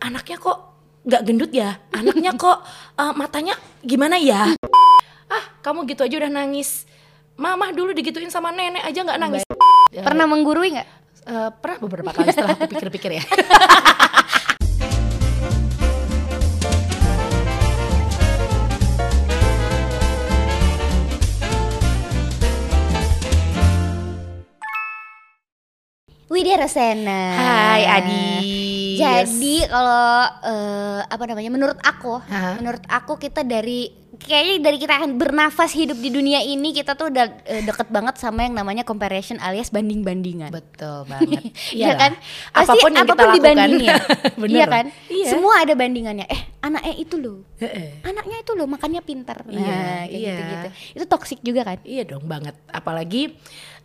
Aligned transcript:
anaknya 0.00 0.36
kok 0.40 0.58
nggak 1.04 1.22
gendut 1.28 1.52
ya? 1.52 1.76
Anaknya 1.92 2.32
kok 2.34 2.64
uh, 2.96 3.12
matanya 3.20 3.54
gimana 3.84 4.16
ya? 4.16 4.56
Ah 5.30 5.44
kamu 5.60 5.86
gitu 5.92 6.02
aja 6.04 6.16
udah 6.16 6.32
nangis. 6.32 6.88
Mama 7.40 7.72
dulu 7.72 7.96
digituin 7.96 8.28
sama 8.28 8.52
nenek 8.52 8.84
aja 8.84 9.00
nggak 9.00 9.20
nangis. 9.20 9.44
Pernah 9.92 10.26
menggurui 10.28 10.76
nggak? 10.76 10.88
Eh, 11.20 11.50
pernah 11.60 11.78
beberapa 11.84 12.10
kali 12.16 12.32
setelah 12.32 12.56
aku 12.56 12.68
pikir-pikir 12.68 13.20
ya. 13.20 13.24
Widya 26.30 26.62
Rosena. 26.62 27.20
Hai 27.36 27.82
Adi 27.90 28.69
Jadi 29.00 29.56
kalau 29.66 30.12
eh, 30.44 31.00
apa 31.04 31.22
namanya? 31.24 31.50
Menurut 31.50 31.78
aku, 31.80 32.20
Hah? 32.20 32.60
menurut 32.60 32.84
aku 32.86 33.16
kita 33.16 33.40
dari 33.40 33.88
kayaknya 34.20 34.54
dari 34.60 34.76
kita 34.76 34.94
bernafas 35.16 35.72
hidup 35.72 35.96
di 35.96 36.12
dunia 36.12 36.44
ini 36.44 36.76
kita 36.76 36.92
tuh 36.92 37.08
udah 37.08 37.40
eh, 37.46 37.62
deket 37.64 37.88
banget 37.88 38.20
sama 38.20 38.44
yang 38.44 38.52
namanya 38.52 38.84
comparison 38.84 39.40
alias 39.40 39.72
banding-bandingan. 39.72 40.52
betul 40.52 41.08
banget 41.08 41.40
Iya 41.78 41.96
kan? 41.96 42.12
Pasti 42.52 42.76
apa 42.76 42.84
pun 42.84 42.90
yang 42.92 43.06
kita 43.06 43.14
apa 43.16 43.16
pun 43.16 43.28
lakukan 43.30 43.38
dibandingin 43.40 43.80
ya. 43.80 43.96
Bener. 44.42 44.56
iya 44.60 44.66
kan? 44.68 44.84
iya 45.08 45.28
Semua 45.30 45.54
ada 45.64 45.72
bandingannya. 45.72 46.26
Eh, 46.28 46.42
anaknya 46.60 46.94
itu 47.00 47.16
loh. 47.16 47.38
Anaknya 48.04 48.36
itu 48.44 48.52
loh 48.52 48.66
makannya 48.68 49.00
pintar. 49.00 49.38
Nah, 49.46 49.56
Iya, 49.56 49.80
kayak 50.04 50.08
iya. 50.12 50.34
gitu-gitu. 50.36 50.68
Itu 51.00 51.04
toksik 51.08 51.40
juga 51.40 51.60
kan? 51.64 51.78
Iya 51.86 52.02
dong 52.04 52.28
banget. 52.28 52.58
Apalagi 52.68 53.32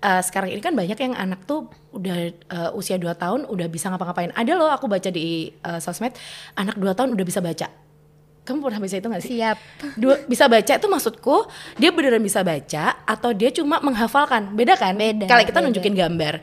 eh, 0.05 0.21
sekarang 0.21 0.53
ini 0.53 0.61
kan 0.61 0.77
banyak 0.77 0.93
yang 0.95 1.13
anak 1.15 1.43
tuh 1.43 1.65
udah 1.91 2.17
eh, 2.29 2.69
usia 2.73 2.95
2 2.95 3.09
tahun 3.17 3.49
udah 3.49 3.67
bisa 3.67 3.89
ngapa-ngapain. 3.89 4.29
Ada 4.31 4.53
loh 4.53 4.69
aku 4.69 4.85
baca 4.85 5.09
di 5.09 5.49
eh, 5.49 5.79
sosmed 5.81 6.13
anak 6.53 6.77
2 6.77 6.93
tahun 6.93 7.09
udah 7.17 7.25
bisa 7.25 7.41
baca. 7.41 7.67
Kamu 8.45 8.61
pernah 8.61 8.77
baca 8.77 8.93
itu 8.93 9.07
gak 9.09 9.23
sih? 9.25 9.31
Siap. 9.41 9.57
Dua, 9.97 10.21
bisa 10.29 10.45
baca 10.45 10.73
itu 10.77 10.85
maksudku 10.85 11.49
dia 11.81 11.89
beneran 11.89 12.21
bisa 12.21 12.45
baca 12.45 13.01
atau 13.01 13.33
dia 13.33 13.49
cuma 13.49 13.81
menghafalkan. 13.81 14.53
Beda 14.53 14.77
kan? 14.77 14.93
Beda, 14.93 15.25
Kalau 15.25 15.41
kita 15.41 15.59
beda. 15.59 15.65
Nunjukin 15.65 15.93
gambar. 15.97 16.33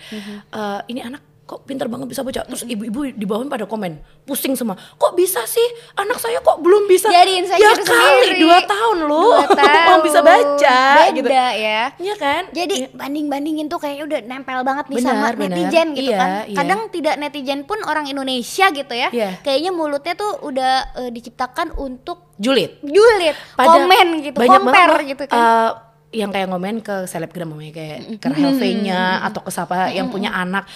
eh, 0.50 0.80
ini 0.90 0.98
anak 0.98 1.22
kok 1.42 1.62
pintar 1.62 1.84
banget 1.84 2.06
bisa 2.06 2.22
baca. 2.22 2.42
Terus 2.42 2.62
ibu-ibu 2.64 3.06
di 3.08 3.22
bawah 3.22 3.44
pada 3.44 3.64
komen, 3.64 3.98
pusing 4.22 4.54
semua. 4.54 4.72
Kok 4.74 5.12
bisa 5.12 5.42
sih? 5.42 5.64
Anak 5.94 6.16
saya 6.16 6.38
kok 6.38 6.58
belum 6.58 6.86
bisa? 6.86 7.06
Jadiin 7.06 7.44
saya 7.44 7.58
ya 7.58 7.74
kali 7.74 7.84
sendiri. 7.84 8.40
dua 8.40 8.58
tahun 8.62 8.96
Dua 9.02 9.42
tahun. 9.58 9.84
mau 9.84 9.98
bisa 10.00 10.20
baca 10.20 10.78
Beda 11.02 11.12
gitu. 11.12 11.28
ya. 11.28 11.82
Iya 11.92 12.14
kan? 12.16 12.42
Jadi 12.48 12.74
Iya. 12.78 12.88
banding-bandingin 12.92 13.66
tuh 13.66 13.76
kayaknya 13.76 14.04
udah 14.06 14.20
nempel 14.24 14.58
banget 14.62 14.84
nih 14.86 14.96
Benar, 14.96 15.10
sama 15.12 15.26
benar. 15.28 15.40
netizen 15.50 15.86
gitu 15.92 16.08
Iya, 16.08 16.18
kan. 16.18 16.30
iya. 16.46 16.56
Kadang 16.56 16.80
tidak 16.88 17.14
netizen 17.18 17.60
pun 17.62 17.78
orang 17.82 18.06
Indonesia 18.06 18.66
gitu 18.68 18.94
ya. 18.94 19.08
Iya. 19.08 19.30
Kayaknya 19.40 19.70
mulutnya 19.70 20.14
tuh 20.14 20.32
udah 20.40 20.72
eh, 20.96 21.10
diciptakan 21.10 21.74
untuk 21.74 22.32
julid. 22.36 22.80
julid, 22.80 23.34
Pada- 23.52 23.66
komen 23.76 24.06
gitu, 24.22 24.36
banyak 24.36 24.50
compare 24.56 24.90
banget, 24.96 25.10
gitu 25.10 25.24
kan. 25.26 25.36
eh, 25.36 25.70
yang 26.14 26.28
kayak 26.28 26.44
ngomen 26.46 26.76
ke 26.78 27.04
selebgram 27.04 27.48
namanya 27.48 27.72
kayak 27.72 27.98
ke 28.16 28.26
Rahel 28.26 28.52
V-nya 28.54 29.00
atau 29.22 29.40
ke 29.40 29.48
siapa 29.48 29.88
yang 29.90 30.06
punya 30.06 30.28
anak. 30.30 30.68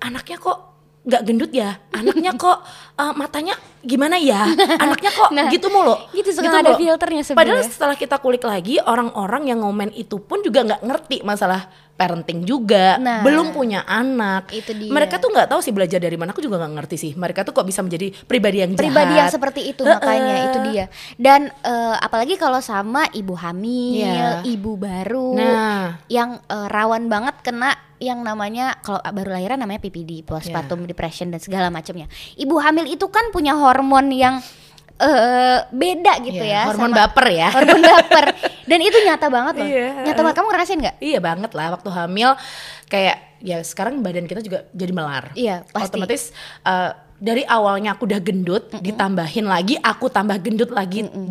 Anaknya 0.00 0.36
kok 0.36 0.58
nggak 1.00 1.22
gendut 1.24 1.48
ya? 1.50 1.80
Anaknya 1.90 2.32
kok 2.34 2.60
eh, 3.00 3.12
matanya 3.14 3.54
gimana 3.80 4.16
ya? 4.16 4.44
Anaknya 4.76 5.10
kok 5.10 5.30
Nah, 5.36 5.48
gitu 5.48 5.68
mulu. 5.68 5.96
gitu 6.12 6.28
suka 6.30 6.48
ada 6.50 6.72
mulu. 6.72 6.78
filternya 6.78 7.22
Padahal 7.30 7.60
sebenarnya. 7.60 7.72
setelah 7.72 7.96
kita 7.96 8.16
kulik 8.16 8.42
lagi 8.42 8.76
orang-orang 8.78 9.48
yang 9.48 9.60
ngomen 9.60 9.92
itu 9.92 10.16
pun 10.18 10.40
juga 10.40 10.60
nggak 10.62 10.82
ngerti 10.82 11.16
masalah 11.22 11.68
parenting 12.00 12.42
juga, 12.42 12.96
Nah. 12.96 13.20
belum 13.20 13.52
punya 13.52 13.84
anak. 13.84 14.48
Itu 14.48 14.72
dia. 14.72 14.88
Mereka 14.88 15.20
tuh 15.20 15.28
nggak 15.28 15.52
tahu 15.52 15.60
sih 15.60 15.68
belajar 15.70 16.00
dari 16.00 16.16
mana. 16.16 16.32
Aku 16.32 16.40
juga 16.40 16.56
nggak 16.56 16.72
ngerti 16.72 16.96
sih. 16.96 17.12
Mereka 17.12 17.44
tuh 17.44 17.52
kok 17.52 17.68
bisa 17.68 17.84
menjadi 17.84 18.08
pribadi 18.24 18.64
yang 18.64 18.72
jahat. 18.72 18.80
pribadi 18.80 19.12
yang 19.12 19.28
seperti 19.28 19.60
itu 19.66 19.82
Heeh. 19.82 19.92
makanya 19.92 20.34
itu 20.46 20.58
dia 20.64 20.84
dan 21.16 21.52
eh, 21.60 21.96
apalagi 21.98 22.34
kalau 22.34 22.58
sama 22.58 23.04
ibu 23.10 23.34
hamil 23.34 24.00
Iya. 24.00 24.40
ibu 24.42 24.74
baru 24.74 25.34
Nah. 25.34 26.00
yang 26.06 26.40
eh, 26.40 26.66
rawan 26.66 27.06
banget 27.06 27.34
kena 27.42 27.70
yang 27.98 28.22
namanya 28.22 28.80
kalau 28.80 28.96
baru 29.04 29.34
lahiran 29.34 29.58
namanya 29.58 29.76
PPD 29.78 30.24
postpartum 30.24 30.86
depression 30.86 31.28
dan 31.28 31.36
segala 31.36 31.68
macamnya 31.68 32.08
ibu 32.34 32.56
hamil 32.56 32.86
itu 32.86 33.04
kan 33.08 33.28
punya 33.28 33.52
hormon 33.52 34.08
yang 34.08 34.40
eh, 35.00 35.58
beda 35.66 36.12
gitu 36.20 36.38
Iya, 36.38 36.54
ya 36.54 36.62
hormon 36.66 36.90
sama- 36.90 36.98
baper 37.02 37.26
ya. 37.28 37.48
hormon 37.50 37.80
baper 37.80 38.24
dan 38.70 38.78
itu 38.78 38.96
nyata 39.00 39.26
banget 39.26 39.54
loh 39.56 39.66
Iya. 39.66 39.88
nyata 40.04 40.20
banget 40.20 40.36
kamu 40.36 40.48
ngerasain 40.48 40.78
nggak 40.78 40.96
Iya 41.00 41.18
banget 41.18 41.50
lah 41.52 41.66
waktu 41.72 41.88
hamil 41.88 42.30
kayak 42.86 43.16
ya 43.40 43.56
sekarang 43.60 43.98
badan 43.98 44.24
kita 44.24 44.40
juga 44.40 44.68
jadi 44.70 44.92
melar. 44.92 45.32
Iya, 45.32 45.64
pasti. 45.66 45.88
Otomatis 45.90 46.22
eh, 46.62 46.90
dari 47.16 47.40
awalnya 47.42 47.92
aku 47.92 48.04
udah 48.04 48.16
gendut, 48.18 48.68
ditambahin 48.74 49.44
lagi 49.44 49.76
aku 49.76 50.08
tambah 50.08 50.36
gendut 50.36 50.68
lagi 50.68 51.04
25 51.04 51.28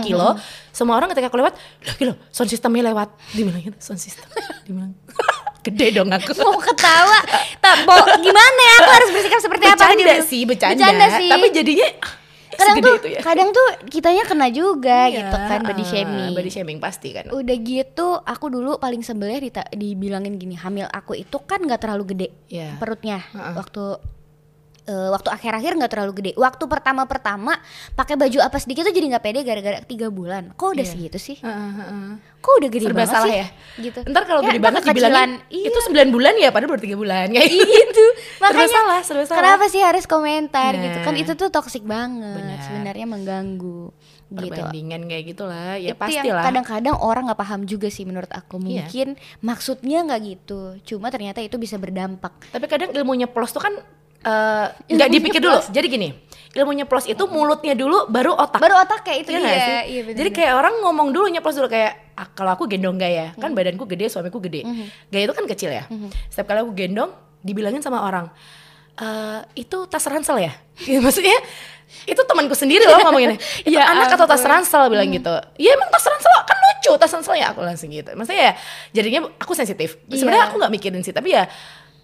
kilo. 0.00 0.36
Semua 0.70 0.96
orang 0.96 1.08
ketika 1.08 1.28
aku 1.28 1.36
lewat, 1.36 1.52
loh 1.56 1.94
kilo 1.94 2.12
sound 2.28 2.48
systemnya 2.48 2.84
lewat. 2.86 3.08
Dibilang 3.30 3.60
gitu, 3.62 3.76
sound 3.78 3.96
system. 3.96 4.24
Dibilang 4.64 4.92
gede 5.64 5.92
dong 5.92 6.08
aku. 6.08 6.30
mau 6.38 6.56
ketawa 6.56 7.18
tak 7.58 7.76
Bo, 7.82 7.96
gimana 8.18 8.60
ya 8.62 8.74
aku 8.78 8.90
harus 8.92 9.08
bersikap 9.10 9.40
seperti 9.40 9.64
apa 9.64 9.74
bercanda 9.74 10.14
gitu. 10.14 10.24
sih, 10.24 10.40
bercanda. 10.42 10.72
bercanda 10.78 11.06
sih 11.16 11.28
Tapi 11.28 11.46
jadinya 11.50 11.88
kadang 12.58 12.76
tuh 12.78 12.94
itu 12.96 13.08
ya. 13.08 13.20
kadang 13.20 13.48
tuh 13.50 13.66
kitanya 13.86 14.24
kena 14.24 14.48
juga 14.48 15.00
Iya, 15.06 15.16
gitu 15.22 15.36
kan 15.36 15.60
body 15.62 15.80
ah, 15.80 15.86
shaming 15.86 16.32
Body 16.32 16.50
shaming 16.50 16.78
pasti 16.78 17.08
kan. 17.10 17.28
udah 17.28 17.56
gitu 17.58 18.08
aku 18.18 18.46
dulu 18.48 18.76
paling 18.76 19.00
sebelnya 19.00 19.38
dibilangin 19.70 20.34
gini 20.34 20.54
hamil 20.54 20.86
aku 20.86 21.14
itu 21.14 21.36
kan 21.40 21.60
nggak 21.60 21.78
terlalu 21.78 22.04
gede 22.10 22.28
Iya. 22.48 22.76
perutnya 22.76 23.20
Heeh. 23.26 23.54
waktu 23.54 23.84
eh, 24.86 25.08
waktu 25.10 25.28
akhir-akhir 25.28 25.72
nggak 25.74 25.90
terlalu 25.90 26.12
gede. 26.14 26.32
Waktu 26.34 26.64
pertama-pertama 26.64 27.58
pakai 27.92 28.14
baju 28.14 28.38
apa 28.38 28.56
sedikit 28.56 28.82
tuh 28.82 28.94
jadi 28.94 29.06
nggak 29.10 29.24
pede 29.24 29.40
gara-gara 29.42 29.78
tiga 29.82 30.08
bulan. 30.08 30.54
Kok 30.54 30.68
udah 30.72 30.80
Iya. 30.80 30.92
segitu 30.92 31.18
sih? 31.18 31.36
Heeh, 31.38 31.70
heeh. 31.76 32.10
kok 32.36 32.62
udah 32.62 32.70
gede 32.70 32.86
serba 32.86 32.98
banget 33.02 33.10
salah 33.10 33.26
sih? 33.26 33.36
ya? 33.36 33.46
Gitu. 33.76 33.98
Ntar 34.06 34.22
kalau 34.22 34.40
Ya, 34.40 34.46
gede 34.48 34.60
banget 34.62 34.82
dibilangin 34.86 35.30
Iya. 35.50 35.66
itu 35.66 35.78
9 35.82 36.08
bulan 36.08 36.34
ya 36.38 36.48
padahal 36.48 36.70
baru 36.70 36.82
3 36.82 36.94
bulan. 36.94 37.26
Kayak 37.34 37.50
gitu 37.50 38.04
makanya 38.38 38.54
serba 38.62 38.78
salah, 38.78 39.00
serba 39.02 39.24
salah. 39.26 39.38
kenapa 39.42 39.64
sih 39.66 39.82
harus 39.82 40.04
komentar 40.06 40.70
Nah. 40.72 40.82
gitu? 40.86 40.98
Kan 41.02 41.14
itu 41.18 41.32
tuh 41.34 41.48
toksik 41.50 41.82
banget. 41.82 42.38
Benar. 42.38 42.58
sebenarnya 42.62 43.06
mengganggu. 43.06 43.90
Gitu. 44.26 44.50
Perbandingan 44.50 45.00
kayak 45.06 45.24
gitulah. 45.28 45.74
Ya 45.76 45.90
itu 45.90 45.98
pasti 45.98 46.18
yang 46.20 46.34
lah 46.34 46.44
kadang-kadang 46.46 46.94
orang 46.98 47.26
nggak 47.26 47.38
paham 47.38 47.62
juga 47.62 47.86
sih 47.88 48.02
menurut 48.02 48.30
aku. 48.30 48.58
Iya. 48.58 48.86
mungkin 48.86 49.08
maksudnya 49.40 49.98
nggak 50.02 50.20
gitu. 50.24 50.60
Cuma 50.84 51.10
ternyata 51.10 51.38
itu 51.38 51.54
bisa 51.56 51.74
berdampak. 51.76 52.30
Tapi 52.48 52.66
kadang 52.66 52.90
ilmunya 52.90 53.26
plus 53.26 53.50
tuh 53.50 53.62
kan 53.62 53.74
eh, 54.26 54.66
nggak 54.88 55.08
dipikir 55.08 55.38
dulu? 55.38 55.58
jadi 55.66 55.86
gini 55.86 56.08
ilmunya 56.52 56.82
plus 56.82 57.04
itu 57.04 57.20
mulutnya 57.26 57.76
dulu 57.76 58.08
baru 58.08 58.32
otak. 58.32 58.56
Baru 58.58 58.80
otak 58.80 59.04
kayak 59.04 59.18
itu 59.22 59.30
Iya 59.30 59.38
dia. 59.38 59.52
sih? 59.52 59.60
iya 59.86 60.00
bener 60.02 60.16
jadi 60.16 60.30
kayak 60.32 60.52
orang 60.54 60.74
ngomong 60.80 61.12
dulu 61.12 61.28
nyeplos 61.28 61.52
dulu 61.54 61.68
kayak 61.68 62.16
ah, 62.16 62.32
kalau 62.32 62.50
aku 62.50 62.64
gendong 62.64 62.96
gaya 62.96 63.36
kan 63.36 63.52
badanku 63.52 63.84
gede 63.84 64.08
suamiku 64.08 64.40
gede. 64.40 64.64
Gaya 65.06 65.22
itu 65.22 65.34
kan 65.34 65.44
kecil 65.44 65.68
ya? 65.70 65.84
Setiap 66.26 66.48
kali 66.48 66.58
aku 66.58 66.72
gendong 66.72 67.12
dibilangin 67.38 67.78
sama 67.78 68.00
orang 68.02 68.32
"Eh, 68.96 69.40
itu 69.58 69.84
tas 69.84 70.00
ransel 70.02 70.40
ya? 70.40 70.56
Gitu, 70.74 70.96
maksudnya 71.04 71.36
itu 72.02 72.18
temanku 72.18 72.56
sendiri 72.56 72.82
loh 72.82 72.98
ngomonginnya. 73.00 73.36
Itu 73.62 73.76
Ya 73.76 73.84
anak 73.86 74.10
atau 74.10 74.24
tas 74.24 74.40
ransel 74.40 74.88
bilang 74.88 75.06
gitu. 75.06 75.36
Ya 75.54 75.70
emang 75.70 75.86
tas 75.86 76.02
ransel 76.02 76.32
kan 76.42 76.56
lucu 76.56 76.90
tas 76.96 77.12
ransel 77.12 77.36
ya 77.36 77.52
aku 77.52 77.60
langsung 77.60 77.92
gitu. 77.92 78.08
Maksudnya 78.10 78.42
ya 78.42 78.52
jadinya 78.92 79.28
aku 79.36 79.52
sensitif. 79.52 80.00
Sebenarnya 80.08 80.40
Iya. 80.40 80.48
aku 80.48 80.54
nggak 80.56 80.72
mikirin 80.72 81.00
sih 81.00 81.12
tapi 81.12 81.36
ya 81.36 81.44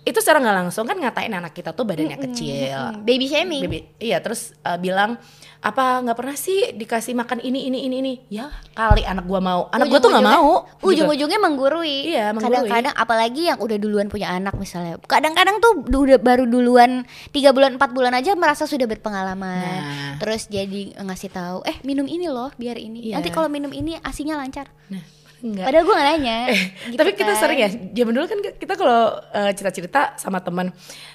itu 0.03 0.19
secara 0.19 0.43
nggak 0.43 0.57
langsung 0.67 0.83
kan 0.83 0.99
ngatain 0.99 1.31
anak 1.31 1.55
kita 1.55 1.71
tuh 1.71 1.87
badannya 1.87 2.19
kecil. 2.19 2.75
Hmm, 2.75 3.07
baby 3.07 3.31
shaming. 3.31 3.63
Baby- 3.63 3.87
iya 4.03 4.19
terus 4.19 4.51
uh, 4.67 4.75
bilang 4.75 5.15
apa 5.63 6.03
nggak 6.03 6.19
pernah 6.19 6.35
sih 6.35 6.75
dikasih 6.75 7.15
makan 7.15 7.39
ini 7.39 7.71
ini 7.71 7.87
ini 7.87 7.97
ini? 8.03 8.15
Ya 8.27 8.51
kali 8.75 9.07
anak 9.07 9.31
gua 9.31 9.39
mau. 9.39 9.71
Anak 9.71 9.87
gua 9.87 10.03
tuh 10.03 10.11
nggak 10.11 10.27
mau 10.27 10.67
gitu. 10.67 10.91
ujung-ujungnya 10.91 11.39
menggurui. 11.39 12.19
Iya, 12.19 12.35
kadang-kadang 12.35 12.95
apalagi 12.99 13.47
yang 13.47 13.63
udah 13.63 13.79
duluan 13.79 14.11
punya 14.11 14.35
anak 14.35 14.59
misalnya. 14.59 14.99
Kadang-kadang 15.07 15.63
tuh 15.63 15.87
udah 15.87 16.19
baru 16.19 16.51
duluan 16.51 17.07
tiga 17.31 17.55
bulan 17.55 17.79
empat 17.79 17.95
bulan 17.95 18.11
aja 18.19 18.35
merasa 18.35 18.67
sudah 18.67 18.91
berpengalaman. 18.91 19.63
Nah. 19.63 20.15
terus 20.19 20.51
jadi 20.51 20.99
ngasih 20.99 21.31
tahu 21.31 21.59
eh 21.63 21.79
minum 21.87 22.11
ini 22.11 22.27
loh 22.27 22.51
biar 22.59 22.75
ini. 22.75 23.15
Iya. 23.15 23.23
nanti 23.23 23.31
kalau 23.31 23.47
minum 23.47 23.71
ini 23.71 23.95
asinya 24.03 24.35
lancar. 24.35 24.67
Nah 24.91 25.22
enggak 25.43 25.67
padahal 25.67 25.85
gue 25.85 25.95
gak 25.95 26.09
nanya 26.09 26.37
Eh, 26.49 26.61
gitu 26.87 26.99
tapi 26.99 27.11
kita 27.13 27.33
kan. 27.33 27.41
sering 27.41 27.59
ya 27.59 27.69
zaman 27.69 28.13
dulu 28.13 28.27
kan 28.27 28.39
kita 28.55 28.75
kalau 28.75 29.01
uh, 29.19 29.51
cerita-cerita 29.51 30.15
sama 30.17 30.39
teman 30.39 30.71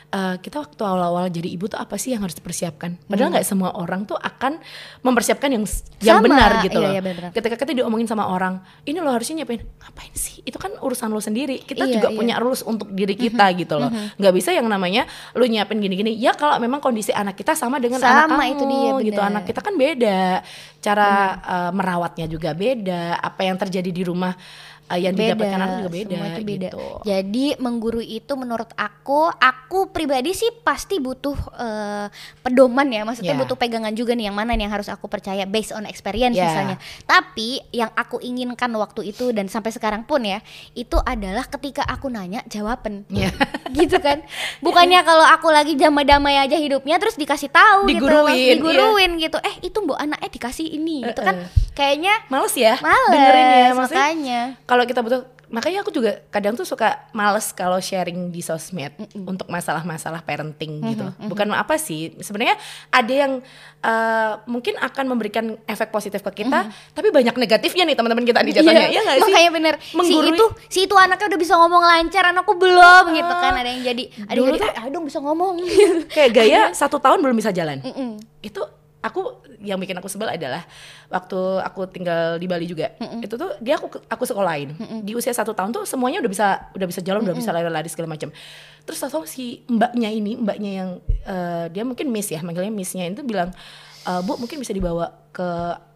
uh, 0.10 0.36
kita 0.38 0.60
waktu 0.60 0.82
awal-awal 0.82 1.28
jadi 1.28 1.50
ibu 1.50 1.68
tuh 1.68 1.76
apa 1.76 1.96
sih 1.96 2.12
yang 2.12 2.22
harus 2.22 2.34
dipersiapkan? 2.34 2.96
Padahal 3.06 3.32
nggak 3.34 3.44
semua 3.44 3.76
orang 3.76 4.04
tuh 4.04 4.16
akan 4.16 4.60
mempersiapkan 5.02 5.50
yang 5.52 5.64
yang 6.00 6.20
Hmm. 6.20 6.24
Sama, 6.24 6.26
benar 6.28 6.52
gitu 6.64 6.78
iya, 6.78 6.84
loh. 6.86 6.92
iya, 6.94 7.02
benar-benar. 7.04 7.32
ketika 7.34 7.56
kita 7.58 7.72
diomongin 7.74 8.08
sama 8.08 8.28
orang 8.28 8.60
ini 8.84 8.98
lo 8.98 9.10
harusnya 9.10 9.44
nyiapin. 9.44 9.62
Ngapain 9.64 10.14
sih? 10.14 10.40
Itu 10.44 10.58
kan 10.58 10.72
urusan 10.78 11.10
lo 11.10 11.20
sendiri. 11.20 11.60
Kita 11.62 11.84
Iya, 11.84 11.94
juga 12.00 12.08
iya. 12.12 12.18
Punya 12.18 12.36
rules 12.40 12.62
untuk 12.62 12.90
diri 12.92 13.14
kita 13.14 13.46
gitu 13.54 13.76
loh. 13.76 13.90
nggak 13.90 14.34
bisa 14.34 14.54
yang 14.54 14.66
namanya 14.66 15.06
lo 15.34 15.44
nyiapin 15.44 15.78
gini-gini. 15.78 16.16
Ya 16.16 16.32
kalau 16.34 16.56
memang 16.58 16.80
kondisi 16.80 17.12
anak 17.12 17.36
kita 17.36 17.54
sama 17.54 17.78
dengan 17.78 18.00
anak 18.00 18.30
Sama, 18.30 18.42
kamu 18.42 18.54
itu 18.54 18.64
dia, 18.66 18.92
gitu. 19.04 19.20
benar. 19.20 19.30
anak 19.32 19.44
kita 19.46 19.60
kan 19.60 19.74
beda. 19.76 20.22
Cara 20.80 21.10
uh, 21.42 21.72
merawatnya 21.74 22.26
juga 22.26 22.54
beda. 22.54 23.20
Apa 23.20 23.44
yang 23.44 23.58
terjadi 23.58 23.90
di 23.90 24.04
rumah 24.06 24.32
uh, 24.88 25.00
yang 25.00 25.14
didapatkan 25.14 25.60
anak 25.60 25.76
juga 25.84 25.92
beda, 25.92 26.10
semua 26.16 26.28
itu 26.28 26.42
beda. 26.44 26.70
gitu. 26.72 26.86
Jadi 27.04 27.46
mengguru 27.60 28.02
itu 28.02 28.34
menurut 28.34 28.72
aku, 28.74 29.32
aku 29.32 29.92
pribadi 29.92 30.32
sih 30.32 30.50
pasti 30.64 31.00
butuh 31.00 31.38
eh, 31.56 32.08
pedoman 32.44 32.88
ya, 32.88 33.04
maksudnya 33.04 33.36
Yeah. 33.36 33.44
butuh 33.44 33.60
pegangan 33.60 33.92
juga 33.92 34.16
nih 34.16 34.32
yang 34.32 34.38
mana 34.38 34.56
nih 34.56 34.66
yang 34.66 34.74
harus 34.74 34.88
aku 34.88 35.12
percaya 35.12 35.44
based 35.44 35.76
on 35.76 35.84
experience 35.84 36.34
Yeah. 36.34 36.48
misalnya. 36.48 36.78
Tapi 37.04 37.60
yang 37.76 37.92
aku 37.94 38.24
inginkan 38.24 38.72
waktu 38.76 39.12
itu 39.12 39.36
dan 39.36 39.52
sampai 39.52 39.76
sekarang 39.76 40.08
pun 40.08 40.24
ya, 40.24 40.40
itu 40.74 40.96
adalah 41.04 41.44
ketika 41.48 41.84
aku 41.84 42.08
nanya 42.08 42.42
jawaban. 42.48 43.04
Iya. 43.12 43.32
gitu 43.78 44.00
kan. 44.00 44.24
Bukannya 44.64 45.04
kalau 45.04 45.28
aku 45.28 45.52
lagi 45.52 45.76
damai-damai 45.76 46.40
aja 46.40 46.56
hidupnya 46.56 46.96
terus 46.98 47.20
dikasih 47.20 47.52
tahu 47.52 47.88
gitu, 47.92 48.08
Diguruin, 48.08 48.24
langsung 48.24 48.48
diguruin 48.64 49.12
gitu. 49.20 49.38
Eh, 49.44 49.56
itu 49.68 49.78
Mbok 49.78 50.00
anaknya 50.00 50.30
dikasih 50.32 50.68
ini 50.72 51.04
gitu 51.04 51.22
kan. 51.22 51.36
Kayaknya 51.76 52.14
Males 52.32 52.56
ya 52.58 52.74
males 52.82 53.12
dengerinnya 53.14 53.70
maksudnya 53.76 54.02
makanya. 54.02 54.42
Kalau 54.78 54.86
kita 54.86 55.02
butuh 55.02 55.22
makanya 55.48 55.80
aku 55.80 55.90
juga 55.90 56.22
kadang 56.28 56.54
tuh 56.54 56.64
suka 56.64 57.10
males 57.12 57.50
kalau 57.52 57.80
sharing 57.80 58.30
di 58.30 58.40
sosmed 58.40 58.94
untuk 59.18 59.48
masalah-masalah 59.48 60.22
parenting 60.22 60.84
gitu. 60.86 61.02
bukan 61.26 61.50
apa 61.52 61.76
sih 61.76 62.14
sebenarnya 62.18 62.60
ada 62.90 63.10
yang 63.10 63.40
eh, 63.80 64.34
mungkin 64.46 64.78
akan 64.78 65.06
memberikan 65.08 65.46
efek 65.64 65.90
positif 65.90 66.22
ke 66.22 66.44
kita 66.44 66.68
tapi 66.92 67.10
banyak 67.10 67.34
negatifnya 67.34 67.84
nih 67.84 67.96
teman-teman 67.96 68.22
kita 68.24 68.40
di 68.42 68.54
jatuhnya 68.54 68.86
ya 68.88 69.02
nggak 69.02 69.18
sih? 69.18 69.24
Makanya 69.26 69.52
bener 69.52 69.74
si 69.80 69.96
Menggurui- 69.96 70.36
itu 70.36 70.46
si 70.68 70.80
itu 70.84 70.94
anaknya 70.94 71.28
udah 71.28 71.40
bisa 71.40 71.54
ngomong 71.56 71.82
lancar, 71.82 72.24
anakku 72.28 72.54
belum 72.54 73.04
gitu 73.12 73.34
kan. 73.34 73.54
Ada 73.56 73.70
yang 73.70 73.84
jadi 73.84 74.04
ada 74.28 74.36
yang 74.36 74.54
jadi 74.54 74.68
"Ah, 74.76 74.88
dong 74.88 75.04
bisa 75.04 75.18
ngomong. 75.18 75.64
kayak 76.16 76.32
gaya 76.32 76.62
satu 76.72 77.00
tahun 77.00 77.18
belum 77.20 77.34
bisa 77.34 77.50
jalan. 77.50 77.80
Mm-mm. 77.82 78.20
itu 78.38 78.62
aku 79.08 79.48
yang 79.64 79.80
bikin 79.80 79.96
aku 79.98 80.12
sebel 80.12 80.28
adalah 80.28 80.68
waktu 81.08 81.40
aku 81.64 81.88
tinggal 81.88 82.36
di 82.36 82.46
Bali 82.46 82.68
juga 82.68 82.94
itu 83.24 83.34
tuh 83.40 83.56
dia 83.64 83.80
aku 83.80 84.04
aku 84.06 84.24
sekolahin. 84.28 84.76
Di 85.02 85.16
usia 85.16 85.32
satu 85.32 85.56
tahun 85.56 85.72
tuh 85.72 85.88
semuanya 85.88 86.20
udah 86.20 86.32
bisa 86.32 86.48
udah 86.76 86.88
bisa 86.88 87.00
jalan 87.02 87.24
udah 87.24 87.36
bisa 87.36 87.56
lari-lari 87.56 87.88
segala 87.88 88.12
macam. 88.12 88.30
Terus 88.84 89.00
tahu 89.00 89.24
si 89.24 89.64
mbaknya 89.72 90.12
ini 90.12 90.36
mbaknya 90.36 90.72
yang 90.84 90.90
eh, 91.24 91.66
dia 91.72 91.84
mungkin 91.88 92.12
miss 92.12 92.28
ya 92.30 92.44
manggilnya 92.44 92.72
missnya 92.72 93.08
itu 93.08 93.24
bilang 93.24 93.56
"Eh, 94.08 94.22
bu 94.24 94.36
mungkin 94.40 94.60
bisa 94.60 94.72
dibawa 94.76 95.12
ke 95.32 95.48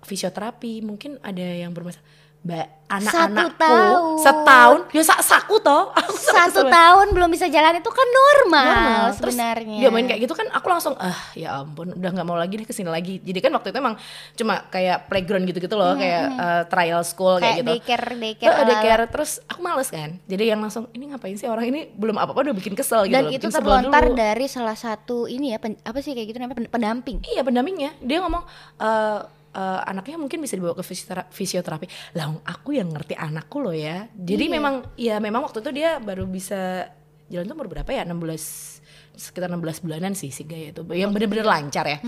fisioterapi 0.08 0.82
mungkin 0.84 1.20
ada 1.24 1.44
yang 1.44 1.72
bermasalah 1.76 2.21
mbak 2.42 2.66
anak-anakku 2.92 3.56
tahun. 3.56 4.18
setahun 4.20 4.80
ya 4.90 5.00
sak 5.02 5.22
saku 5.22 5.56
toh 5.60 5.94
aku 5.96 6.12
Satu 6.12 6.34
banget. 6.60 6.74
tahun 6.74 7.08
belum 7.12 7.30
bisa 7.30 7.46
jalan 7.48 7.78
itu 7.78 7.88
kan 7.88 8.08
normal, 8.10 8.66
Normal. 8.68 9.06
Sebenarnya. 9.14 9.78
dia 9.78 9.90
main 9.90 10.06
kayak 10.06 10.22
gitu 10.22 10.34
kan 10.34 10.50
aku 10.50 10.68
langsung 10.68 10.98
ah 10.98 11.16
ya 11.32 11.56
ampun 11.58 11.94
udah 11.94 12.10
nggak 12.12 12.26
mau 12.26 12.36
lagi 12.36 12.54
deh 12.54 12.66
ke 12.66 12.74
sini 12.74 12.88
lagi 12.88 13.20
jadi 13.20 13.40
kan 13.40 13.54
waktu 13.54 13.70
itu 13.70 13.78
emang 13.78 13.96
cuma 14.34 14.66
kayak 14.68 15.08
playground 15.08 15.46
gitu-gitu 15.46 15.72
loh 15.74 15.94
kayak 15.94 16.24
eh, 16.34 16.64
trial 16.68 17.02
school 17.02 17.38
kayak, 17.38 17.62
kayak 17.62 17.62
gitu 17.62 17.72
daycare 17.72 18.08
daycare, 18.18 18.50
ala-ala. 18.52 18.68
daycare 18.68 19.04
terus 19.08 19.32
aku 19.46 19.60
males 19.62 19.88
kan 19.88 20.10
jadi 20.26 20.44
yang 20.50 20.60
langsung 20.60 20.90
ini 20.92 21.04
ngapain 21.08 21.36
sih 21.36 21.46
orang 21.46 21.66
ini 21.68 21.88
belum 21.90 22.18
apa-apa 22.18 22.42
udah 22.44 22.56
bikin 22.56 22.74
kesel 22.74 23.06
gitu 23.06 23.14
dan 23.14 23.24
loh, 23.24 23.32
itu 23.32 23.48
terlontar 23.48 24.04
dulu. 24.04 24.18
dari 24.18 24.46
salah 24.46 24.76
satu 24.76 25.26
ini 25.26 25.54
ya 25.54 25.60
pen- 25.60 25.80
apa 25.80 26.00
sih 26.00 26.12
kayak 26.12 26.28
gitu 26.28 26.38
namanya 26.38 26.58
pen- 26.58 26.72
pendamping. 26.72 27.18
Iya 27.24 27.42
pendampingnya 27.42 27.96
dia 28.00 28.18
ngomong 28.20 28.44
eh, 28.82 29.20
eh, 29.52 29.82
anaknya 29.86 30.16
mungkin 30.16 30.40
bisa 30.40 30.56
dibawa 30.56 30.74
ke 30.74 30.82
fisiotera- 30.82 31.28
fisioterapi. 31.28 31.86
Lah 32.14 32.32
aku 32.42 32.72
yang 32.72 32.88
ngerti 32.88 33.14
anakku 33.14 33.60
loh 33.60 33.72
ya. 33.72 34.08
Jadi 34.12 34.48
Iya. 34.48 34.54
memang 34.54 34.74
ya 34.96 35.16
memang 35.18 35.44
waktu 35.44 35.60
itu 35.60 35.72
dia 35.72 35.98
baru 35.98 36.24
bisa 36.24 36.88
jalan 37.28 37.46
tuh 37.46 37.56
umur 37.56 37.68
berapa 37.68 37.88
ya? 37.88 38.04
16 38.04 38.80
sekitar 39.12 39.52
16 39.52 39.84
bulanan 39.84 40.16
sih 40.16 40.32
si 40.32 40.48
Gaya 40.48 40.72
itu. 40.72 40.82
Yang 40.88 41.12
bener-bener 41.14 41.44
lancar 41.44 41.84
ya. 41.86 42.00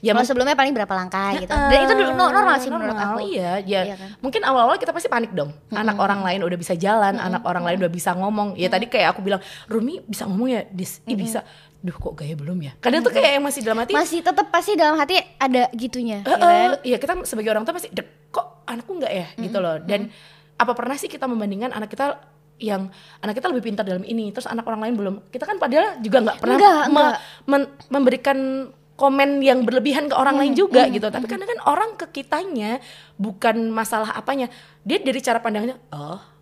Ya 0.00 0.14
Kalau 0.14 0.24
sebelumnya 0.24 0.54
paling 0.54 0.72
berapa 0.72 0.94
langkah 0.94 1.34
gitu. 1.36 1.50
Dan 1.50 1.78
itu 1.82 1.92
dulu 1.92 2.10
no- 2.14 2.30
normal 2.30 2.56
sih 2.56 2.70
menurut 2.70 2.94
normal, 2.94 3.18
aku. 3.18 3.26
Iya, 3.26 3.52
ya. 3.60 3.80
Iya 3.84 3.94
kan? 3.98 4.08
Mungkin 4.22 4.40
awal-awal 4.40 4.78
kita 4.78 4.94
pasti 4.94 5.10
panik 5.10 5.34
dong. 5.34 5.50
Anak 5.68 5.98
orang 5.98 6.22
lain 6.22 6.40
udah 6.40 6.56
bisa 6.56 6.72
jalan, 6.74 7.18
anak 7.18 7.42
orang 7.42 7.66
lain 7.66 7.78
udah 7.78 7.92
bisa 7.92 8.14
ngomong. 8.14 8.54
Ya 8.54 8.70
tadi 8.70 8.86
kayak 8.86 9.12
aku 9.12 9.20
bilang, 9.20 9.42
"Rumi 9.66 10.00
bisa 10.06 10.24
ngomong 10.24 10.48
ya, 10.48 10.62
Dis?" 10.70 11.02
Ih, 11.04 11.18
bisa. 11.18 11.42
Duh, 11.84 11.92
kok 11.92 12.16
gaya 12.16 12.32
belum 12.32 12.56
ya? 12.64 12.72
Kadang 12.80 13.04
tuh 13.04 13.12
kayak 13.12 13.36
yang 13.36 13.44
masih 13.44 13.60
dalam 13.60 13.84
hati, 13.84 13.92
Masih 13.92 14.24
tetap 14.24 14.48
pasti 14.48 14.72
dalam 14.72 14.96
hati 14.96 15.20
ada 15.36 15.68
gitunya, 15.76 16.24
"Eh, 16.24 16.32
ya 16.32 16.36
kan? 16.40 16.70
Iya 16.80 16.96
kita 16.96 17.12
sebagai 17.28 17.52
orang 17.52 17.68
tua 17.68 17.76
pasti 17.76 17.92
"Dek, 17.92 18.32
kok 18.32 18.64
anakku 18.64 18.96
nggak 18.96 19.12
ya? 19.12 19.26
Gitu 19.36 19.58
loh. 19.60 19.76
Dan 19.84 20.08
apa 20.56 20.72
pernah 20.72 20.96
sih 20.96 21.12
kita 21.12 21.28
membandingkan 21.28 21.76
anak 21.76 21.92
kita 21.92 22.24
yang 22.56 22.88
anak 23.20 23.36
kita 23.36 23.52
lebih 23.52 23.68
pintar 23.68 23.84
dalam 23.84 24.00
ini 24.00 24.32
terus 24.32 24.48
anak 24.48 24.64
orang 24.64 24.80
lain 24.88 24.94
belum? 24.96 25.14
Kita 25.28 25.44
kan 25.44 25.60
padahal 25.60 26.00
juga 26.00 26.24
nggak 26.24 26.38
pernah 26.40 26.56
Enggak, 26.56 26.72
me- 26.72 26.88
enggak. 26.88 27.18
men- 27.44 27.72
memberikan 27.92 28.38
komen 28.94 29.44
yang 29.44 29.66
berlebihan 29.66 30.08
ke 30.08 30.16
orang 30.16 30.40
lain 30.40 30.56
juga 30.56 30.88
gitu. 30.88 31.12
Tapi 31.12 31.28
kadang 31.28 31.50
kan 31.52 31.60
orang 31.68 32.00
ke 32.00 32.08
kitanya 32.16 32.80
bukan 33.20 33.68
masalah 33.68 34.16
apanya. 34.16 34.48
Dia 34.88 35.04
dari 35.04 35.20
cara 35.20 35.42
pandangnya 35.44 35.76
oh 35.92 36.33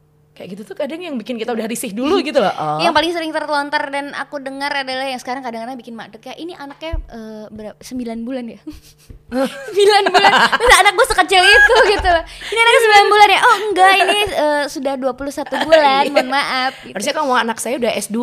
kayak 0.43 0.59
gitu 0.59 0.67
tuh 0.67 0.75
kadang 0.75 0.99
yang 0.99 1.15
bikin 1.15 1.39
kita 1.39 1.55
udah 1.55 1.71
risih 1.71 1.94
dulu 1.94 2.19
gitu 2.19 2.43
loh 2.43 2.50
oh 2.75 2.83
Yang 2.83 2.99
paling 2.99 3.12
sering 3.15 3.31
terlontar 3.31 3.83
dan 3.89 4.11
aku 4.11 4.43
dengar 4.43 4.75
adalah 4.75 5.06
yang 5.06 5.23
sekarang 5.23 5.47
kadang-kadang 5.47 5.79
bikin 5.79 5.94
madek 5.94 6.19
ya. 6.19 6.35
Ini 6.35 6.59
anaknya 6.59 6.99
eh, 7.06 7.47
berapa? 7.47 7.79
9 7.79 8.27
bulan 8.27 8.50
ya? 8.50 8.59
9 9.31 10.12
bulan. 10.12 10.33
Masa 10.59 10.77
anak 10.83 10.93
gue 10.93 11.06
sekecil 11.09 11.41
itu 11.41 11.75
gitu 11.94 12.09
loh. 12.11 12.25
Ini 12.27 12.59
anaknya 12.59 12.81
9 13.06 13.12
bulan 13.12 13.29
ya? 13.29 13.41
Oh 13.41 13.56
enggak, 13.62 13.93
ini 13.97 14.19
eh, 14.29 14.65
sudah 14.67 14.94
21 14.99 15.65
bulan. 15.71 16.03
Mohon 16.11 16.29
maaf. 16.29 16.73
Gitu. 16.83 16.94
harusnya 16.99 17.15
kamu 17.15 17.33
anak 17.39 17.59
saya 17.62 17.75
udah 17.79 17.93
S2 17.94 18.19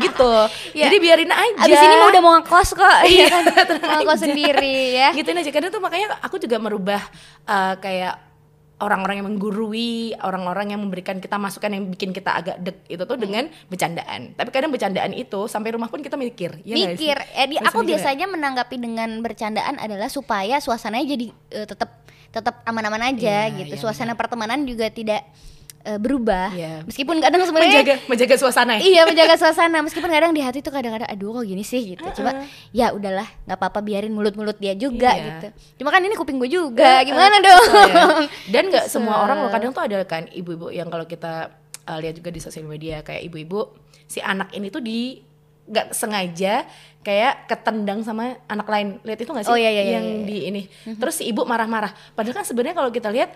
gitu 0.00 0.32
Ya. 0.72 0.88
jadi 0.88 0.96
biarin 0.96 1.28
aja 1.28 1.60
Abis 1.60 1.76
ini 1.78 1.94
mau 1.96 2.08
udah 2.08 2.22
mau 2.22 2.32
ngekos 2.38 2.70
kok, 2.72 2.98
iya 3.04 3.26
kan? 3.28 3.42
Mau 3.78 4.00
ngekos 4.00 4.20
sendiri 4.22 4.76
ya. 4.96 5.08
gituin 5.12 5.36
aja 5.36 5.50
kadang 5.52 5.68
tuh 5.68 5.82
makanya 5.82 6.16
aku 6.18 6.40
juga 6.40 6.56
merubah 6.56 7.02
uh, 7.44 7.76
kayak 7.76 8.16
orang-orang 8.74 9.22
yang 9.22 9.28
menggurui, 9.28 9.92
orang-orang 10.18 10.74
yang 10.74 10.80
memberikan 10.82 11.18
kita 11.18 11.38
masukan 11.38 11.70
yang 11.70 11.86
bikin 11.86 12.10
kita 12.10 12.34
agak 12.34 12.56
dek 12.58 12.82
itu 12.86 13.02
tuh 13.02 13.14
dengan 13.14 13.46
bercandaan. 13.70 14.34
Tapi 14.34 14.48
kadang 14.50 14.70
bercandaan 14.70 15.14
itu 15.14 15.46
sampai 15.46 15.72
rumah 15.72 15.86
pun 15.86 16.02
kita 16.02 16.14
mikir, 16.14 16.58
ya 16.62 16.74
mikir. 16.74 17.16
Eh, 17.34 17.46
di- 17.46 17.58
aku 17.58 17.80
mikir 17.80 17.94
biasanya 17.94 18.26
menanggapi 18.26 18.76
dengan 18.76 19.14
bercandaan 19.18 19.78
adalah 19.78 20.10
supaya 20.10 20.58
suasananya 20.58 21.06
jadi 21.08 21.26
eh, 21.52 21.66
tetap 21.66 22.02
tetap 22.28 22.66
aman-aman 22.66 23.14
aja 23.14 23.46
Iya, 23.46 23.54
gitu. 23.62 23.74
iya, 23.74 23.80
suasana 23.80 24.18
pertemanan 24.18 24.66
juga 24.66 24.90
tidak 24.90 25.22
eh, 25.84 25.98
berubah. 26.00 26.50
Iya. 26.56 26.82
meskipun 26.88 27.20
kadang 27.20 27.44
sebenarnya 27.44 27.80
menjaga 27.84 27.94
menjaga 28.08 28.34
suasana 28.40 28.72
ya. 28.76 28.80
iya 28.82 29.00
menjaga 29.04 29.34
suasana. 29.36 29.78
Meskipun 29.84 30.08
kadang 30.08 30.32
di 30.32 30.40
hati 30.40 30.64
tuh 30.64 30.72
kadang-kadang 30.72 31.06
aduh 31.06 31.36
kok 31.36 31.44
gini 31.44 31.62
sih? 31.62 31.94
gitu. 31.94 32.02
Cuma 32.20 32.48
ya 32.72 32.90
udahlah 32.96 33.28
nggak 33.44 33.58
apa-apa 33.60 33.80
biarin 33.84 34.10
mulut-mulut 34.16 34.56
dia 34.56 34.72
juga 34.72 35.12
Iya. 35.12 35.24
gitu. 35.28 35.46
Cuma 35.84 35.92
kan 35.92 36.00
ini 36.00 36.16
kuping 36.16 36.40
gue 36.40 36.50
juga 36.50 37.04
gimana 37.04 37.36
Kesel 37.38 37.46
dong? 37.46 37.64
Ya. 37.84 38.04
Dan 38.48 38.64
nggak 38.72 38.86
semua 38.88 39.14
Kesel. 39.14 39.24
orang 39.28 39.36
loh 39.44 39.50
kadang 39.52 39.70
tuh 39.76 39.82
ada 39.84 39.98
kan 40.08 40.24
ibu-ibu 40.32 40.72
yang 40.72 40.88
kalau 40.88 41.04
kita 41.04 41.52
uh, 41.84 41.98
lihat 42.00 42.16
juga 42.16 42.32
di 42.32 42.40
sosial 42.40 42.64
media 42.64 43.04
kayak 43.04 43.20
ibu-ibu 43.28 43.68
si 44.08 44.24
anak 44.24 44.52
ini 44.56 44.72
tuh 44.72 44.80
di 44.80 45.20
nggak 45.64 45.96
sengaja 45.96 46.68
kayak 47.04 47.48
ketendang 47.48 48.00
sama 48.00 48.40
anak 48.48 48.68
lain. 48.68 48.88
Lihat 49.04 49.20
itu 49.20 49.30
nggak 49.32 49.44
sih? 49.44 49.52
Oh, 49.52 49.60
iya, 49.60 49.68
iya, 49.72 49.82
iya, 49.84 49.92
yang 50.00 50.04
iya, 50.04 50.16
iya. 50.16 50.24
di 50.24 50.36
ini. 50.48 50.62
Terus 50.96 51.20
si 51.20 51.28
ibu 51.28 51.44
marah-marah. 51.44 51.92
Padahal 52.16 52.40
kan 52.40 52.44
sebenarnya 52.48 52.76
kalau 52.76 52.88
kita 52.88 53.12
lihat 53.12 53.32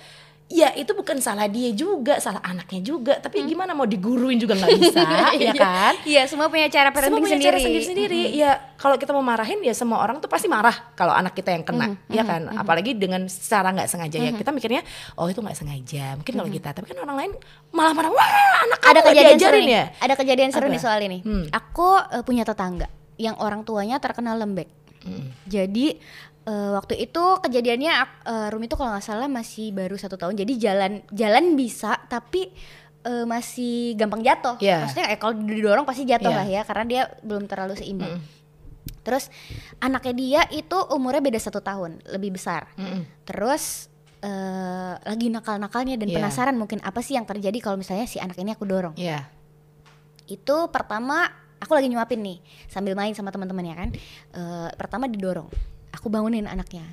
ya 0.49 0.73
itu 0.73 0.97
bukan 0.97 1.21
salah 1.21 1.45
dia 1.45 1.71
juga 1.77 2.17
salah 2.25 2.41
anaknya 2.41 2.81
juga 2.81 3.21
tapi 3.21 3.45
gimana 3.45 3.77
mau 3.77 3.85
diguruin 3.85 4.41
juga 4.41 4.57
nggak 4.57 4.81
bisa 4.81 5.05
ya 5.45 5.53
kan 5.53 5.95
iya 6.09 6.25
semua 6.25 6.49
punya 6.49 6.73
cara 6.73 6.89
semua 6.89 6.97
parenting 6.97 7.25
punya 7.25 7.37
sendiri 7.37 7.61
cara 7.61 7.79
sendiri-sendiri. 7.79 8.23
Ya 8.35 8.51
kalau 8.79 8.97
kita 8.97 9.11
mau 9.15 9.25
marahin 9.25 9.61
ya 9.63 9.75
semua 9.75 10.03
orang 10.03 10.19
tuh 10.23 10.31
pasti 10.31 10.47
marah 10.47 10.75
kalau 10.95 11.13
anak 11.15 11.35
kita 11.35 11.55
yang 11.55 11.65
kena, 11.65 11.97
ya 12.11 12.23
kan. 12.23 12.51
Apalagi 12.55 12.95
dengan 12.95 13.27
secara 13.27 13.73
nggak 13.75 13.89
sengaja 13.89 14.17
ya. 14.19 14.31
Kita 14.35 14.51
mikirnya 14.51 14.83
oh 15.19 15.27
itu 15.29 15.41
nggak 15.41 15.59
sengaja. 15.59 16.19
Mungkin 16.19 16.35
kalau 16.35 16.51
kita, 16.51 16.69
tapi 16.75 16.87
kan 16.91 16.99
orang 17.03 17.17
lain 17.27 17.33
malah 17.75 17.93
marah 17.95 18.11
wah 18.13 18.29
anak 18.69 18.79
kamu 18.83 18.93
ada 18.93 19.01
kejadian 19.05 19.39
seru 19.39 19.59
nih. 19.59 19.69
ya. 19.69 19.85
Ada 20.03 20.15
kejadian 20.15 20.51
seru 20.53 20.67
Apa? 20.69 20.75
nih 20.75 20.81
soal 20.83 21.01
ini. 21.05 21.19
Hmm. 21.23 21.45
Aku 21.51 21.89
eh, 21.99 22.23
punya 22.25 22.43
tetangga 22.47 22.89
yang 23.19 23.35
orang 23.43 23.67
tuanya 23.67 23.99
terkena 23.99 24.39
lembek. 24.39 24.71
Jadi 25.49 25.97
eh, 26.49 26.71
waktu 26.73 26.97
itu 26.99 27.21
kejadiannya 27.39 27.93
ak- 27.95 28.25
eh, 28.25 28.49
Rumi 28.49 28.65
itu 28.65 28.75
kalau 28.75 28.91
nggak 28.91 29.05
salah 29.05 29.29
masih 29.29 29.71
baru 29.71 29.95
satu 29.95 30.17
tahun. 30.17 30.33
Jadi 30.35 30.53
jalan 30.57 30.93
jalan 31.13 31.53
bisa 31.55 32.01
tapi 32.07 32.49
eh, 33.01 33.25
masih 33.25 33.93
gampang 33.95 34.25
jatuh. 34.25 34.57
Iya. 34.59 34.83
Maksudnya 34.83 35.07
eh, 35.07 35.19
kalau 35.19 35.37
didorong 35.37 35.85
pasti 35.85 36.03
jatuh 36.03 36.29
Iya. 36.29 36.39
lah 36.39 36.47
ya 36.49 36.63
karena 36.65 36.85
dia 36.85 37.03
belum 37.21 37.45
terlalu 37.45 37.77
seimbang. 37.77 38.17
Terus 38.99 39.29
anaknya 39.79 40.13
dia 40.13 40.41
itu 40.51 40.77
umurnya 40.89 41.21
beda 41.23 41.39
satu 41.39 41.61
tahun 41.61 42.01
lebih 42.09 42.35
besar. 42.35 42.69
Mm-mm. 42.75 43.05
Terus 43.23 43.89
eh, 44.19 44.95
lagi 44.99 45.29
nakal-nakalnya 45.29 45.95
dan 45.95 46.09
Iya. 46.09 46.17
penasaran 46.17 46.57
mungkin 46.57 46.83
apa 46.83 46.99
sih 46.99 47.15
yang 47.15 47.23
terjadi 47.23 47.55
kalau 47.61 47.77
misalnya 47.77 48.05
si 48.05 48.19
anak 48.19 48.35
ini 48.37 48.51
aku 48.51 48.65
dorong 48.65 48.99
Iya. 48.99 49.31
itu 50.27 50.57
pertama 50.69 51.25
aku 51.57 51.73
lagi 51.73 51.87
nyuapin 51.87 52.21
nih 52.21 52.39
sambil 52.67 52.93
main 52.93 53.15
sama 53.15 53.31
teman-teman 53.31 53.65
ya 53.65 53.77
kan 53.77 53.91
Eh, 54.31 54.69
pertama 54.75 55.07
didorong 55.07 55.47
aku 55.99 56.07
bangunin 56.09 56.47
anaknya 56.47 56.87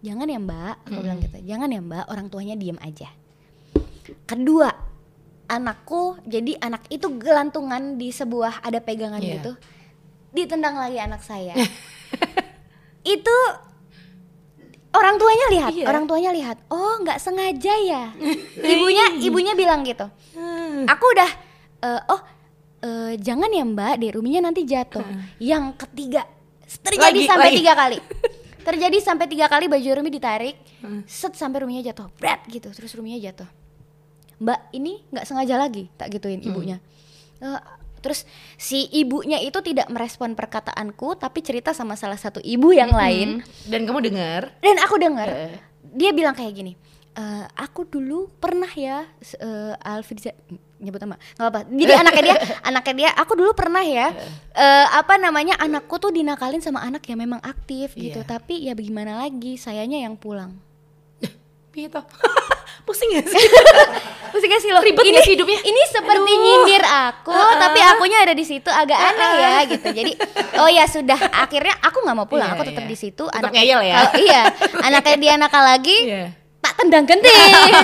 jangan 0.00 0.30
ya 0.30 0.38
mbak 0.38 0.74
aku 0.86 0.98
bilang 1.02 1.18
gitu 1.18 1.38
jangan 1.42 1.68
ya 1.68 1.80
mbak 1.82 2.04
orang 2.06 2.26
tuanya 2.30 2.54
diem 2.54 2.78
aja 2.78 3.10
kedua 4.24 4.70
anakku 5.50 6.16
jadi 6.24 6.56
anak 6.62 6.86
itu 6.88 7.10
gelantungan 7.18 7.98
di 7.98 8.14
sebuah 8.14 8.62
ada 8.62 8.78
pegangan 8.80 9.20
Iya. 9.20 9.34
orang 14.94 15.14
tuanya 15.20 15.46
lihat, 15.50 15.70
Iya. 15.74 15.86
orang 15.90 16.04
tuanya 16.08 16.30
lihat. 16.32 16.56
Oh, 16.70 16.96
nggak 17.02 17.18
sengaja 17.20 17.74
ya. 17.82 18.02
ibunya, 18.72 19.04
ibunya 19.20 19.52
bilang 19.52 19.84
gitu. 19.84 20.06
Aku 20.88 21.04
udah, 21.12 21.30
eh, 21.84 22.00
oh, 22.10 22.20
eh, 22.82 23.12
jangan 23.20 23.50
ya 23.52 23.62
Mbak, 23.62 23.94
deh 24.00 24.10
ruminya 24.14 24.50
nanti 24.50 24.64
jatuh. 24.64 25.04
Yang 25.38 25.76
ketiga 25.86 26.24
terjadi 26.82 27.20
Lagi, 27.20 27.28
sampai 27.30 27.48
lagi. 27.52 27.58
tiga 27.60 27.72
kali. 27.76 27.98
Terjadi 28.64 28.98
sampai 28.98 29.28
tiga 29.28 29.46
kali 29.46 29.68
baju 29.68 30.00
Rumi 30.00 30.08
ditarik, 30.08 30.56
set 31.04 31.36
sampai 31.36 31.62
ruminya 31.62 31.84
jatuh, 31.84 32.08
berat 32.16 32.40
gitu, 32.48 32.72
terus 32.72 32.96
ruminya 32.96 33.20
jatuh. 33.20 33.46
Mbak 34.40 34.60
ini 34.72 35.04
nggak 35.12 35.24
sengaja 35.24 35.54
lagi, 35.56 35.92
tak 35.94 36.10
gituin 36.10 36.40
ibunya. 36.40 36.80
Eh, 37.38 37.60
terus 38.00 38.24
si 38.56 38.88
ibunya 38.90 39.36
itu 39.38 39.60
tidak 39.60 39.86
merespon 39.88 40.32
perkataanku, 40.32 41.14
tapi 41.14 41.44
cerita 41.44 41.70
sama 41.70 41.94
salah 41.94 42.16
satu 42.16 42.40
ibu 42.40 42.72
yang 42.72 42.90
lain. 42.90 43.44
Dan 43.68 43.84
kamu 43.84 44.00
dengar? 44.10 44.56
Dan 44.58 44.76
aku 44.80 44.96
dengar 44.96 45.28
Eh. 45.28 45.54
dia 45.92 46.10
bilang 46.10 46.32
kayak 46.34 46.52
gini. 46.52 46.72
"Eh, 47.14 47.44
aku 47.54 47.86
dulu 47.86 48.26
pernah 48.36 48.66
ya 48.68 49.06
eh, 49.38 49.72
Alfriza 49.80 50.34
nyebut 50.82 50.98
nama 50.98 51.14
nggak 51.38 51.46
apa 51.48 51.60
jadi 51.70 51.92
anaknya 51.96 52.22
dia 52.26 52.36
anaknya 52.68 52.94
dia 52.94 53.10
aku 53.14 53.32
dulu 53.38 53.54
pernah 53.54 53.86
ya 53.86 54.10
eh, 54.50 54.86
apa 54.90 55.14
namanya 55.16 55.54
anakku 55.56 55.96
tuh 55.96 56.10
dinakalin 56.10 56.58
sama 56.58 56.82
anak 56.82 57.06
yang 57.06 57.22
memang 57.22 57.38
aktif 57.40 57.94
gitu 57.94 58.18
Iya. 58.18 58.26
tapi 58.26 58.66
ya 58.66 58.74
bagaimana 58.74 59.22
lagi 59.22 59.54
sayanya 59.54 60.02
yang 60.02 60.18
pulang 60.18 60.58
toh? 61.90 62.04
Pusing 62.86 63.10
ya 63.16 63.22
sih? 63.24 63.34
Pusing 64.32 64.46
gak 64.46 64.62
sih 64.62 64.70
lo? 64.70 64.78
Ribet 64.78 65.02
ini, 65.02 65.18
hidupnya? 65.24 65.58
Ini 65.58 65.82
seperti 65.90 66.30
Aduh. 66.30 66.38
nyindir 66.38 66.84
aku, 66.84 67.34
tapi 67.34 67.80
akunya 67.80 68.22
ada 68.22 68.30
di 68.30 68.44
situ 68.44 68.68
agak 68.68 68.94
aneh 68.94 69.32
ya 69.40 69.54
gitu. 69.66 69.88
Jadi, 69.90 70.12
oh 70.60 70.68
ya 70.68 70.84
sudah, 70.86 71.16
akhirnya 71.32 71.74
aku 71.80 72.04
nggak 72.04 72.14
mau 72.14 72.28
pulang, 72.28 72.52
Iya, 72.52 72.54
aku 72.54 72.62
tetap 72.68 72.84
iya. 72.84 72.92
di 72.92 72.98
situ. 72.98 73.24
Ngeyel 73.26 73.80
ya? 73.82 73.94
kalau- 73.96 74.14
iya, 74.20 74.42
anaknya 74.84 75.16
dia 75.16 75.32
nakal 75.34 75.64
lagi, 75.64 75.96
Iya. 76.04 76.24
Tak 76.74 76.90
tendang 76.90 77.06
genting. 77.06 77.30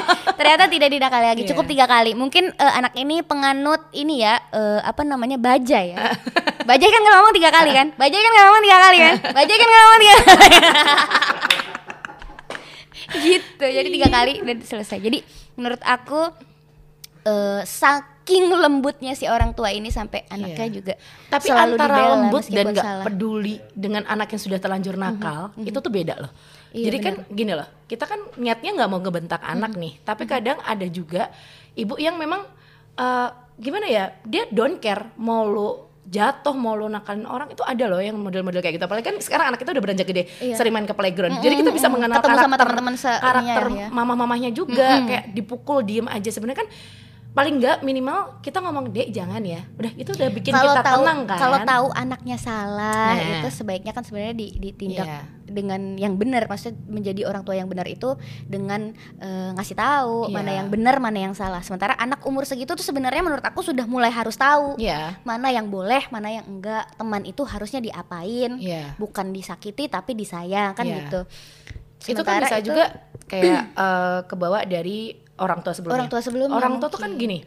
Ternyata 0.39 0.67
tidak 0.67 0.89
didakali 0.91 1.27
lagi, 1.31 1.43
Iya. 1.47 1.51
cukup 1.55 1.65
tiga 1.71 1.87
kali. 1.87 2.19
Mungkin 2.19 2.51
eh, 2.51 2.73
anak 2.75 2.99
ini 2.99 3.23
penganut 3.23 3.87
ini 3.95 4.27
ya, 4.27 4.43
eh, 4.51 4.83
apa 4.83 5.07
namanya 5.07 5.39
bajai 5.39 5.95
ya. 5.95 6.11
Bajai 6.71 6.87
kan 6.87 7.01
nggak 7.03 7.15
ngomong 7.19 7.35
tiga 7.35 7.51
kali 7.51 7.71
kan? 7.75 7.87
Bajai 7.99 8.21
kan 8.21 8.31
nggak 8.31 8.47
ngomong 8.47 8.63
tiga 8.63 8.79
kali 8.79 8.99
kan? 9.01 9.15
Bajai 9.35 9.57
kan 9.59 9.67
nggak 9.67 9.83
ngomong 9.83 10.01
tiga 10.01 10.17
kali. 10.19 10.49
gitu, 13.27 13.65
jadi 13.67 13.89
tiga 13.91 14.09
kali 14.11 14.33
dan 14.43 14.57
selesai. 14.63 14.99
Jadi 15.03 15.19
menurut 15.59 15.83
aku 15.83 16.31
eh, 17.27 17.63
saking 18.31 18.47
lembutnya 18.49 19.13
si 19.13 19.27
orang 19.27 19.51
tua 19.51 19.71
ini 19.71 19.91
sampai 19.91 20.23
anaknya 20.29 20.55
Iya. 20.63 20.73
juga 20.73 20.95
Tapi 21.29 21.47
selalu 21.47 21.75
antara 21.75 21.91
dibela 21.93 22.11
lembut 22.15 22.43
dan 22.43 22.47
meskipun 22.47 22.71
gak 22.73 22.85
salah. 22.85 23.05
peduli 23.05 23.55
dengan 23.73 24.03
anak 24.07 24.29
yang 24.31 24.41
sudah 24.41 24.59
terlanjur 24.59 24.95
nakal, 24.95 25.51
itu 25.59 25.75
tuh 25.77 25.91
beda 25.91 26.15
loh. 26.17 26.31
Iya, 26.71 26.85
Jadi 26.87 26.99
kan 27.01 27.15
gini 27.29 27.53
loh, 27.53 27.67
kita 27.85 28.07
kan 28.07 28.23
niatnya 28.37 28.71
nggak 28.73 28.89
mau 28.89 29.01
ngebentak 29.01 29.43
anak 29.43 29.75
nih, 29.75 29.99
tapi 30.01 30.23
kadang 30.25 30.63
ada 30.63 30.87
juga 30.87 31.27
ibu 31.75 31.99
yang 31.99 32.15
memang 32.15 32.47
eh, 32.93 33.29
gimana 33.57 33.87
ya, 33.87 34.15
dia 34.23 34.47
don't 34.49 34.79
care 34.79 35.11
mau 35.17 35.43
lu 35.43 35.69
jatuh 36.03 36.53
mau 36.53 36.75
lu 36.75 36.87
nakalin 36.87 37.23
orang 37.25 37.49
itu 37.49 37.63
ada 37.63 37.87
loh 37.87 37.99
yang 37.99 38.15
model-model 38.15 38.59
kayak 38.59 38.79
gitu. 38.79 38.85
Apalagi 38.85 39.05
kan 39.05 39.17
sekarang 39.19 39.47
anak 39.49 39.59
kita 39.59 39.71
udah 39.71 39.81
beranjak 39.81 40.07
gede, 40.07 40.23
Iya. 40.39 40.55
sering 40.55 40.71
main 40.71 40.85
ke 40.85 40.93
playground. 40.93 41.39
Jadi 41.39 41.55
kita 41.57 41.71
bisa 41.71 41.87
mengenal 41.87 42.19
Ketemu 42.19 42.37
sama 42.37 42.47
karakter 42.51 42.67
teman-teman 42.69 42.95
se- 42.95 43.21
karakter 43.21 43.63
ininya 43.65 43.83
ya. 43.83 43.89
mamah-mamahnya 43.91 44.51
juga 44.51 44.87
kayak 45.03 45.25
dipukul 45.33 45.81
diem 45.81 46.07
aja 46.07 46.29
sebenarnya 46.29 46.61
kan 46.61 46.71
paling 47.31 47.63
nggak 47.63 47.81
minimal 47.81 48.43
kita 48.43 48.59
ngomong 48.59 48.91
dek 48.91 49.15
jangan 49.15 49.39
ya 49.41 49.63
udah 49.79 49.93
itu 49.95 50.11
udah 50.11 50.29
bikin 50.31 50.51
kalau 50.51 50.75
kita 50.75 50.83
tahu 50.83 50.99
tenang 51.01 51.21
kan 51.25 51.39
kalau 51.39 51.59
tahu 51.63 51.87
anaknya 51.95 52.37
salah 52.37 53.15
Nah. 53.15 53.39
itu 53.39 53.49
sebaiknya 53.55 53.93
kan 53.93 54.03
sebenarnya 54.03 54.35
di- 54.35 54.59
ditindak 54.59 55.07
Iya. 55.07 55.21
dengan 55.47 55.95
yang 55.95 56.15
benar 56.15 56.45
maksudnya 56.45 56.75
menjadi 56.85 57.23
orang 57.25 57.43
tua 57.43 57.55
yang 57.55 57.71
benar 57.71 57.87
itu 57.87 58.19
dengan 58.45 58.91
eh, 59.17 59.51
ngasih 59.55 59.73
tahu 59.73 60.27
Iya. 60.27 60.35
mana 60.35 60.51
yang 60.53 60.69
benar 60.69 60.99
mana 60.99 61.19
yang 61.21 61.31
salah 61.33 61.63
sementara 61.63 61.95
anak 61.95 62.19
umur 62.25 62.43
segitu 62.43 62.75
tuh 62.75 62.83
sebenarnya 62.83 63.23
menurut 63.23 63.43
aku 63.43 63.63
sudah 63.63 63.87
mulai 63.87 64.11
harus 64.11 64.35
tahu 64.35 64.75
Iya. 64.75 65.23
mana 65.23 65.49
yang 65.49 65.71
boleh 65.71 66.11
mana 66.11 66.35
yang 66.35 66.51
enggak 66.51 66.91
teman 66.95 67.23
itu 67.23 67.47
harusnya 67.47 67.79
diapain 67.79 68.59
Iya. 68.59 68.99
bukan 68.99 69.31
disakiti 69.31 69.87
tapi 69.87 70.19
disayang 70.19 70.75
kan 70.75 70.83
Iya. 70.83 70.99
gitu 70.99 71.21
itu 72.03 72.21
kan 72.21 72.43
Sementara 72.43 72.47
bisa 72.49 72.59
juga 72.59 72.85
kayak 73.31 73.63
eh, 73.71 74.21
kebawa 74.27 74.67
dari 74.67 75.15
orang 75.41 75.65
tua 75.65 75.73
sebelumnya. 75.73 75.97
Orang 76.05 76.09
tua 76.13 76.21
sebelumnya 76.21 76.55
Orang 76.55 76.75
tua 76.79 76.89
tuh 76.93 77.01
kan 77.01 77.17
gini, 77.17 77.41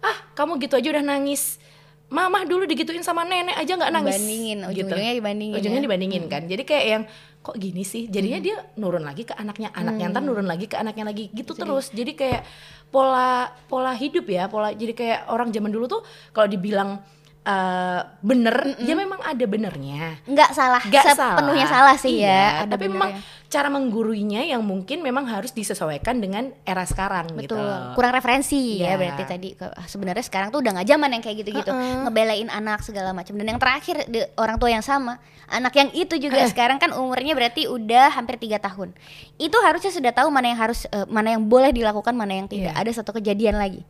ah 0.00 0.16
kamu 0.32 0.62
gitu 0.62 0.78
aja 0.78 0.88
udah 0.94 1.04
nangis. 1.04 1.58
Mamah 2.04 2.46
dulu 2.46 2.68
digituin 2.68 3.02
sama 3.02 3.26
nenek 3.26 3.58
aja 3.58 3.74
nggak 3.74 3.90
nangis. 3.90 4.14
Dibandingin, 4.20 4.58
Gitu. 4.60 4.70
ujung-ujungnya 4.86 5.14
dibandingin 5.18 5.56
Ujungnya 5.58 5.80
ya. 5.80 5.84
dibandingin 5.88 6.24
kan. 6.30 6.42
Jadi 6.46 6.62
kayak 6.62 6.84
yang 6.86 7.02
kok 7.42 7.56
gini 7.58 7.82
sih. 7.82 8.06
Jadinya 8.06 8.38
dia 8.38 8.56
nurun 8.78 9.02
lagi 9.02 9.26
ke 9.26 9.34
anaknya, 9.34 9.74
anaknya 9.74 10.12
ntar 10.14 10.22
nurun 10.22 10.46
lagi 10.46 10.70
ke 10.70 10.76
anaknya 10.78 11.10
lagi 11.10 11.32
gitu 11.34 11.56
terus. 11.56 11.90
Jadi 11.90 12.14
kayak 12.14 12.46
pola 12.94 13.50
pola 13.66 13.90
hidup 13.96 14.30
ya, 14.30 14.46
pola 14.46 14.70
jadi 14.70 14.94
kayak 14.94 15.20
orang 15.32 15.50
zaman 15.50 15.72
dulu 15.74 15.90
tuh 15.90 16.02
kalau 16.30 16.46
dibilang 16.46 17.02
eh, 17.44 18.00
bener, 18.20 18.56
ya 18.78 18.94
memang 18.94 19.20
ada 19.20 19.44
benernya. 19.44 20.16
nggak 20.24 20.50
salah 20.50 20.80
Gak 20.82 21.12
sepenuhnya 21.12 21.64
salah. 21.64 21.92
salah 21.92 21.96
sih 21.96 22.16
Iya, 22.16 22.26
ya 22.26 22.44
ada 22.64 22.72
tapi 22.72 22.88
memang 22.88 23.12
benernya. 23.12 23.42
cara 23.46 23.68
mengguruinya 23.68 24.42
yang 24.42 24.60
mungkin 24.60 24.98
memang 24.98 25.24
harus 25.26 25.50
disesuaikan 25.50 26.18
dengan 26.18 26.56
era 26.62 26.82
sekarang 26.82 27.28
gitu. 27.36 27.52
Betul, 27.52 27.94
kurang 27.94 28.12
referensi 28.12 28.80
Iya. 28.80 28.86
ya 28.86 28.94
berarti 28.96 29.22
tadi 29.24 29.48
ah, 29.56 29.84
sebenarnya 29.84 30.22
sekarang 30.22 30.48
tuh 30.48 30.58
udah 30.58 30.72
nggak 30.74 30.88
zaman 30.88 31.08
yang 31.10 31.22
kayak 31.22 31.36
gitu-gitu 31.38 31.70
ngebelain 32.02 32.48
anak 32.48 32.80
segala 32.80 33.12
macam 33.12 33.34
dan 33.34 33.46
yang 33.46 33.58
terakhir 33.58 33.96
di- 34.06 34.24
orang 34.34 34.56
tua 34.56 34.70
yang 34.70 34.82
sama 34.82 35.20
anak 35.46 35.72
yang 35.72 35.92
itu 35.92 36.16
juga 36.16 36.40
sekarang 36.46 36.76
kan 36.78 36.90
umurnya 36.90 37.36
berarti 37.36 37.68
udah 37.68 38.08
hampir 38.10 38.38
tiga 38.38 38.56
tahun 38.56 38.96
itu 39.36 39.54
harusnya 39.60 39.92
sudah 39.92 40.10
tahu 40.10 40.26
mana 40.28 40.48
yang 40.48 40.58
harus 40.58 40.88
eh, 40.88 41.04
mana 41.06 41.36
yang 41.36 41.44
boleh 41.44 41.68
dilakukan 41.70 42.10
mana 42.10 42.32
yang 42.34 42.48
tidak 42.48 42.72
Iya. 42.72 42.80
ada 42.80 42.90
satu 42.90 43.12
kejadian 43.12 43.54
lagi 43.54 43.84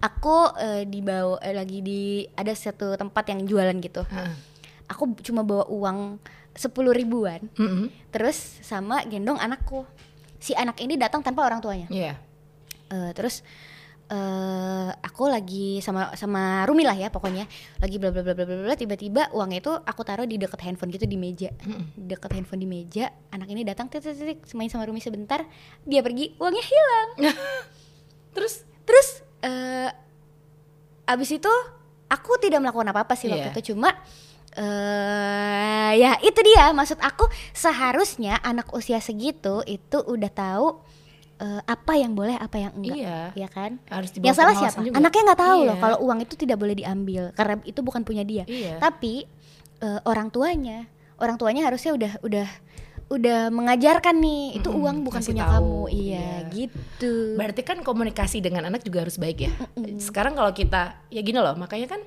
aku 0.00 0.36
eh, 0.56 0.82
dibawa 0.88 1.36
eh, 1.44 1.54
lagi 1.54 1.84
di 1.84 2.24
ada 2.34 2.50
satu 2.56 2.96
tempat 2.96 3.24
yang 3.30 3.44
jualan 3.44 3.76
gitu. 3.78 4.02
Heeh. 4.08 4.34
aku 4.90 5.14
cuma 5.22 5.46
bawa 5.46 5.70
uang 5.70 6.18
sepuluh 6.50 6.90
ribuan. 6.90 7.46
Mm-mm. 7.54 8.10
terus 8.10 8.58
sama 8.66 9.06
gendong 9.06 9.38
anakku. 9.38 9.86
Si 10.40 10.50
anak 10.56 10.82
ini 10.82 10.98
datang 10.98 11.22
tanpa 11.22 11.46
orang 11.46 11.62
tuanya. 11.62 11.86
Iya. 11.92 12.18
Eh, 12.90 13.10
terus 13.14 13.46
eh 14.10 14.90
aku 14.90 15.30
lagi 15.30 15.78
sama 15.78 16.10
sama 16.18 16.66
Rumi 16.66 16.82
lah 16.82 16.98
ya 16.98 17.14
pokoknya. 17.14 17.46
Lagi 17.78 18.02
bla 18.02 18.10
bla 18.10 18.26
bla 18.26 18.34
bla 18.34 18.44
bla 18.66 18.74
tiba-tiba 18.74 19.30
uangnya 19.30 19.62
itu 19.62 19.70
aku 19.70 20.02
taruh 20.02 20.26
di 20.26 20.34
deket 20.34 20.58
handphone 20.66 20.90
gitu 20.90 21.06
di 21.06 21.14
meja. 21.14 21.54
Di 21.94 22.10
deket 22.10 22.34
handphone 22.34 22.58
di 22.58 22.66
meja 22.66 23.14
anak 23.30 23.46
ini 23.46 23.62
datang 23.62 23.86
titik 23.86 24.18
titik 24.18 24.42
main 24.58 24.66
sama 24.66 24.90
Rumi 24.90 24.98
sebentar. 24.98 25.46
Dia 25.86 26.02
pergi 26.02 26.34
uangnya 26.42 26.64
hilang. 26.66 27.08
Terus? 28.34 28.66
Terus 28.82 29.29
eh 29.40 29.88
abis 31.04 31.30
itu 31.32 31.52
aku 32.06 32.38
tidak 32.38 32.60
melakukan 32.60 32.88
apa 32.88 33.02
apa 33.02 33.14
sih 33.14 33.26
waktu 33.26 33.46
Iya. 33.46 33.54
itu 33.54 33.72
cuma 33.72 33.90
eh 34.50 35.90
ya 35.96 36.18
itu 36.20 36.40
dia 36.40 36.70
maksud 36.70 36.98
aku 36.98 37.24
seharusnya 37.52 38.38
anak 38.40 38.70
usia 38.70 38.98
segitu 38.98 39.62
itu 39.64 39.98
udah 39.98 40.28
tahu 40.28 40.66
eh, 41.38 41.62
apa 41.64 41.92
yang 41.94 42.12
boleh 42.12 42.34
apa 42.34 42.56
yang 42.58 42.72
enggak 42.74 42.96
Iya. 42.96 43.18
ya 43.34 43.48
kan 43.48 43.78
harus 43.86 44.10
yang 44.12 44.34
salah 44.34 44.52
siapa 44.52 44.78
juga. 44.80 44.96
anaknya 44.96 45.22
nggak 45.24 45.40
tahu 45.40 45.60
loh 45.62 45.74
Iya. 45.74 45.82
kalau 45.82 45.98
uang 46.04 46.18
itu 46.20 46.34
tidak 46.36 46.56
boleh 46.56 46.74
diambil 46.74 47.22
karena 47.32 47.54
itu 47.64 47.80
bukan 47.80 48.02
punya 48.02 48.22
dia 48.22 48.44
Iya. 48.44 48.78
tapi 48.78 49.24
eh, 49.80 50.00
orang 50.04 50.28
tuanya 50.28 50.84
orang 51.16 51.36
tuanya 51.36 51.62
harusnya 51.64 51.92
udah 51.92 52.12
udah 52.20 52.48
udah 53.10 53.50
mengajarkan 53.50 54.22
nih 54.22 54.62
itu 54.62 54.70
Mm-mm, 54.70 54.82
uang 54.86 54.96
bukan 55.02 55.18
punya 55.18 55.42
tahu, 55.50 55.50
kamu 55.58 55.80
iya 55.90 56.46
iya. 56.46 56.50
gitu 56.54 57.34
Berarti 57.34 57.66
kan 57.66 57.82
komunikasi 57.82 58.38
dengan 58.38 58.70
anak 58.70 58.86
juga 58.86 59.02
harus 59.02 59.18
baik 59.18 59.50
ya. 59.50 59.52
Sekarang 59.98 60.38
kalau 60.38 60.54
kita 60.54 61.02
ya 61.10 61.20
gini 61.20 61.42
loh, 61.42 61.58
makanya 61.58 61.90
kan 61.90 62.00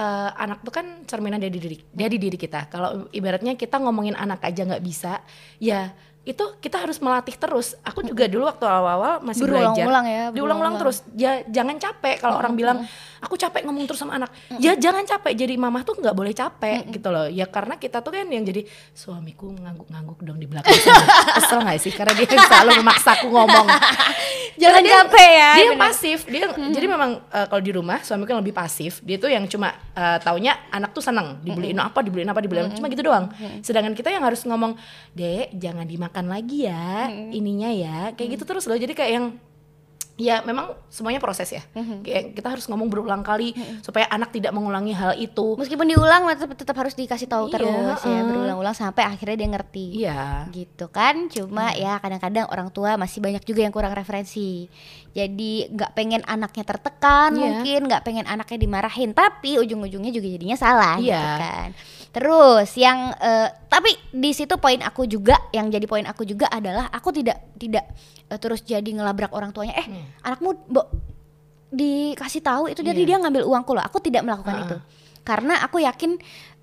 eh, 0.00 0.30
anak 0.40 0.64
tuh 0.64 0.72
kan 0.72 1.04
cerminan 1.04 1.36
dari 1.44 1.60
diri 1.60 1.76
dari 1.92 2.16
diri 2.16 2.40
kita. 2.40 2.72
Kalau 2.72 3.12
ibaratnya 3.12 3.52
kita 3.52 3.76
ngomongin 3.84 4.16
anak 4.16 4.40
aja 4.40 4.64
nggak 4.64 4.80
bisa, 4.80 5.20
ya 5.60 5.92
itu 6.20 6.44
kita 6.60 6.76
harus 6.76 7.00
melatih 7.00 7.32
terus. 7.32 7.72
Aku 7.80 8.04
juga 8.04 8.28
dulu 8.28 8.44
waktu 8.44 8.62
awal-awal 8.62 9.24
masih 9.24 9.48
belajar, 9.48 9.72
Berulang-ulang 9.72 10.04
ya, 10.04 10.22
diulang-ulang 10.30 10.74
terus. 10.76 11.00
Ya 11.16 11.40
jangan 11.48 11.80
capek 11.80 12.20
kalau 12.20 12.36
orang 12.36 12.52
bilang 12.52 12.84
aku 13.18 13.34
capek 13.34 13.64
ngomong 13.64 13.88
terus 13.88 13.98
sama 13.98 14.20
anak. 14.20 14.28
Ya 14.60 14.76
jangan 14.76 15.00
capek. 15.02 15.32
Jadi 15.34 15.56
mamah 15.56 15.80
tuh 15.80 15.96
nggak 15.96 16.12
boleh 16.12 16.36
capek 16.36 16.92
gitu 16.92 17.08
loh. 17.08 17.24
Ya 17.24 17.48
karena 17.48 17.80
kita 17.80 18.04
tuh 18.04 18.12
kan 18.12 18.28
yang 18.28 18.44
jadi 18.44 18.68
suamiku 18.92 19.48
ngangguk-ngangguk 19.50 20.20
dong 20.20 20.36
di 20.36 20.44
belakang. 20.44 20.76
Kesel 21.40 21.64
nggak 21.64 21.80
sih? 21.80 21.92
Karena 21.96 22.12
dia 22.12 22.28
selalu 22.28 22.70
memaksaku 22.84 23.26
ngomong. 23.26 23.66
Jangan 24.60 24.82
dia- 24.84 24.92
capek 25.00 25.30
ya, 25.32 25.50
Dia 25.56 25.66
bener. 25.72 25.80
pasif. 25.80 26.18
Dia 26.28 26.44
jadi 26.52 26.84
memang 26.84 27.10
eh, 27.26 27.46
kalau 27.48 27.62
di 27.64 27.72
rumah 27.72 28.04
suamiku 28.04 28.36
yang 28.36 28.44
lebih 28.44 28.52
pasif. 28.52 29.00
Dia 29.00 29.16
tuh 29.16 29.32
yang 29.32 29.48
cuma 29.48 29.72
eh, 29.96 30.18
taunya 30.20 30.52
anak 30.68 30.92
tuh 30.92 31.00
seneng 31.00 31.40
dibeliin 31.40 31.80
apa, 31.80 32.04
dibeliin 32.04 32.28
apa, 32.28 32.44
dibeliin 32.44 32.68
apa. 32.68 32.76
cuma 32.76 32.92
gitu 32.92 33.00
doang. 33.00 33.32
Sedangkan 33.64 33.96
kita 33.96 34.12
yang 34.12 34.20
harus 34.20 34.44
ngomong, 34.44 34.76
"Dek, 35.16 35.56
jangan 35.56 35.88
dimakan 35.88 36.09
lagi 36.12 36.64
ya 36.64 37.06
ininya 37.30 37.68
ya." 37.68 37.98
Kayak 38.12 38.36
gitu 38.36 38.44
terus 38.44 38.64
loh. 38.64 38.74
Jadi 38.74 38.92
kayak 38.92 39.12
yang 39.12 39.26
ya 40.20 40.44
memang 40.44 40.76
semuanya 40.86 41.16
proses 41.16 41.48
ya. 41.48 41.64
Kayak 42.04 42.36
kita 42.36 42.52
harus 42.52 42.68
ngomong 42.68 42.92
berulang 42.92 43.24
kali 43.24 43.56
supaya 43.80 44.04
anak 44.06 44.28
tidak 44.28 44.52
mengulangi 44.52 44.92
hal 44.92 45.16
itu. 45.16 45.56
Meskipun 45.56 45.88
diulang 45.88 46.28
tetap 46.28 46.52
tetap 46.52 46.76
harus 46.76 46.92
dikasih 46.92 47.24
tahu 47.24 47.48
Iya, 47.48 47.52
terus 47.56 48.00
ya 48.04 48.20
berulang-ulang 48.20 48.76
sampai 48.76 49.08
akhirnya 49.08 49.36
dia 49.38 49.48
ngerti. 49.48 49.86
Iya. 49.96 50.52
gitu 50.52 50.92
kan 50.92 51.32
cuma 51.32 51.72
ya 51.72 51.96
kadang-kadang 51.96 52.52
orang 52.52 52.68
tua 52.68 53.00
masih 53.00 53.24
banyak 53.24 53.40
juga 53.42 53.64
yang 53.64 53.72
kurang 53.72 53.94
referensi 53.94 54.68
jadi 55.10 55.52
nggak 55.72 55.92
pengen 55.94 56.20
anaknya 56.22 56.64
tertekan 56.66 57.32
Iya. 57.32 57.40
mungkin 57.40 57.80
nggak 57.88 58.02
pengen 58.04 58.26
anaknya 58.26 58.58
dimarahin 58.58 59.10
tapi 59.12 59.56
ujung-ujungnya 59.56 60.10
juga 60.10 60.28
jadinya 60.28 60.54
salah 60.54 60.94
gitu 60.98 61.08
Iya. 61.08 61.32
kan 61.38 61.68
terus 62.10 62.68
yang 62.74 63.14
eh, 63.16 63.48
tapi 63.70 63.86
di 64.10 64.30
situ 64.30 64.50
poin 64.56 64.76
aku 64.76 65.06
juga 65.06 65.38
yang 65.50 65.70
jadi 65.70 65.86
poin 65.86 66.02
aku 66.02 66.22
juga 66.24 66.50
adalah 66.50 66.90
aku 66.90 67.14
tidak 67.14 67.54
tidak 67.54 67.86
eh, 68.26 68.36
terus 68.36 68.60
jadi 68.60 68.84
ngelabrak 68.90 69.30
orang 69.30 69.50
tuanya 69.50 69.74
eh 69.74 69.86
Hmm. 69.86 70.04
anakmu 70.20 70.50
bo, 70.66 70.82
dikasih 71.68 72.42
tahu 72.42 72.64
itu 72.66 72.82
jadi 72.82 72.98
Iya. 72.98 73.08
dia 73.08 73.16
ngambil 73.18 73.42
uangku 73.44 73.70
loh 73.70 73.80
aku 73.80 74.02
tidak 74.02 74.20
melakukan 74.20 74.54
Ha-ha. 74.56 74.66
itu 74.66 74.76
karena 75.22 75.54
aku 75.60 75.78
yakin 75.78 76.18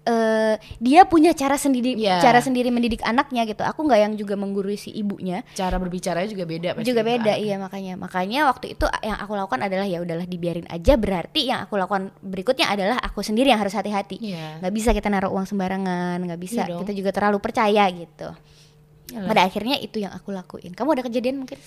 eh, 0.07 0.55
dia 0.79 1.03
punya 1.03 1.31
cara 1.31 1.53
sendiri 1.53 1.93
Iya. 1.93 2.17
cara 2.17 2.39
sendiri 2.39 2.71
mendidik 2.71 3.03
anaknya 3.03 3.43
gitu 3.43 3.59
aku 3.61 3.83
nggak 3.83 3.99
yang 3.99 4.13
juga 4.15 4.33
menggurui 4.33 4.73
si 4.73 4.89
ibunya 4.89 5.43
Cara 5.51 5.75
berbicaranya 5.75 6.25
juga 6.25 6.43
beda 6.43 6.69
pasti 6.73 6.87
juga 6.87 7.03
beda 7.03 7.31
anak. 7.31 7.43
iya 7.43 7.55
makanya 7.57 7.93
makanya 7.95 8.39
waktu 8.47 8.73
itu 8.73 8.85
yang 9.01 9.17
aku 9.17 9.33
lakukan 9.33 9.59
adalah 9.61 9.83
ya 9.83 9.99
udahlah 9.99 10.23
dibiarin 10.23 10.65
aja 10.67 10.95
berarti 10.95 11.41
yang 11.45 11.59
aku 11.61 11.75
lakukan 11.75 12.09
berikutnya 12.19 12.65
adalah 12.65 12.97
aku 12.97 13.19
sendiri 13.19 13.51
yang 13.51 13.59
harus 13.59 13.75
hati-hati 13.75 14.15
Iya. 14.17 14.63
nggak 14.63 14.73
bisa 14.73 14.89
kita 14.91 15.07
naruh 15.07 15.29
uang 15.29 15.43
sembarangan 15.45 16.17
nggak 16.17 16.39
bisa 16.39 16.63
dong. 16.63 16.81
kita 16.81 16.93
juga 16.93 17.11
terlalu 17.11 17.37
percaya 17.37 17.83
gitu 17.89 18.31
Iyalah. 19.07 19.27
pada 19.27 19.41
akhirnya 19.43 19.75
itu 19.77 19.99
yang 19.99 20.11
aku 20.11 20.31
lakuin 20.31 20.71
kamu 20.71 20.89
ada 20.95 21.03
kejadian 21.03 21.43
mungkin 21.43 21.59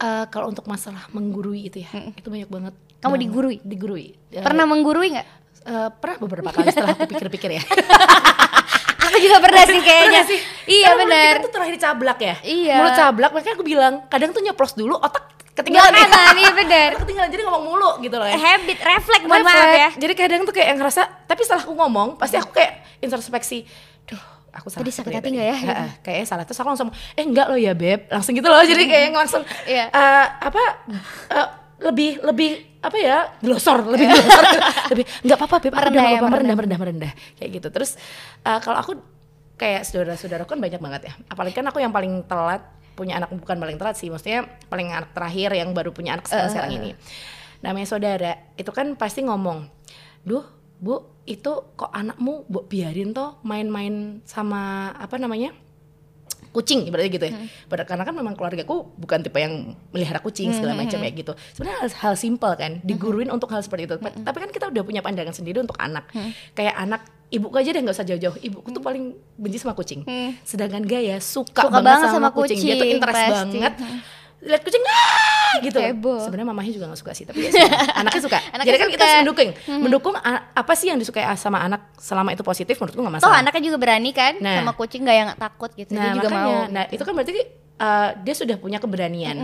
Eh, 0.00 0.24
kalau 0.32 0.48
untuk 0.48 0.64
masalah 0.64 1.04
menggurui 1.12 1.68
itu 1.68 1.84
ya, 1.84 1.92
itu 2.16 2.24
banyak 2.24 2.48
banget. 2.48 2.72
Kamu 3.04 3.20
digurui? 3.20 3.60
Digurui. 3.60 4.16
Eh, 4.32 4.40
pernah 4.40 4.64
menggurui 4.64 5.12
nggak 5.12 5.39
eh, 5.62 5.88
pernah 5.92 6.16
beberapa 6.18 6.50
kali 6.50 6.68
setelah 6.68 6.92
aku 6.92 7.06
pikir-pikir 7.06 7.50
ya. 7.52 7.62
aku 9.02 9.16
juga 9.18 9.36
pernah 9.38 9.62
sih 9.64 9.80
kayaknya 9.80 10.22
Pernah 10.22 10.24
sih. 10.26 10.40
iya 10.66 10.88
benar 10.94 11.32
Kita 11.34 11.42
tuh 11.42 11.52
terakhir 11.52 11.76
cablak 11.78 12.18
ya. 12.20 12.34
Iya. 12.40 12.74
Mulut 12.78 12.94
cablak, 12.94 13.30
makanya 13.30 13.54
aku 13.54 13.64
bilang 13.64 13.94
kadang 14.06 14.30
tuh 14.30 14.40
nyeplos 14.40 14.72
dulu, 14.72 14.94
otak 14.94 15.24
ketinggalan 15.52 15.90
ya. 15.90 16.06
Iya 16.32 16.50
benar 16.54 16.88
Otak 16.94 17.02
ketinggalan 17.02 17.28
jadi 17.28 17.42
ngomong 17.44 17.62
mulu 17.64 17.90
gitu 18.00 18.16
loh 18.16 18.24
ya. 18.24 18.36
habit 18.36 18.78
refleks 18.78 19.24
mohon 19.24 19.42
maaf 19.42 19.70
ya 19.74 19.88
Jadi 19.92 20.12
kadang 20.14 20.40
tuh 20.44 20.54
kayak 20.54 20.68
yang 20.68 20.78
ngerasa, 20.78 21.02
tapi 21.26 21.40
setelah 21.42 21.62
aku 21.62 21.74
ngomong, 21.74 22.08
pasti 22.16 22.36
aku 22.36 22.52
kayak 22.52 22.72
introspeksi. 22.98 23.66
Duh, 24.06 24.20
aku 24.50 24.68
salah. 24.68 24.82
Tadi 24.82 24.92
sakit 24.92 25.12
hati 25.12 25.28
nggak 25.30 25.46
ya? 25.46 25.56
Heeh, 25.58 25.90
kayaknya 26.00 26.26
salah. 26.26 26.44
Terus 26.44 26.58
aku 26.58 26.68
langsung, 26.68 26.88
eh 27.12 27.24
enggak 27.24 27.46
loh 27.46 27.56
ya 27.56 27.72
beb. 27.72 28.06
Langsung 28.08 28.32
gitu 28.32 28.46
loh. 28.46 28.62
Jadi 28.62 28.82
kayak 28.90 29.02
yang 29.10 29.16
langsung, 29.16 29.42
Iya. 29.64 29.84
eh, 29.88 30.26
apa, 30.38 30.62
eh, 31.30 31.48
lebih, 31.80 32.20
lebih, 32.20 32.50
apa 32.84 32.96
ya, 33.00 33.18
glosor, 33.40 33.84
lebih 33.92 34.06
glosor. 34.12 34.44
lebih, 34.92 35.04
enggak 35.24 35.36
apa-apa 35.40 35.56
beb, 35.60 35.72
aku 35.72 35.78
Merendah 35.80 35.90
udah 35.90 36.04
ya, 36.04 36.18
apa-apa, 36.20 36.28
merendah. 36.32 36.56
merendah, 36.56 36.78
merendah. 36.78 37.12
Kayak 37.40 37.50
gitu. 37.56 37.68
Terus 37.72 37.90
eh, 38.44 38.60
kalau 38.60 38.78
aku, 38.78 38.92
kayak 39.56 39.82
saudara-saudara 39.84 40.44
kan 40.44 40.60
banyak 40.60 40.80
banget 40.80 41.02
ya. 41.08 41.12
Apalagi 41.28 41.54
kan 41.56 41.66
aku 41.68 41.78
yang 41.80 41.92
paling 41.92 42.24
telat, 42.28 42.62
punya 42.96 43.16
anak 43.16 43.32
bukan 43.32 43.56
paling 43.56 43.76
telat 43.80 43.96
sih, 43.96 44.12
maksudnya 44.12 44.44
paling 44.68 44.92
anak 44.92 45.16
terakhir 45.16 45.56
yang 45.56 45.72
baru 45.72 45.92
punya 45.92 46.20
anak 46.20 46.28
sekarang, 46.28 46.52
sekarang 46.52 46.72
ini. 46.76 46.90
Namanya 47.64 47.86
saudara, 47.88 48.32
itu 48.56 48.68
kan 48.72 48.92
pasti 48.96 49.24
ngomong, 49.24 49.68
duh 50.24 50.44
bu 50.80 51.20
itu 51.28 51.52
kok 51.76 51.92
anakmu 51.92 52.48
bu 52.48 52.64
biarin 52.64 53.12
toh 53.12 53.36
main-main 53.44 54.24
sama 54.24 54.88
apa 54.96 55.20
namanya 55.20 55.52
kucing 56.50 56.82
ibaratnya 56.82 57.10
gitu 57.10 57.24
ya. 57.24 57.32
Pada- 57.64 57.84
Karena 57.84 58.02
kan 58.02 58.12
memang 58.12 58.34
keluargaku 58.34 58.74
bukan 58.94 59.18
tipe 59.20 59.36
yang 59.36 59.54
melihara 59.88 60.18
kucing 60.18 60.50
segala 60.52 60.74
macam 60.76 60.98
ya 60.98 61.10
gitu. 61.12 61.32
Sebenarnya 61.52 61.78
hal, 61.78 61.88
hal 61.92 62.14
simpel 62.14 62.52
kan, 62.54 62.82
diguruin 62.82 63.28
untuk 63.28 63.48
hal 63.48 63.60
seperti 63.60 63.86
itu. 63.86 63.96
Pa- 63.96 64.10
Tapi 64.12 64.36
kan 64.38 64.50
kita 64.50 64.66
udah 64.66 64.82
punya 64.82 64.98
pandangan 64.98 65.32
sendiri 65.32 65.58
untuk 65.58 65.76
anak. 65.76 66.10
Kayak 66.52 66.74
anak 66.76 67.00
ibuku 67.28 67.54
aja 67.54 67.70
deh 67.70 67.80
nggak 67.80 67.94
usah 67.94 68.04
jauh-jauh. 68.04 68.36
Ibuku 68.36 68.68
tuh 68.68 68.80
paling 68.80 69.04
benci 69.34 69.56
sama 69.56 69.72
kucing. 69.72 70.02
Sedangkan 70.42 70.82
Gaya 70.82 71.18
suka, 71.18 71.62
Suka 71.62 71.78
banget 71.78 72.10
sama 72.10 72.30
kucing. 72.30 72.58
Dia 72.58 72.74
tuh 72.74 72.82
kucing, 72.82 72.90
interest 72.92 73.14
pasti. 73.16 73.34
banget. 73.56 73.74
Lihat 74.40 74.60
kucing 74.60 74.80
ah 74.82 75.60
gitu. 75.60 75.78
Sebenarnya 76.18 76.48
mamahnya 76.48 76.72
juga 76.72 76.86
nggak 76.86 76.96
suka 76.98 77.12
sih, 77.12 77.24
tapi 77.24 77.44
ya 77.44 77.50
suka. 77.50 77.68
anaknya 78.00 78.22
suka. 78.22 78.38
Anaknya 78.50 78.66
Jadi 78.66 78.78
kan 78.78 78.88
kita 78.88 78.96
suka. 78.96 79.04
harus 79.04 79.20
mendukung. 79.20 79.50
Mendukung 79.78 80.14
a- 80.16 80.44
apa 80.54 80.72
sih 80.72 80.86
yang 80.86 80.96
disukai 80.96 81.24
sama 81.34 81.60
anak 81.60 81.92
selama 81.94 82.30
itu 82.30 82.40
positif 82.40 82.74
menurutku 82.74 82.98
nggak 82.98 83.14
Toh 83.14 83.26
masalah. 83.26 83.40
anaknya 83.40 83.62
juga 83.62 83.76
berani 83.76 84.10
kan 84.10 84.32
Nah. 84.36 84.56
sama 84.58 84.72
kucing 84.72 85.02
gak 85.02 85.12
yang 85.14 85.30
takut 85.34 85.70
gitu 85.72 85.90
dia 85.90 86.00
Nah, 86.02 86.14
juga 86.14 86.28
makanya, 86.28 86.44
mau 86.46 86.56
nah 86.70 86.84
itu 86.86 87.02
kan 87.02 87.12
berarti 87.12 87.32
uh, 87.80 88.12
dia 88.20 88.34
sudah 88.36 88.54
punya 88.54 88.76
keberanian. 88.76 89.40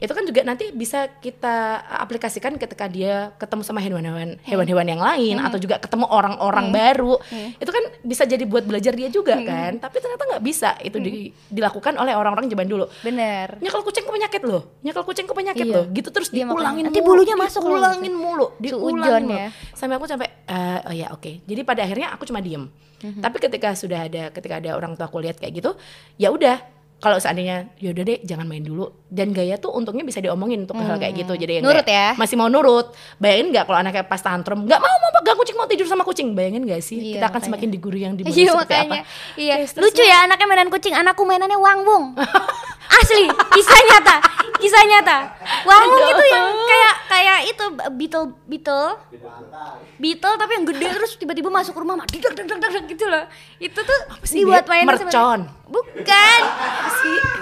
Itu 0.00 0.10
kan 0.10 0.24
juga 0.24 0.40
nanti 0.42 0.72
bisa 0.72 1.06
kita 1.14 1.54
aplikasikan 2.00 2.56
ketika 2.56 2.88
dia 2.88 3.30
ketemu 3.36 3.62
sama 3.62 3.78
hewan-hewan 3.78 4.40
hewan-hewan 4.42 4.86
yang 4.88 4.98
lain 4.98 5.36
atau 5.38 5.60
juga 5.60 5.76
ketemu 5.76 6.08
orang-orang 6.08 6.72
baru. 6.72 7.20
Itu 7.54 7.68
kan 7.68 7.84
bisa 8.00 8.24
jadi 8.24 8.42
buat 8.42 8.64
belajar 8.64 8.96
dia 8.96 9.12
juga 9.12 9.36
kan. 9.38 9.76
Tapi 9.78 9.96
ternyata 10.00 10.24
nggak 10.26 10.42
bisa 10.42 10.74
itu 10.80 10.96
di- 10.98 11.30
dilakukan 11.46 11.94
oleh 11.94 12.16
orang-orang 12.16 12.48
zaman 12.48 12.66
dulu. 12.66 12.86
bener 13.04 13.60
Nyekel 13.60 13.84
kucing 13.84 14.02
ke 14.02 14.10
penyakit 14.10 14.42
loh, 14.42 14.62
nyekel 14.80 15.04
kucing 15.04 15.26
ke 15.26 15.34
penyakit 15.34 15.66
Iya. 15.66 15.74
loh. 15.76 15.84
Gitu 15.86 16.08
terus 16.08 16.28
Iya, 16.30 16.48
diulangin 16.48 16.56
makanya. 16.56 16.82
Nanti 16.88 17.00
mulu, 17.00 17.10
bulunya 17.20 17.36
masuk 17.36 17.60
diulangin 17.60 18.14
mulu, 18.14 18.46
diulangin 18.56 19.24
mulu. 19.26 19.36
ya. 19.36 19.48
Sampai 19.74 19.94
aku 19.98 20.06
sampai 20.08 20.28
eh, 20.46 20.78
oh 20.88 20.94
ya 20.94 21.06
oke. 21.12 21.44
Jadi 21.44 21.60
pada 21.62 21.84
akhirnya 21.84 22.08
aku 22.10 22.24
cuma 22.24 22.40
diem. 22.40 22.64
Mhm. 23.04 23.20
Tapi 23.20 23.36
ketika 23.36 23.76
sudah 23.76 24.08
ada 24.08 24.32
ketika 24.32 24.56
ada 24.56 24.72
orang 24.72 24.94
tua 24.94 25.04
aku 25.04 25.20
lihat 25.20 25.36
kayak 25.36 25.52
gitu, 25.54 25.70
ya 26.16 26.30
udah 26.30 26.56
kalau 27.04 27.20
seandainya 27.20 27.68
yaudah 27.76 28.00
deh 28.02 28.18
jangan 28.22 28.48
main 28.48 28.60
dulu. 28.60 28.88
Dan 29.06 29.30
gaya 29.30 29.54
tuh 29.54 29.70
untungnya 29.70 30.02
bisa 30.02 30.18
diomongin 30.18 30.64
untuk 30.64 30.74
hal 30.76 30.96
kayak 30.96 31.14
gitu. 31.14 31.36
Jadi 31.36 31.60
yang 31.60 31.62
Hmm. 31.62 31.70
Nurut 31.70 31.84
kayak 31.84 32.08
ya? 32.08 32.10
masih 32.16 32.34
mau 32.34 32.48
nurut. 32.48 32.86
Bayangin 33.16 33.52
nggak 33.52 33.64
kalau 33.64 33.78
anaknya 33.78 34.02
pas 34.02 34.18
tantrum 34.18 34.64
nggak 34.64 34.80
mau 34.80 34.94
mau 34.98 35.12
pegang 35.14 35.36
kucing 35.36 35.54
mau 35.54 35.68
tidur 35.68 35.84
sama 35.84 36.02
kucing. 36.02 36.32
Bayangin 36.32 36.64
gak 36.64 36.80
sih? 36.80 36.96
Iya, 36.96 37.04
kita 37.14 37.24
akan 37.24 37.30
makanya. 37.30 37.46
semakin 37.46 37.68
diguru 37.70 37.96
yang 37.96 38.12
di 38.16 38.22
Iya 38.24 38.32
seperti 38.32 38.56
makanya. 38.56 39.00
Apa 39.04 39.36
Iya 39.36 39.54
Kayak 39.60 39.78
Lucu 39.78 40.02
ya 40.02 40.16
anaknya 40.24 40.46
mainan 40.46 40.70
kucing 40.70 40.94
Anakku 40.94 41.22
mainannya 41.22 41.54
wangbung 41.54 42.04
Asli 42.94 43.24
Kisah 43.50 43.80
nyata 43.84 44.16
Kisah 44.54 44.84
nyata. 44.86 45.16
Wangbung 45.62 46.04
itu 46.08 46.24
yang 46.26 46.46
kayak 46.64 46.94
Kayak 47.04 47.38
itu 47.46 47.64
Beetle 47.92 48.24
Beetle. 48.44 48.86
Beetle 49.96 50.34
tapi 50.34 50.52
yang 50.52 50.64
gede 50.64 50.86
Terus 50.94 51.10
tiba-tiba 51.14 51.48
masuk 51.48 51.74
rumah 51.74 52.00
Didak 52.06 52.32
dak 52.32 52.46
dak 52.46 52.58
dak 52.62 52.84
gitu 52.86 53.04
loh. 53.04 53.24
Itu 53.58 53.76
tuh 53.76 53.98
sih, 54.22 54.40
Dibuat 54.40 54.64
mainan 54.64 54.94
sama- 54.94 55.04
Mercon. 55.04 55.40
Bukan. 55.66 56.40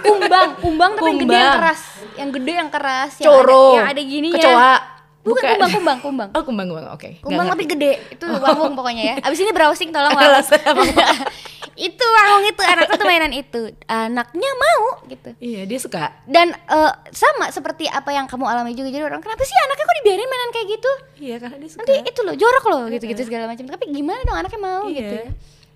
Kumbang. 0.03 0.49
Kumbang 0.59 0.93
tapi 0.93 1.05
yang 1.05 1.19
gede 1.19 1.31
yang 1.31 1.43
Kumbang. 1.43 1.59
keras. 1.59 1.81
Yang 2.13 2.31
gede 2.33 2.53
yang 2.53 2.71
keras 2.71 3.13
yang 3.17 3.27
Coro. 3.29 3.63
ada, 3.63 3.77
Yang 3.77 3.87
ada 3.89 4.03
gininya 4.03 4.37
Kecoa. 4.39 4.75
Bukan, 5.23 5.39
Bukan. 5.39 5.55
kumbang 5.55 5.71
kumbang 5.71 5.99
kumbang. 6.03 6.29
Oh 6.35 6.43
kumbang 6.43 6.67
kumbang. 6.67 6.87
Oke. 6.91 7.09
Nggak 7.09 7.23
Kumbang 7.23 7.47
tapi 7.49 7.65
gede. 7.69 7.93
Itu 8.11 8.25
wangung 8.27 8.75
pokoknya 8.75 9.03
ya. 9.05 9.15
Abis 9.23 9.39
ini 9.39 9.53
browsing 9.55 9.95
tolong 9.95 10.11
wangung 10.19 10.35
Itu 11.75 12.05
wangung 12.05 12.45
itu 12.47 12.63
Anakku 12.63 12.95
tuh 12.95 13.07
mainan 13.07 13.33
itu. 13.33 13.63
Anaknya 13.87 14.51
mau 14.55 14.83
gitu. 15.07 15.31
Iya 15.39 15.65
dia 15.65 15.79
suka. 15.79 16.13
Dan 16.25 16.53
eh, 16.53 16.93
sama 17.11 17.49
seperti 17.49 17.89
apa 17.89 18.13
yang 18.13 18.29
kamu 18.29 18.45
alami 18.45 18.73
juga. 18.73 18.89
Jadi 18.89 19.05
orang 19.05 19.21
kenapa 19.21 19.43
sih 19.43 19.57
anaknya 19.57 19.85
kok 19.85 19.97
dibiarin 20.05 20.29
mainan 20.29 20.51
kayak 20.53 20.67
gitu? 20.71 20.93
Iya 21.21 21.37
karena 21.39 21.57
dia 21.57 21.71
suka. 21.71 21.81
Nanti 21.83 21.95
itu 22.05 22.21
loh 22.23 22.35
jorok 22.35 22.65
loh 22.69 22.83
gitu-gitu 22.89 23.23
segala 23.25 23.45
macam. 23.47 23.65
Tapi 23.65 23.85
gimana 23.89 24.21
dong 24.23 24.37
anaknya 24.37 24.61
mau 24.61 24.85
Iya. 24.87 24.97
gitu 25.01 25.17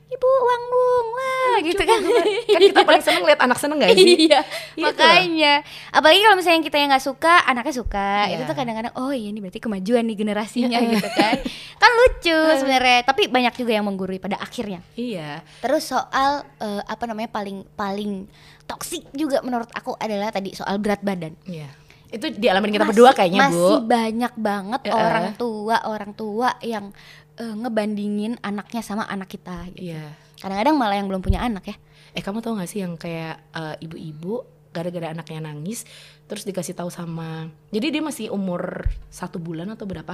Ibu 0.07 0.29
wangung 0.41 1.07
Wah 1.11 1.57
gitu 1.61 1.83
kan 1.83 1.99
kan 2.47 2.61
kita 2.63 2.81
paling 2.83 3.03
seneng 3.03 3.27
lihat 3.27 3.41
anak 3.41 3.59
seneng 3.59 3.79
gak 3.79 3.91
sih 3.93 4.29
iya, 4.29 4.41
Iya, 4.75 4.85
makanya. 4.87 5.55
Apalagi 5.91 6.21
kalau 6.21 6.37
misalnya 6.37 6.63
kita 6.63 6.77
yang 6.77 6.89
nggak 6.89 7.03
suka, 7.03 7.35
anaknya 7.43 7.75
suka. 7.75 8.11
Iya. 8.25 8.35
Itu 8.37 8.43
tuh 8.45 8.55
kadang-kadang, 8.55 8.93
oh 8.95 9.11
iya 9.11 9.29
ini 9.29 9.41
berarti 9.41 9.59
kemajuan 9.59 10.05
nih 10.05 10.17
generasinya 10.17 10.79
gitu 10.79 11.09
kan. 11.11 11.35
Kan 11.75 11.91
lucu 11.97 12.39
sebenarnya. 12.61 13.03
Tapi 13.03 13.27
banyak 13.27 13.55
juga 13.57 13.73
yang 13.73 13.85
menggurui 13.85 14.17
pada 14.17 14.37
akhirnya. 14.37 14.79
iya 14.93 15.43
Terus 15.59 15.89
soal 15.89 16.45
eh, 16.61 16.83
apa 16.83 17.05
namanya 17.05 17.29
paling 17.29 17.67
paling 17.73 18.29
toksik 18.65 19.11
juga 19.11 19.41
menurut 19.41 19.71
aku 19.73 19.97
adalah 19.97 20.31
tadi 20.31 20.53
soal 20.53 20.77
berat 20.77 21.01
badan. 21.01 21.35
iya 21.45 21.67
itu 22.07 22.31
dialamin 22.31 22.71
kita 22.71 22.87
Masih- 22.87 22.91
berdua 22.95 23.11
kayaknya 23.13 23.41
masih 23.43 23.59
bu 23.59 23.83
banyak 23.83 24.33
banget 24.39 24.81
Ya. 24.87 24.95
orang 24.95 25.27
tua 25.35 25.77
orang 25.85 26.13
tua 26.15 26.55
yang 26.63 26.95
eh, 27.37 27.55
ngebandingin 27.55 28.41
anaknya 28.41 28.81
sama 28.81 29.05
anak 29.05 29.29
kita. 29.29 29.69
Gitu. 29.71 29.89
iya 29.89 30.13
Kadang-kadang 30.37 30.77
malah 30.77 30.95
yang 30.95 31.09
belum 31.09 31.21
punya 31.21 31.41
anak 31.41 31.65
ya. 31.67 31.77
eh 32.13 32.21
kamu 32.21 32.41
tau 32.41 32.53
gak 32.55 32.67
sih 32.67 32.81
yang 32.81 32.97
kayak 32.97 33.41
eh, 33.53 33.77
ibu-ibu 33.81 34.45
gara-gara 34.69 35.09
anaknya 35.09 35.41
nangis 35.43 35.89
terus 36.25 36.45
dikasih 36.45 36.73
tahu 36.73 36.89
sama 36.89 37.49
jadi 37.69 37.89
dia 37.89 38.03
masih 38.03 38.29
umur 38.29 38.85
satu 39.09 39.41
bulan 39.41 39.73
atau 39.73 39.85
berapa 39.85 40.13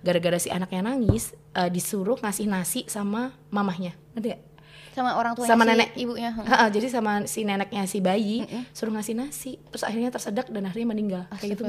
gara-gara 0.00 0.34
si 0.34 0.50
anaknya 0.50 0.82
nangis 0.84 1.30
eh, 1.52 1.66
disuruh 1.66 2.18
ngasih 2.18 2.46
nasi 2.46 2.80
sama 2.86 3.30
mamahnya 3.48 3.94
gak? 4.12 4.50
Sama 4.90 5.14
orang 5.14 5.38
tuanya 5.38 5.54
Sama 5.54 5.62
si 5.62 5.70
nenek. 5.70 5.90
ibunya. 5.94 6.30
Ha-ha, 6.34 6.66
jadi 6.66 6.86
sama 6.90 7.22
si 7.24 7.46
neneknya 7.46 7.86
si 7.86 8.02
bayi 8.02 8.42
suruh 8.70 8.90
ngasih 8.90 9.14
nasi 9.14 9.62
terus 9.70 9.86
akhirnya 9.86 10.10
tersedak 10.10 10.50
dan 10.50 10.66
akhirnya 10.66 10.88
meninggal 10.88 11.22
kayak 11.32 11.54
gitu 11.54 11.62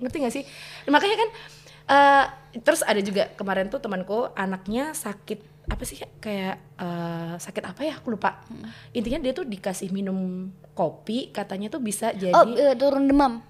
ngerti 0.00 0.16
gak 0.18 0.32
sih 0.32 0.44
makanya 0.88 1.16
kan 1.20 1.28
eh, 1.92 2.24
terus 2.58 2.80
ada 2.80 2.98
juga 2.98 3.28
kemarin 3.32 3.68
tuh 3.68 3.78
temanku 3.78 4.32
anaknya 4.34 4.92
sakit 4.92 5.38
apa 5.62 5.82
sih 5.84 5.94
kayak 6.18 6.56
eh, 6.74 7.34
sakit 7.38 7.62
apa 7.62 7.80
ya 7.82 7.94
aku 7.96 8.10
lupa. 8.10 8.40
Intinya 8.90 9.20
dia 9.20 9.30
tuh 9.30 9.44
dikasih 9.44 9.88
minum 9.88 10.50
kopi 10.72 11.30
katanya 11.30 11.68
tuh 11.68 11.78
bisa 11.78 12.10
jadi 12.10 12.32
Oh, 12.32 12.48
eh, 12.48 12.74
turun 12.74 13.04
demam. 13.04 13.44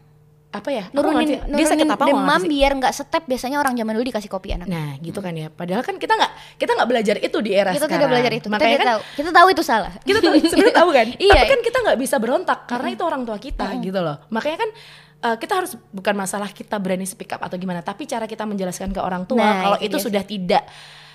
apa 0.52 0.68
ya? 0.68 0.84
Nurunin 0.92 1.40
ngerti, 1.40 1.48
dia 1.48 1.64
sakit 1.64 1.88
nurunin 1.88 1.96
apa 1.96 2.04
demam 2.04 2.40
biar 2.44 2.72
nggak 2.76 2.92
step 2.92 3.24
biasanya 3.24 3.56
orang 3.56 3.72
zaman 3.72 3.96
dulu 3.96 4.04
dikasih 4.04 4.28
kopi 4.28 4.52
anak 4.52 4.68
nah 4.68 5.00
gitu 5.00 5.18
kan 5.18 5.32
ya. 5.32 5.48
Padahal 5.48 5.80
kan 5.80 5.96
kita 5.96 6.12
nggak 6.12 6.32
kita 6.60 6.70
nggak 6.76 6.88
belajar 6.92 7.16
itu 7.16 7.38
di 7.40 7.50
era 7.56 7.72
kita 7.72 7.88
sekarang. 7.88 7.96
tidak 7.96 8.08
belajar 8.12 8.32
itu. 8.36 8.44
Kita 8.44 8.52
makanya 8.52 8.68
tidak 8.68 8.84
kan 8.84 8.90
tahu. 8.92 9.00
Kita 9.16 9.30
tahu 9.32 9.46
itu 9.48 9.62
salah. 9.64 9.92
Kita 9.98 10.18
tuh 10.20 10.30
sebenarnya 10.36 10.76
tahu 10.84 10.90
kan? 10.92 11.06
Iya. 11.16 11.32
tapi 11.32 11.48
kan 11.48 11.60
kita 11.64 11.78
nggak 11.80 11.98
bisa 12.04 12.16
berontak 12.20 12.58
karena 12.68 12.88
itu 12.92 13.00
orang 13.02 13.22
tua 13.24 13.38
kita 13.40 13.66
gitu 13.80 14.00
loh. 14.04 14.16
Makanya 14.28 14.58
kan 14.60 14.70
eh, 15.22 15.36
kita 15.38 15.52
harus 15.62 15.72
bukan 15.94 16.14
masalah 16.18 16.50
kita 16.50 16.76
berani 16.82 17.06
speak 17.06 17.32
up 17.34 17.42
atau 17.46 17.56
gimana 17.56 17.80
tapi 17.80 18.04
cara 18.04 18.26
kita 18.26 18.42
menjelaskan 18.44 18.90
ke 18.90 19.00
orang 19.00 19.24
tua 19.24 19.40
Nah, 19.42 19.54
kalau 19.62 19.78
itu 19.78 19.96
itu 19.96 19.96
sudah 20.10 20.22
tidak 20.26 20.64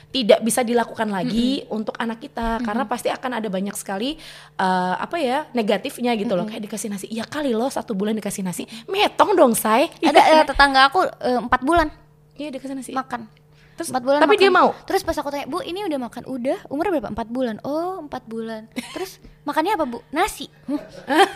tidak 0.08 0.40
bisa 0.40 0.64
dilakukan 0.64 1.12
lagi 1.12 1.68
untuk 1.68 1.92
anak 2.00 2.24
kita 2.24 2.64
karena 2.64 2.88
pasti 2.88 3.12
akan 3.12 3.44
ada 3.44 3.52
banyak 3.52 3.76
sekali 3.76 4.16
eh, 4.56 4.96
apa 4.96 5.20
ya 5.20 5.52
negatifnya 5.52 6.16
gitu 6.16 6.34
loh. 6.34 6.48
Kayak 6.48 6.64
dikasih 6.72 6.88
nasi. 6.88 7.06
Iya 7.12 7.28
kali 7.28 7.52
loh 7.52 7.68
satu 7.68 7.92
bulan 7.92 8.16
dikasih 8.16 8.44
nasi. 8.48 8.64
Metong 8.88 9.36
dong 9.36 9.52
say. 9.52 9.92
Ada 10.00 10.22
eh, 10.40 10.44
tetangga 10.48 10.88
aku 10.88 11.04
eh, 11.04 11.40
empat 11.44 11.62
bulan. 11.62 11.92
Iya 12.40 12.56
dikasih 12.56 12.76
nasi. 12.80 12.92
Makan 12.96 13.47
Terus, 13.78 13.94
empat 13.94 14.04
bulan 14.04 14.20
tapi 14.20 14.36
dia 14.36 14.50
makan. 14.50 14.58
mau? 14.58 14.70
Terus 14.84 15.02
pas 15.06 15.14
aku 15.14 15.30
tanya 15.30 15.46
bu 15.46 15.62
ini 15.62 15.86
udah 15.86 16.00
makan 16.02 16.24
udah? 16.26 16.58
Umur 16.68 16.90
berapa? 16.90 17.14
Empat 17.14 17.30
bulan. 17.30 17.62
Oh 17.62 18.02
empat 18.02 18.26
bulan. 18.26 18.66
Terus 18.98 19.22
makannya 19.46 19.78
apa 19.78 19.86
bu? 19.86 20.02
Nasi. 20.10 20.50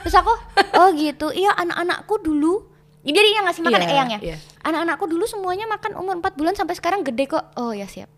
Terus 0.02 0.16
aku 0.18 0.34
oh 0.76 0.88
gitu. 0.98 1.30
Iya 1.30 1.54
anak-anakku 1.56 2.18
dulu. 2.20 2.66
Jadi 3.02 3.34
yang 3.34 3.50
ngasih 3.50 3.66
makan 3.66 3.82
Iya, 3.82 3.90
eyangnya 3.98 4.20
iya. 4.22 4.38
anak-anakku 4.62 5.10
dulu 5.10 5.26
semuanya 5.26 5.66
makan 5.66 5.98
umur 5.98 6.22
empat 6.22 6.38
bulan 6.38 6.54
sampai 6.54 6.78
sekarang 6.78 7.02
gede 7.02 7.26
kok. 7.26 7.50
Oh 7.58 7.74
ya 7.74 7.90
siap 7.90 8.10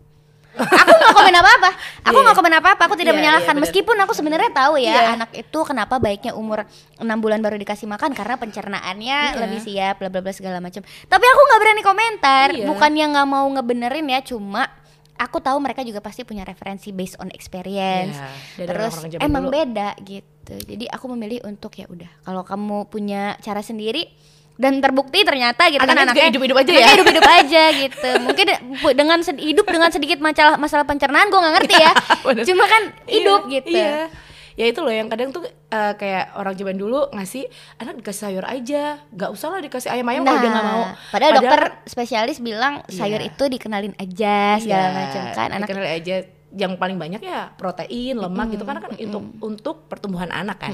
aku 0.54 0.92
nggak 0.92 1.12
komen 1.12 1.34
apa-apa 1.34 1.70
aku 2.00 2.14
Iya. 2.14 2.24
nggak 2.24 2.36
komen 2.36 2.54
apa-apa 2.54 2.82
aku 2.84 2.94
tidak 2.94 3.12
Iya, 3.12 3.18
menyalahkan 3.18 3.52
benar. 3.52 3.64
meskipun 3.64 3.96
aku 3.98 4.12
sebenarnya 4.12 4.50
tahu 4.50 4.74
ya 4.76 4.90
Iya. 4.92 5.02
anak 5.14 5.30
itu 5.32 5.58
kenapa 5.60 5.98
baiknya 5.98 6.32
umur 6.32 6.62
enam 6.96 7.18
bulan 7.18 7.38
baru 7.38 7.56
dikasih 7.56 7.84
makan 7.84 8.12
karena 8.12 8.36
pencernaannya 8.36 9.18
Iya. 9.28 9.40
lebih 9.40 9.60
siap 9.60 9.94
bla 9.98 10.08
bla 10.08 10.20
bla 10.20 10.30
segala 10.30 10.58
macam 10.58 10.80
tapi 10.82 11.24
aku 11.24 11.40
nggak 11.42 11.60
berani 11.60 11.82
komentar 11.82 12.46
Iya. 12.52 12.66
bukan 12.66 12.92
yang 12.92 13.10
nggak 13.12 13.26
mau 13.26 13.46
ngebenerin 13.48 14.06
ya 14.08 14.20
cuma 14.22 14.70
aku 15.14 15.38
tahu 15.38 15.58
mereka 15.58 15.80
juga 15.80 15.98
pasti 15.98 16.22
punya 16.22 16.42
referensi 16.42 16.90
based 16.90 17.18
on 17.18 17.30
experience 17.30 18.18
dari 18.54 18.66
terus 18.66 18.90
orang-orang 18.92 19.10
zaman 19.12 19.22
emang 19.22 19.44
dulu. 19.44 19.54
beda 19.54 19.88
gitu 20.00 20.54
jadi 20.60 20.84
aku 20.88 21.04
memilih 21.08 21.38
untuk 21.44 21.70
ya 21.72 21.86
udah 21.86 22.10
kalau 22.20 22.42
kamu 22.42 22.86
punya 22.86 23.38
cara 23.38 23.58
sendiri 23.58 24.10
dan 24.54 24.78
terbukti 24.78 25.22
ternyata 25.22 25.66
gitu 25.66 25.80
kan 25.80 25.90
Anaknya 25.90 26.04
juga 26.04 26.10
anaknya 26.14 26.26
hidup-hidup 26.30 26.56
aja 26.56 26.72
ya. 26.72 26.88
hidup-hidup 26.94 27.26
aja 27.26 27.62
gitu 27.74 28.10
mungkin 28.22 28.46
dengan 28.94 29.18
hidup 29.36 29.66
dengan 29.66 29.90
sedikit 29.90 30.18
masalah 30.18 30.54
masalah 30.56 30.86
pencernaan 30.86 31.26
gue 31.26 31.36
nggak 31.36 31.54
ngerti 31.58 31.74
ya 31.76 31.92
cuma 32.48 32.64
kan 32.64 32.82
hidup 33.04 33.40
Iya, 33.44 33.52
gitu 33.52 33.74
Iya. 33.74 34.06
Ya 34.54 34.70
itu 34.70 34.78
loh 34.78 34.94
yang 34.94 35.10
kadang 35.10 35.34
tuh 35.34 35.42
eh, 35.44 35.92
kayak 35.98 36.38
orang 36.38 36.54
zaman 36.54 36.78
dulu 36.78 37.10
ngasih 37.10 37.50
anak 37.74 37.98
dikasih 37.98 38.30
sayur 38.30 38.46
aja, 38.46 39.02
nggak 39.10 39.34
usah 39.34 39.50
lah 39.50 39.58
dikasih 39.58 39.90
ayam-ayam 39.90 40.22
kalau 40.22 40.38
dia 40.38 40.46
nggak 40.46 40.62
mau. 40.64 40.82
Nah, 40.84 40.94
padahal, 41.10 41.32
dokter 41.34 41.60
spesialis 41.84 42.38
bilang 42.38 42.86
sayur 42.86 43.18
Iya. 43.18 43.34
itu 43.34 43.44
dikenalin 43.50 43.98
aja 43.98 44.54
segala 44.62 44.86
Iya, 44.86 44.94
macam 44.94 45.22
kan 45.34 45.48
anak 45.50 45.66
dikenal 45.66 45.86
aja 45.90 46.16
yang 46.54 46.78
paling 46.78 46.94
banyak 46.94 47.18
ya 47.18 47.50
protein, 47.52 48.14
lemak 48.14 48.54
gitu 48.54 48.62
karena 48.62 48.78
kan 48.78 48.94
untuk 48.94 49.22
untuk 49.42 49.76
pertumbuhan 49.86 50.30
anak 50.30 50.58
kan. 50.58 50.72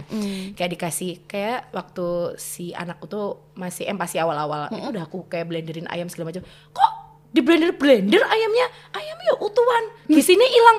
Kayak 0.53 0.71
dikasih 0.77 1.25
kayak 1.25 1.73
waktu 1.73 2.37
si 2.37 2.71
anakku 2.71 3.09
tuh 3.09 3.53
masih 3.57 3.89
empasi 3.89 4.21
awal-awal 4.21 4.69
itu 4.71 4.89
udah 4.89 5.05
aku 5.05 5.25
kayak 5.27 5.49
blenderin 5.49 5.89
ayam 5.89 6.07
segala 6.07 6.31
macam. 6.31 6.45
Kok 6.71 6.93
di 7.31 7.41
blender 7.41 7.73
blender 7.73 8.21
ayamnya? 8.21 8.67
Ayamnya 8.93 9.33
utuhan, 9.41 9.85
gizinya 10.07 10.45
hilang. 10.45 10.79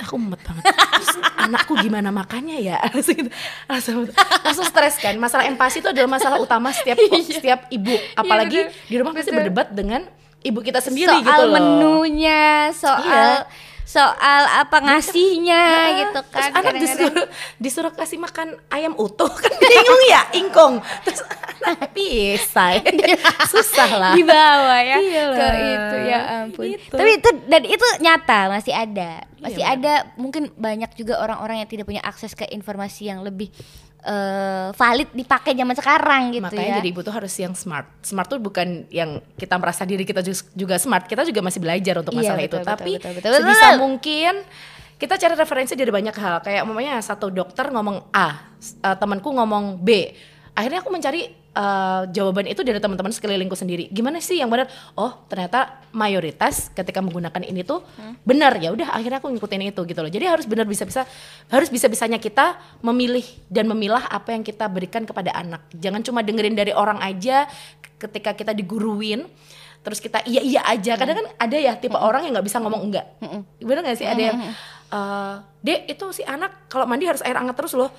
Aku 0.00 0.16
mumet 0.18 0.40
banget. 0.42 0.64
Terus 0.66 1.14
anakku 1.36 1.78
gimana 1.78 2.08
makannya 2.10 2.58
ya? 2.58 2.80
Langsung, 2.90 3.28
langsung, 3.68 3.98
langsung 4.42 4.66
stres 4.66 4.98
kan. 4.98 5.14
Masalah 5.14 5.46
empati 5.46 5.78
itu 5.78 5.86
adalah 5.86 6.10
masalah 6.10 6.42
utama 6.42 6.72
setiap 6.72 6.98
setiap 7.28 7.68
ibu. 7.68 7.92
Apalagi 8.16 8.66
bener. 8.66 8.88
di 8.88 8.94
rumah 8.98 9.12
pasti 9.14 9.30
berdebat 9.30 9.70
dengan 9.70 10.02
ibu 10.42 10.58
kita 10.58 10.82
sendiri 10.82 11.12
soal 11.12 11.22
gitu 11.22 11.42
loh. 11.44 11.54
menunya 11.54 12.72
soal 12.74 13.46
Iya. 13.46 13.70
Soal 13.92 14.42
apa 14.48 14.76
ngasihnya 14.80 15.62
gitu 15.98 16.20
Terus 16.22 16.32
kan 16.32 16.48
anak 16.50 16.72
kadang-kadang. 16.72 16.80
disuruh 16.80 17.26
disuruh 17.58 17.92
kasih 17.92 18.16
makan 18.16 18.48
ayam 18.68 18.96
utuh 18.96 19.28
kan 19.28 19.52
bingung 19.52 20.02
ya 20.06 20.22
ingkong. 20.32 20.74
Terus 21.04 21.20
anak 21.60 21.92
pisah. 21.92 22.80
Susah 23.52 23.90
lah. 23.92 24.12
di 24.12 24.24
bawah 24.24 24.80
ya 24.80 24.96
Iyalah. 24.96 25.36
ke 25.36 25.46
itu 25.62 25.96
ya 26.02 26.20
ampun 26.40 26.64
Gitu. 26.64 26.94
tapi 26.94 27.10
itu 27.14 27.28
dan 27.46 27.62
itu 27.62 27.86
nyata 27.98 28.40
masih 28.48 28.72
ada 28.72 29.10
masih 29.38 29.60
Iya, 29.60 29.66
ada 29.70 29.94
mungkin 30.16 30.48
banyak 30.52 30.94
juga 30.94 31.18
orang-orang 31.18 31.60
yang 31.60 31.68
tidak 31.68 31.84
punya 31.84 32.00
akses 32.00 32.32
ke 32.32 32.48
informasi 32.48 33.06
yang 33.06 33.20
lebih 33.20 33.52
eh, 34.02 34.68
valid 34.74 35.08
dipakai 35.14 35.54
zaman 35.54 35.74
sekarang 35.78 36.22
gitu 36.34 36.42
Makanya 36.42 36.68
ya 36.68 36.76
jadi 36.82 36.88
ibu 36.90 37.00
tuh 37.06 37.14
harus 37.14 37.32
yang 37.38 37.54
smart. 37.54 37.86
Smart 38.02 38.26
tuh 38.26 38.42
bukan 38.42 38.86
yang 38.90 39.22
kita 39.38 39.54
merasa 39.56 39.86
diri 39.86 40.02
kita 40.02 40.20
juga 40.52 40.76
smart. 40.76 41.06
Kita 41.06 41.22
juga 41.22 41.40
masih 41.40 41.62
belajar 41.62 41.94
untuk 42.02 42.12
Iya, 42.14 42.20
masalah 42.34 42.40
betul, 42.42 42.50
itu. 42.50 42.56
betul, 42.58 42.70
Tapi 42.74 42.92
betul, 42.98 43.12
betul, 43.18 43.30
sebisa 43.38 43.66
betul. 43.70 43.78
mungkin 43.80 44.34
kita 44.98 45.14
cari 45.18 45.34
referensi 45.34 45.74
dari 45.74 45.90
banyak 45.90 46.14
hal. 46.14 46.36
Kayak 46.42 46.60
umpamanya 46.66 47.02
satu 47.02 47.30
dokter 47.30 47.70
ngomong 47.70 48.10
A, 48.14 48.54
eh, 48.60 48.96
temanku 48.98 49.30
ngomong 49.30 49.78
B. 49.82 50.10
Akhirnya 50.52 50.84
aku 50.84 50.90
mencari 50.92 51.41
eh, 51.52 52.02
jawaban 52.10 52.48
itu 52.48 52.64
dari 52.64 52.80
teman-teman 52.80 53.12
sekelilingku 53.12 53.52
sendiri. 53.52 53.92
Gimana 53.92 54.24
sih 54.24 54.40
yang 54.40 54.48
benar? 54.48 54.72
Oh, 54.96 55.12
ternyata 55.28 55.84
mayoritas 55.92 56.72
ketika 56.72 57.04
menggunakan 57.04 57.44
ini 57.44 57.60
tuh 57.60 57.84
Hmm. 58.00 58.16
benar. 58.24 58.56
Ya 58.56 58.72
udah 58.72 58.96
akhirnya 58.96 59.20
aku 59.20 59.28
ngikutin 59.28 59.68
itu 59.68 59.80
gitu 59.84 60.00
loh. 60.00 60.08
Jadi 60.08 60.24
harus 60.24 60.48
benar 60.48 60.64
bisa-bisa 60.64 61.04
harus 61.52 61.68
bisa-bisanya 61.68 62.16
kita 62.16 62.56
memilih 62.80 63.24
dan 63.52 63.68
memilah 63.68 64.08
apa 64.08 64.32
yang 64.32 64.40
kita 64.40 64.64
berikan 64.72 65.04
kepada 65.04 65.32
anak. 65.36 65.68
Jangan 65.76 66.00
cuma 66.00 66.24
dengerin 66.24 66.56
dari 66.56 66.72
orang 66.72 66.98
aja 67.04 67.44
ketika 68.00 68.34
kita 68.34 68.50
diguruin 68.56 69.28
terus 69.82 69.98
kita 69.98 70.22
iya 70.24 70.40
iya 70.40 70.60
aja. 70.64 70.94
Kadang 70.94 71.20
kan 71.20 71.26
ada 71.36 71.56
ya 71.58 71.74
tipe 71.74 71.98
orang 71.98 72.22
yang 72.24 72.32
nggak 72.38 72.46
bisa 72.46 72.62
ngomong 72.62 72.86
enggak. 72.86 73.06
Bener 73.58 73.82
gak 73.82 73.98
sih 73.98 74.06
ada 74.06 74.22
yang 74.22 74.38
eh 74.92 75.34
Dek 75.62 75.94
itu 75.94 76.06
si 76.10 76.22
anak 76.26 76.66
kalau 76.66 76.90
mandi 76.90 77.06
harus 77.06 77.22
air 77.22 77.38
hangat 77.38 77.54
terus 77.54 77.74
loh. 77.78 77.90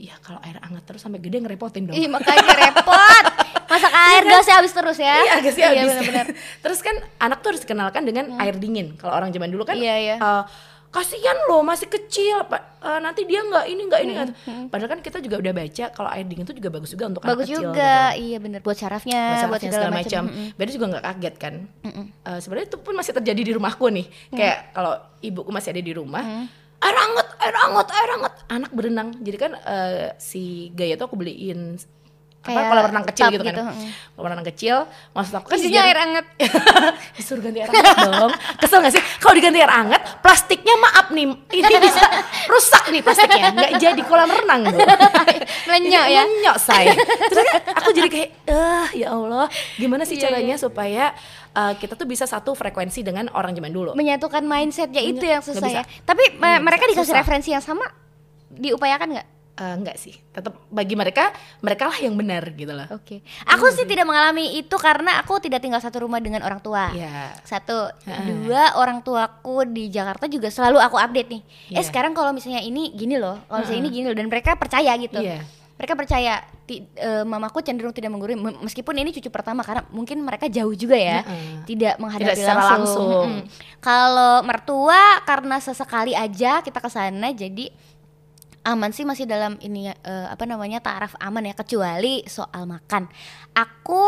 Iya 0.00 0.16
kalau 0.18 0.40
air 0.40 0.56
hangat 0.58 0.80
terus 0.82 1.00
sampai 1.00 1.20
gede 1.20 1.36
ngerepotin 1.38 1.84
dong. 1.84 1.92
Ih, 1.92 2.08
makanya 2.08 2.40
repot 2.58 3.24
masak 3.68 3.92
air 3.92 4.22
gasnya 4.24 4.54
habis 4.56 4.72
terus 4.72 4.98
ya 4.98 5.14
Iya 5.20 5.32
agak 5.36 5.52
sih 5.52 5.62
habis. 5.62 5.92
benar-benar. 5.92 6.26
Terus 6.64 6.80
kan 6.80 6.90
anak 7.20 7.38
tuh 7.38 7.54
harus 7.54 7.62
dikenalkan 7.62 8.02
dengan 8.02 8.34
air 8.36 8.56
dingin. 8.56 8.96
Kalau 8.96 9.12
orang 9.12 9.28
zaman 9.28 9.46
dulu 9.46 9.62
kan 9.62 9.76
Iya, 9.76 9.94
iya. 9.94 10.16
eh, 10.16 10.42
kasihan 10.90 11.38
loh 11.46 11.62
masih 11.62 11.86
kecil 11.86 12.42
Pak. 12.44 12.62
Eh, 12.80 12.98
nanti 12.98 13.22
dia 13.22 13.38
nggak 13.40 13.64
ini 13.64 13.82
nggak 13.86 14.00
ini 14.00 14.10
nggak. 14.12 14.28
Padahal 14.66 14.90
kan 14.90 15.00
kita 15.00 15.20
juga 15.20 15.38
udah 15.38 15.52
baca 15.54 15.84
kalau 15.92 16.10
air 16.10 16.26
dingin 16.26 16.42
tuh 16.42 16.56
juga 16.56 16.66
bagus 16.68 16.90
juga 16.90 17.04
untuk 17.06 17.22
bagus 17.22 17.30
anak 17.30 17.46
kecil. 17.46 17.60
juga 17.62 17.94
gitu. 18.10 18.22
iya 18.24 18.38
bener 18.40 18.58
buat 18.58 18.74
syarafnya 18.74 19.20
Buat 19.22 19.30
buat 19.30 19.44
sarafnya 19.60 19.70
segala 19.70 19.92
macam 19.94 20.22
Beda 20.56 20.70
juga 20.72 20.86
nggak 20.88 21.04
kaget 21.06 21.34
kan. 21.36 21.54
Eh, 21.84 22.38
Sebenarnya 22.40 22.66
itu 22.66 22.78
pun 22.80 22.94
masih 22.96 23.12
terjadi 23.14 23.42
di 23.44 23.52
rumahku 23.54 23.86
nih. 23.86 24.06
Kayak 24.32 24.58
kalau 24.72 24.92
ibuku 25.20 25.50
masih 25.52 25.70
ada 25.70 25.82
di 25.84 25.92
rumah, 25.92 26.24
air 26.80 26.96
hangat, 26.96 27.28
air 27.40 27.56
hangat, 27.56 27.88
air 27.92 28.10
hangat. 28.16 28.32
Anak 28.48 28.70
berenang. 28.72 29.10
Jadi 29.20 29.36
kan 29.36 29.52
eh, 29.56 30.16
si 30.16 30.72
Gaya 30.72 30.96
tuh 30.96 31.12
aku 31.12 31.16
beliin 31.20 31.76
apa? 32.40 32.48
Kayak 32.48 32.64
kolam 32.66 32.84
renang 32.86 33.04
kecil 33.04 33.26
gitu 33.28 33.42
kan. 33.42 33.52
gitu, 33.52 33.62
mm. 33.62 33.88
Kolam 34.10 34.28
renang 34.30 34.46
kecil. 34.46 34.76
Maksud 35.12 35.32
aku 35.34 35.46
kan 35.46 35.56
isinya 35.56 35.72
biar- 35.76 35.86
air 35.86 35.98
hangat 35.98 36.26
disuruh 37.12 37.42
ganti 37.44 37.58
air 37.58 37.68
hangat 37.68 37.96
dong. 38.02 38.32
Kesel 38.56 38.78
gak 38.80 38.92
sih? 38.92 39.02
Kalau 39.16 39.34
diganti 39.34 39.58
air 39.58 39.68
hangat 39.70 40.02
plastiknya 40.18 40.74
maaf 40.74 41.06
nih 41.10 41.26
ini 41.28 41.74
bisa 41.78 42.00
rusak 42.46 42.84
nih 42.88 43.00
plastiknya. 43.00 43.48
Nggak 43.50 43.72
jadi 43.78 44.00
kolam 44.02 44.28
renang 44.28 44.60
bu 44.66 44.78
Melenyok 45.68 46.06
ya? 46.06 46.22
menyok 46.24 46.56
saya. 46.56 46.92
Terus 47.30 47.44
kan 47.44 47.60
aku 47.76 47.88
jadi 47.92 48.08
kayak 48.08 48.28
eh 48.46 48.86
ya 48.96 49.08
Allah 49.10 49.46
gimana 49.76 50.02
sih 50.02 50.16
Iya, 50.16 50.22
caranya 50.26 50.56
supaya 50.56 51.12
uh, 51.52 51.72
kita 51.74 51.92
tuh 51.92 52.04
bisa 52.04 52.24
satu 52.24 52.52
frekuensi 52.52 53.00
dengan 53.00 53.28
orang 53.30 53.52
zaman 53.52 53.68
dulu? 53.68 53.92
Menyatukan 53.92 54.40
mindsetnya 54.42 55.02
itu 55.02 55.22
yang 55.22 55.40
susah 55.40 55.68
ya. 55.68 55.84
Tapi 56.00 56.34
Nggak 56.34 56.60
mereka 56.60 56.84
dikasih 56.86 57.04
susah. 57.06 57.20
referensi 57.20 57.50
yang 57.50 57.60
sama 57.60 57.84
diupayakan 58.50 59.08
nggak 59.12 59.28
Eh, 59.60 59.74
enggak 59.76 59.92
sih 59.94 60.16
tetap 60.30 60.56
bagi 60.66 60.96
mereka 60.96 61.28
mereka 61.60 61.84
lah 61.84 61.98
yang 61.98 62.16
benar 62.16 62.40
gitu 62.50 62.72
loh 62.72 62.88
Oke, 62.90 63.20
aku 63.44 63.68
sih 63.68 63.84
tidak 63.84 64.08
mengalami 64.08 64.56
itu 64.56 64.72
karena 64.74 65.20
aku 65.20 65.36
tidak 65.36 65.60
tinggal 65.60 65.76
satu 65.76 66.00
rumah 66.00 66.16
dengan 66.16 66.40
orang 66.40 66.58
tua. 66.58 66.88
Iya. 66.90 67.36
Satu, 67.42 67.92
dua 68.40 68.72
orang 68.74 69.00
tuaku 69.00 69.68
di 69.68 69.86
Jakarta 69.86 70.24
juga 70.26 70.48
selalu 70.48 70.80
aku 70.80 70.96
update 70.96 71.28
nih. 71.28 71.42
Eh 71.68 71.76
Iya. 71.76 71.84
sekarang 71.84 72.10
kalau 72.10 72.32
misalnya 72.32 72.58
ini 72.58 72.88
gini 72.90 73.14
loh, 73.14 73.36
kalau 73.44 73.60
misalnya 73.60 73.80
ini 73.80 73.90
gini 73.92 74.04
loh, 74.06 74.16
dan 74.16 74.26
mereka 74.26 74.56
percaya 74.56 74.96
gitu. 74.96 75.20
Iya. 75.20 75.44
Mereka 75.76 75.92
percaya, 75.94 76.32
ti- 76.62 76.84
eh, 76.94 77.20
mamaku 77.22 77.60
cenderung 77.60 77.88
tidak 77.90 78.08
menggurui, 78.08 78.36
me- 78.36 78.60
meskipun 78.62 78.92
ini 78.94 79.10
cucu 79.10 79.28
pertama 79.28 79.60
karena 79.60 79.84
mungkin 79.88 80.20
mereka 80.20 80.44
jauh 80.46 80.72
juga 80.72 80.92
ya, 80.92 81.20
Heeh. 81.20 81.64
tidak 81.66 81.96
menghadapi 81.96 82.32
Tidak 82.34 82.48
langsung. 82.48 82.68
langsung. 82.70 83.28
Mm-mm. 83.34 83.44
Kalau 83.78 84.40
mertua 84.40 85.00
karena 85.22 85.56
sesekali 85.56 86.12
aja 86.12 86.60
kita 86.60 86.78
ke 86.78 86.88
sana, 86.88 87.28
jadi 87.30 87.72
aman 88.64 88.90
sih 88.92 89.08
masih 89.08 89.24
dalam 89.24 89.56
ini 89.64 89.88
eh, 89.90 90.26
apa 90.28 90.44
namanya 90.44 90.84
taraf 90.84 91.16
aman 91.20 91.48
ya 91.48 91.54
kecuali 91.56 92.24
soal 92.28 92.68
makan. 92.68 93.08
Aku 93.56 94.02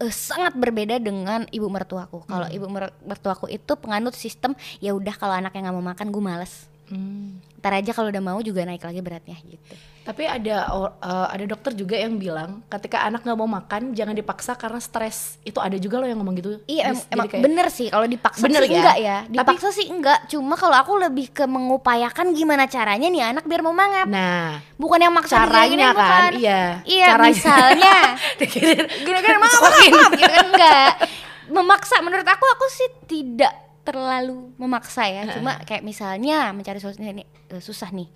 eh, 0.00 0.12
sangat 0.12 0.56
berbeda 0.56 0.96
dengan 1.00 1.44
ibu 1.52 1.68
mertuaku. 1.68 2.24
Kalau 2.24 2.48
ibu 2.48 2.66
mer- 2.68 2.96
mertuaku 3.04 3.48
itu 3.52 3.72
penganut 3.76 4.16
sistem 4.16 4.56
ya 4.80 4.96
udah 4.96 5.14
kalau 5.16 5.36
anaknya 5.36 5.68
nggak 5.68 5.76
mau 5.76 5.86
makan 5.92 6.08
gue 6.08 6.22
males. 6.22 6.68
Hmm. 6.86 7.42
Ntar 7.58 7.72
aja 7.76 7.90
kalau 7.90 8.08
udah 8.08 8.20
mau 8.20 8.38
juga 8.38 8.62
naik 8.62 8.80
lagi 8.80 9.00
beratnya 9.00 9.34
gitu. 9.42 9.74
Tapi 10.00 10.22
ada 10.22 10.70
eh, 10.70 11.26
ada 11.34 11.44
dokter 11.44 11.74
juga 11.74 11.98
yang 11.98 12.14
bilang 12.14 12.62
ketika 12.68 13.02
anak 13.02 13.20
nggak 13.20 13.34
mau 13.34 13.50
makan 13.50 13.90
jangan 13.90 14.14
dipaksa 14.14 14.54
karena 14.54 14.78
stres. 14.78 15.42
Itu 15.42 15.58
ada 15.58 15.74
juga 15.74 15.98
loh 15.98 16.06
yang 16.06 16.22
ngomong 16.22 16.34
gitu. 16.36 16.50
Iya 16.64 16.94
em- 16.94 17.06
emang 17.10 17.26
kayak- 17.26 17.42
bener 17.42 17.66
sih 17.68 17.90
kalau 17.90 18.06
dipaksa 18.06 18.38
Bener 18.40 18.62
sih 18.62 18.70
ya? 18.70 18.78
enggak 18.78 18.96
ya. 18.96 19.16
Tapi- 19.20 19.34
Dipaksa 19.34 19.68
sih 19.72 19.86
enggak. 19.88 20.18
Cuma 20.28 20.54
kalau 20.54 20.76
aku 20.76 20.94
lebih 20.96 21.26
ke 21.28 21.42
mengupayakan 21.44 22.30
gimana 22.32 22.64
caranya 22.66 23.08
nih 23.08 23.22
anak 23.26 23.44
biar 23.44 23.60
mau 23.60 23.74
mangap. 23.74 24.06
Nah, 24.06 24.62
Bukan 24.76 24.98
yang 25.00 25.10
maksa 25.10 25.42
caranya 25.42 25.90
kan, 25.90 26.30
bukan. 26.30 26.30
iya. 26.38 26.62
Iya 26.84 27.06
Caranya. 27.08 27.26
misalnya 27.32 27.96
gini-gini 28.38 29.26
Sokin. 29.48 29.90
mangap 29.90 30.10
gitu 30.12 30.30
kan 30.30 30.46
enggak. 30.46 30.90
Memaksa 31.46 31.98
menurut 32.00 32.22
aku 32.24 32.44
aku 32.44 32.66
sih 32.68 32.88
tidak 33.06 33.65
terlalu 33.86 34.50
memaksa 34.58 35.06
ya. 35.06 35.22
Cuma 35.38 35.62
kayak 35.62 35.86
misalnya 35.86 36.50
mencari 36.50 36.82
solusi 36.82 37.06
ini 37.06 37.22
eh, 37.22 37.62
susah 37.62 37.94
nih. 37.94 38.10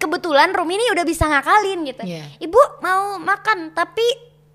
Kebetulan 0.00 0.54
Rumi 0.56 0.80
ini 0.80 0.88
udah 0.94 1.04
bisa 1.04 1.28
ngakalin 1.28 1.84
gitu. 1.84 2.02
Iya. 2.08 2.24
Ibu 2.40 2.80
mau 2.80 3.20
makan 3.20 3.76
tapi 3.76 4.06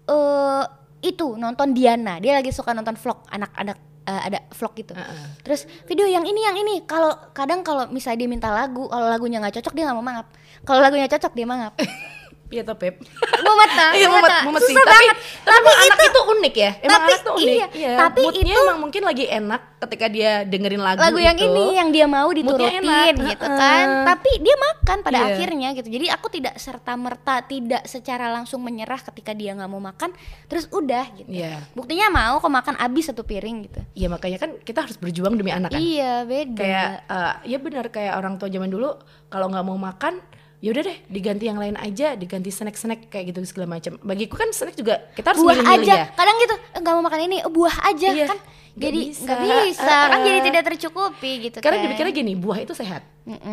eh 0.09 0.63
itu 1.05 1.37
nonton 1.37 1.77
Diana. 1.77 2.17
Dia 2.17 2.41
lagi 2.41 2.49
suka 2.49 2.73
nonton 2.73 2.97
vlog 2.97 3.21
anak-anak 3.29 3.77
eh, 4.09 4.21
ada 4.33 4.39
vlog 4.49 4.73
gitu. 4.73 4.97
Heeh. 4.97 5.45
Terus 5.45 5.69
video 5.85 6.09
yang 6.09 6.25
ini 6.25 6.41
yang 6.41 6.57
ini. 6.57 6.75
Kalau 6.89 7.13
kadang 7.37 7.61
kalau 7.61 7.85
misalnya 7.93 8.25
dia 8.25 8.29
minta 8.33 8.49
lagu, 8.49 8.89
kalau 8.89 9.05
lagunya 9.05 9.37
nggak 9.37 9.61
cocok 9.61 9.73
dia 9.77 9.85
nggak 9.85 9.97
mau 10.01 10.07
mangap. 10.07 10.27
Kalau 10.65 10.81
lagunya 10.81 11.05
cocok 11.05 11.31
dia 11.37 11.45
mangap. 11.45 11.77
Iya 12.47 12.63
toh 12.63 12.75
Pep. 12.75 13.03
mumet 13.37 13.71
nah, 13.71 13.91
Iya 13.91 14.07
mumet 14.07 14.31
mumet, 14.43 14.61
sih. 14.63 14.71
Susah 14.71 14.85
Tapi, 14.85 14.95
banget. 15.03 15.17
tapi, 15.43 15.57
emang 15.59 15.77
anak 15.77 15.99
itu 16.01 16.21
unik 16.27 16.53
ya. 16.55 16.71
Emang 16.77 16.87
Tapi 16.93 17.09
anak 17.09 17.21
tuh 17.21 17.33
unik. 17.35 17.59
iya, 17.73 17.91
tapi 17.97 18.19
moodnya 18.21 18.43
itu- 18.49 18.63
emang 18.63 18.79
mungkin 18.79 19.01
lagi 19.03 19.25
enak 19.25 19.61
ketika 19.77 20.05
dia 20.07 20.31
dengerin 20.41 20.79
lagu, 20.79 20.97
lagu 20.97 21.19
yang 21.19 21.35
itu. 21.35 21.45
ini 21.45 21.65
yang 21.75 21.89
dia 21.91 22.05
mau 22.05 22.25
diturutin 22.29 22.81
enak. 22.81 23.13
gitu 23.29 23.45
kan 23.45 23.85
tapi 24.07 24.31
dia 24.39 24.55
makan 24.57 24.97
pada 24.99 25.17
Iya. 25.19 25.27
akhirnya 25.29 25.69
gitu 25.71 25.87
jadi 25.91 26.05
aku 26.09 26.27
tidak 26.29 26.57
serta 26.57 26.93
merta 26.95 27.43
tidak 27.43 27.85
secara 27.85 28.25
langsung 28.27 28.57
menyerah 28.59 28.97
ketika 28.97 29.31
dia 29.31 29.53
nggak 29.53 29.67
mau 29.67 29.77
makan 29.79 30.17
terus 30.47 30.65
udah 30.67 31.05
gitu 31.13 31.29
Iya. 31.29 31.61
buktinya 31.73 32.09
mau 32.09 32.39
kok 32.39 32.49
makan 32.49 32.75
abis 32.75 33.11
satu 33.11 33.21
piring 33.21 33.57
gitu 33.65 33.79
Iya 33.93 34.07
makanya 34.07 34.37
kan 34.39 34.57
kita 34.57 34.81
harus 34.81 34.95
berjuang 34.95 35.35
demi 35.35 35.51
anak 35.51 35.69
kan. 35.69 35.77
iya 35.77 36.23
beda 36.23 36.57
Kayak 36.57 36.89
eh, 37.05 37.33
ya 37.45 37.57
benar 37.59 37.85
kayak 37.87 38.13
orang 38.15 38.33
tua 38.35 38.47
zaman 38.47 38.67
dulu 38.67 38.97
kalau 39.27 39.45
nggak 39.47 39.61
mau 39.63 39.77
makan 39.77 40.17
ya 40.57 40.69
udah 40.69 40.83
deh 40.83 40.97
diganti 41.05 41.45
yang 41.45 41.55
lain 41.55 41.77
aja 41.77 42.13
diganti 42.13 42.49
snack-snack 42.49 43.07
kayak 43.07 43.29
gitu 43.29 43.45
segala 43.45 43.77
macam. 43.77 43.93
Bagiku 44.01 44.35
kan 44.35 44.49
snack 44.49 44.73
juga 44.73 45.05
kita 45.13 45.31
harus 45.31 45.39
buah 45.39 45.61
aja. 45.71 45.93
ya. 45.95 46.05
Kadang 46.11 46.35
gitu 46.37 46.55
"Eh, 46.73 46.79
nggak 46.79 46.93
mau 46.93 47.03
makan 47.03 47.21
ini 47.23 47.37
eh, 47.39 47.47
buah 47.47 47.75
aja. 47.85 48.09
Iya, 48.09 48.25
kan 48.25 48.39
nggak 48.73 48.81
jadi 48.83 48.99
bisa. 49.05 49.21
nggak 49.23 49.39
bisa. 49.63 49.95
Kan 50.03 50.17
Eh, 50.17 50.25
jadi 50.25 50.37
eh. 50.37 50.45
tidak 50.45 50.63
tercukupi 50.67 51.31
gitu 51.43 51.57
karena 51.59 51.77
kan. 51.77 51.83
dipikirnya 51.85 52.13
gini 52.15 52.33
buah 52.33 52.59
itu 52.59 52.73
sehat. 52.73 53.01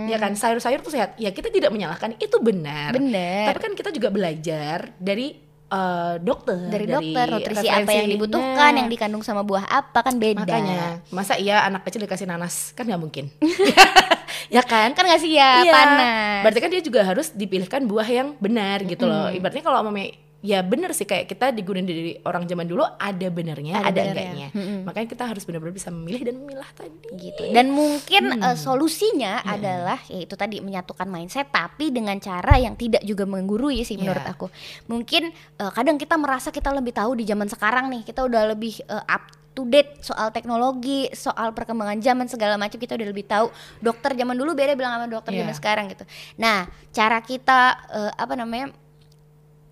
Ya 0.07 0.17
kan? 0.17 0.33
Sayur-sayur 0.33 0.81
itu 0.81 0.91
sehat. 0.91 1.13
Ya 1.17 1.29
kita 1.29 1.49
tidak 1.49 1.69
menyalahkan 1.69 2.17
itu 2.17 2.37
benar. 2.39 2.93
Benar. 2.93 3.53
tapi 3.53 3.59
kan 3.61 3.73
kita 3.75 3.91
juga 3.91 4.09
belajar 4.09 4.97
dari 4.97 5.37
eh, 5.67 6.15
dokter 6.21 6.57
dari 6.69 6.87
dokter 6.87 7.27
nutrisi 7.27 7.67
apa 7.67 7.91
yang 7.91 8.09
dibutuhkan 8.09 8.73
yang 8.75 8.87
dikandung 8.87 9.21
sama 9.21 9.41
buah 9.41 9.65
apa 9.67 10.01
kan 10.03 10.17
beda. 10.17 10.41
Makanya 10.41 11.05
masa 11.11 11.37
iya 11.37 11.65
anak 11.65 11.85
kecil 11.85 12.01
dikasih 12.01 12.25
nanas? 12.25 12.73
Kan 12.73 12.87
nggak 12.87 13.03
mungkin 13.03 13.29
ya 14.49 14.63
kan 14.63 14.91
kan 14.91 15.05
nggak 15.05 15.21
sih 15.21 15.33
ya 15.33 15.61
Iya. 15.61 15.73
panas 15.73 16.43
Berarti 16.43 16.59
kan 16.59 16.71
dia 16.71 16.83
juga 16.83 17.01
harus 17.03 17.31
dipilihkan 17.31 17.85
buah 17.85 18.05
yang 18.07 18.29
benar 18.37 18.83
gitu 18.83 19.05
loh. 19.05 19.29
Ibaratnya 19.29 19.61
kalau 19.61 19.81
mama 19.83 20.05
ya 20.45 20.61
bener 20.61 20.93
sih 20.93 21.03
kayak 21.03 21.25
kita 21.27 21.49
digunakan 21.51 21.81
dari 21.83 22.21
orang 22.21 22.45
zaman 22.45 22.69
dulu 22.69 22.85
ada 22.85 23.29
benernya, 23.29 23.81
Ada 23.81 23.89
ada, 23.89 24.01
benernya. 24.13 24.49
enggaknya. 24.53 24.85
Makanya 24.85 25.09
kita 25.09 25.25
harus 25.25 25.43
benar-benar 25.43 25.73
bisa 25.73 25.89
memilih 25.89 26.21
dan 26.23 26.35
memilah 26.37 26.69
tadi. 26.71 27.01
gitu 27.15 27.43
dan 27.49 27.71
mungkin 27.71 28.23
Hmm. 28.31 28.45
eh, 28.45 28.53
solusinya 28.55 29.41
adalah 29.43 29.97
yaitu 30.07 30.35
tadi 30.35 30.61
menyatukan 30.61 31.07
mindset 31.07 31.49
tapi 31.49 31.89
dengan 31.89 32.19
cara 32.19 32.59
yang 32.59 32.75
tidak 32.75 33.01
juga 33.03 33.25
menggurui 33.25 33.81
sih 33.81 33.97
menurut 33.97 34.21
Iya. 34.21 34.33
aku 34.33 34.47
mungkin 34.87 35.31
eh, 35.33 35.71
kadang 35.71 35.97
kita 35.97 36.15
merasa 36.15 36.51
kita 36.51 36.69
lebih 36.71 36.93
tahu 36.93 37.15
di 37.15 37.25
zaman 37.25 37.47
sekarang 37.47 37.89
nih 37.89 38.03
kita 38.03 38.21
udah 38.21 38.53
lebih 38.53 38.83
eh, 38.83 39.05
up 39.07 39.25
to 39.55 39.63
date 39.65 39.97
soal 40.01 40.29
teknologi 40.29 41.07
soal 41.13 41.51
perkembangan 41.51 41.99
zaman 41.99 42.27
segala 42.27 42.55
macam 42.55 42.75
kita 42.75 42.93
udah 42.93 43.07
lebih 43.07 43.23
tahu 43.25 43.49
dokter 43.79 44.13
zaman 44.13 44.35
dulu 44.35 44.53
beda 44.53 44.75
bilang 44.75 44.93
sama 44.93 45.07
dokter 45.07 45.31
Iya. 45.31 45.41
zaman 45.41 45.55
sekarang 45.55 45.85
gitu 45.89 46.05
nah 46.35 46.67
cara 46.91 47.19
kita 47.19 47.61
eh, 47.89 48.13
apa 48.13 48.35
namanya 48.35 48.75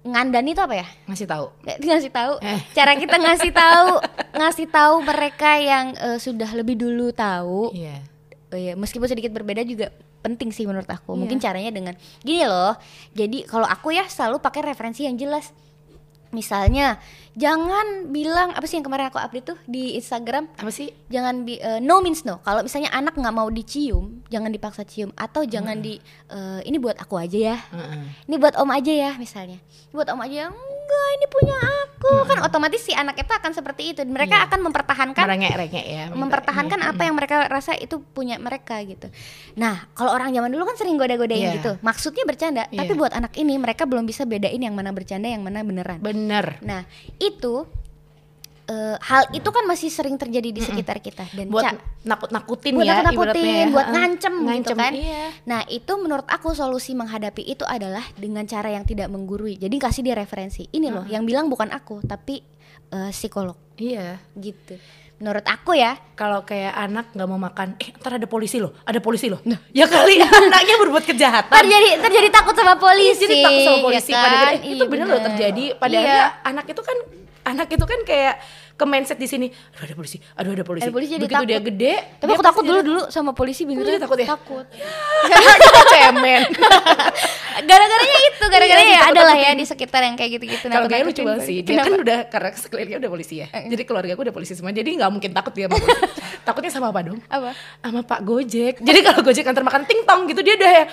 ngandani 0.03 0.51
itu 0.51 0.59
apa 0.59 0.75
ya 0.77 0.87
Ngasih 1.07 1.27
tahu. 1.27 1.47
Ngasih 1.62 2.11
tahu 2.11 2.33
Eh. 2.42 2.61
cara 2.73 2.92
kita 2.95 3.16
ngasih 3.16 3.53
tahu 3.53 3.90
ngasih 4.35 4.66
tahu 4.68 4.95
mereka 5.01 5.51
yang 5.57 5.95
eh, 5.95 6.18
sudah 6.18 6.51
lebih 6.53 6.75
dulu 6.75 7.11
tahu 7.11 7.71
Iya. 7.71 8.03
Oh 8.49 8.59
iya, 8.59 8.75
meskipun 8.75 9.07
sedikit 9.07 9.31
berbeda 9.31 9.62
juga 9.62 9.88
penting 10.21 10.51
sih 10.51 10.62
menurut 10.62 10.87
aku. 10.87 11.16
Mungkin 11.16 11.38
Iya. 11.38 11.45
caranya 11.45 11.71
dengan 11.71 11.95
gini 12.21 12.45
loh. 12.45 12.77
Jadi 13.11 13.42
kalau 13.42 13.64
aku 13.64 13.90
ya 13.90 14.05
selalu 14.05 14.38
pakai 14.38 14.62
referensi 14.64 15.03
yang 15.03 15.16
jelas. 15.16 15.51
Misalnya, 16.33 16.97
jangan 17.37 18.09
bilang 18.09 18.57
apa 18.57 18.64
sih 18.64 18.81
yang 18.81 18.88
kemarin 18.88 19.12
aku 19.12 19.21
update 19.21 19.53
tuh 19.53 19.59
di 19.68 20.01
Instagram? 20.01 20.49
Apa 20.57 20.73
sih? 20.73 20.88
Jangan 21.12 21.45
bi 21.45 21.61
eh, 21.61 21.77
no 21.85 22.01
means 22.01 22.25
no. 22.25 22.40
Kalau 22.40 22.64
misalnya 22.64 22.88
anak 22.88 23.21
nggak 23.21 23.37
mau 23.37 23.53
dicium, 23.53 24.25
jangan 24.33 24.49
dipaksa 24.49 24.88
cium 24.88 25.12
atau 25.12 25.45
jangan 25.45 25.77
di 25.85 26.01
eh, 26.33 26.61
ini 26.64 26.81
buat 26.81 26.97
aku 26.97 27.21
aja 27.21 27.38
ya. 27.53 27.57
Heeh. 27.61 28.33
Ini 28.33 28.37
buat 28.40 28.57
om 28.57 28.73
aja 28.73 28.92
ya 28.92 29.11
misalnya. 29.21 29.61
Buat 29.92 30.09
om 30.09 30.25
aja 30.25 30.49
enggak 30.92 31.09
ini 31.16 31.26
punya 31.26 31.57
aku. 31.57 32.12
Kan 32.28 32.38
otomatis 32.44 32.83
si 32.85 32.92
anak 32.92 33.16
itu 33.16 33.33
akan 33.33 33.52
seperti 33.57 33.83
itu. 33.96 34.00
Mereka 34.05 34.37
Iya. 34.37 34.46
akan 34.50 34.61
mempertahankan 34.68 35.24
Merengek-rengek 35.24 35.87
ya. 35.87 36.05
mempertahankan 36.12 36.81
apa 36.85 37.02
yang 37.09 37.14
mereka 37.16 37.48
rasa 37.48 37.72
itu 37.74 38.05
punya 38.12 38.37
mereka 38.37 38.76
gitu. 38.85 39.09
Nah, 39.57 39.88
kalau 39.96 40.12
orang 40.12 40.31
zaman 40.31 40.52
dulu 40.52 40.68
kan 40.68 40.76
sering 40.76 41.00
goda-godain 41.00 41.40
Iya. 41.40 41.57
gitu. 41.57 41.72
Maksudnya 41.81 42.28
bercanda, 42.28 42.68
tapi 42.68 42.92
Iya. 42.92 43.00
buat 43.00 43.12
anak 43.16 43.33
ini 43.40 43.57
mereka 43.57 43.88
belum 43.88 44.05
bisa 44.05 44.28
bedain 44.28 44.61
yang 44.61 44.76
mana 44.76 44.92
bercanda, 44.92 45.26
yang 45.26 45.40
mana 45.40 45.64
beneran. 45.64 45.98
Bener. 46.05 46.61
Nah, 46.61 46.85
itu 47.16 47.64
eh, 48.64 48.96
hal 48.96 49.22
itu 49.31 49.48
kan 49.48 49.64
masih 49.64 49.88
sering 49.88 50.14
terjadi 50.14 50.48
di 50.48 50.61
sekitar 50.61 50.98
kita 50.98 51.27
dan 51.31 51.46
Buat 51.46 51.75
nakut-nakutin 52.03 52.72
buat 52.72 52.83
ya. 52.83 53.01
nakut-nakutin, 53.01 53.64
ya. 53.64 53.70
buat 53.70 53.88
ngancem, 53.88 54.35
gitu 54.35 54.46
Ngancem, 54.46 54.77
kan. 54.77 54.92
Iya. 54.92 55.22
Nah, 55.44 55.61
itu 55.66 55.92
menurut 55.96 56.27
aku 56.27 56.53
solusi 56.53 56.92
menghadapi 56.92 57.42
itu 57.44 57.62
adalah 57.62 58.03
dengan 58.14 58.42
cara 58.44 58.70
yang 58.70 58.83
tidak 58.83 59.07
menggurui. 59.07 59.55
Jadi 59.55 59.77
kasih 59.77 60.03
dia 60.03 60.14
referensi. 60.14 60.66
Ini 60.66 60.88
loh, 60.88 61.05
yang 61.05 61.22
bilang 61.22 61.46
bukan 61.46 61.68
aku, 61.68 62.03
tapi 62.03 62.42
eh, 62.88 63.11
psikolog 63.11 63.57
Iya. 63.75 64.20
gitu. 64.35 64.77
Menurut 65.16 65.42
aku 65.44 65.72
ya, 65.72 65.94
Kalau 66.12 66.42
kayak 66.42 66.75
anak 66.77 67.14
nggak 67.14 67.25
mau 67.25 67.38
makan, 67.38 67.79
eh 67.79 67.94
ntar 67.94 68.14
ada 68.14 68.27
polisi 68.27 68.59
loh, 68.59 68.75
ada 68.83 68.98
polisi 68.98 69.27
loh. 69.27 69.38
ya 69.70 69.87
kali 69.87 70.18
anaknya 70.42 70.75
berbuat 70.77 71.05
kejahatan. 71.05 71.55
terjadi 71.57 71.88
terjadi 72.01 72.29
takut 72.29 72.55
sama 72.55 72.75
polisi. 72.75 73.22
Jadi 73.22 73.38
takut 73.40 73.62
sama 73.62 73.79
polisi 73.81 74.11
ya 74.11 74.18
pada 74.18 74.27
kan? 74.29 74.46
akhirnya, 74.51 74.66
itu 74.68 74.75
Iya, 74.77 74.90
bener 74.90 75.07
loh 75.07 75.14
bener. 75.14 75.27
terjadi 75.31 75.64
padahal 75.79 76.05
Iya. 76.05 76.27
anak 76.42 76.64
itu 76.66 76.83
kan 76.83 76.96
anak 77.42 77.68
itu 77.74 77.85
kan 77.85 78.00
kayak 78.07 78.38
ke 78.72 78.85
mindset 78.88 79.18
di 79.20 79.28
sini 79.31 79.46
aduh 79.50 79.85
ada 79.87 79.94
polisi 79.94 80.16
aduh 80.35 80.50
ada 80.55 80.64
polisi. 80.66 80.87
Ada 80.87 80.94
polisi 80.94 81.12
begitu 81.18 81.44
dia 81.46 81.59
takut. 81.59 81.68
gede 81.70 81.94
Tapi 82.18 82.31
dia 82.31 82.35
aku 82.35 82.44
takut 82.44 82.64
dulu 82.66 82.81
dulu 82.83 83.02
sama 83.11 83.31
polisi 83.37 83.62
bingung. 83.62 83.87
Takut 83.87 84.18
ya? 84.18 84.28
Takut. 84.35 84.66
Kita 85.62 85.83
cemen? 85.87 86.42
Gara-garanya 87.68 88.18
itu, 88.33 88.44
gara-garanya 88.48 88.88
Iya, 88.88 88.96
ya 88.96 89.11
adalah 89.12 89.37
ya 89.37 89.50
di 89.52 89.64
sekitar 89.68 90.00
yang 90.09 90.16
kayak 90.16 90.40
gitu-gitu. 90.40 90.66
kalau 90.72 90.88
kayak 90.88 91.05
lucu 91.05 91.20
banget 91.20 91.44
sih. 91.44 91.61
Dia 91.61 91.85
kan 91.85 92.00
udah 92.00 92.18
karena 92.33 92.48
sekelilingnya 92.57 92.98
udah 93.05 93.11
polisi 93.12 93.35
ya. 93.44 93.46
Jadi 93.52 93.83
keluarga 93.85 94.12
gue 94.16 94.24
udah 94.24 94.35
polisi 94.35 94.57
semua. 94.57 94.72
Jadi 94.72 94.96
nggak 94.96 95.11
mungkin 95.12 95.31
takut 95.37 95.52
dia 95.52 95.68
sama 95.68 95.76
polisi. 95.76 96.00
Takutnya 96.48 96.70
sama 96.72 96.87
apa 96.90 97.00
dong? 97.05 97.18
Apa? 97.28 97.52
sama 97.85 98.00
Pak 98.02 98.20
Gojek. 98.24 98.74
Jadi 98.81 98.98
kalau 99.05 99.20
Gojek 99.20 99.44
antar 99.44 99.62
makan 99.62 99.85
ting 99.85 100.00
tong 100.09 100.24
gitu 100.33 100.40
dia 100.40 100.55
udah 100.57 100.72
ya 100.72 100.85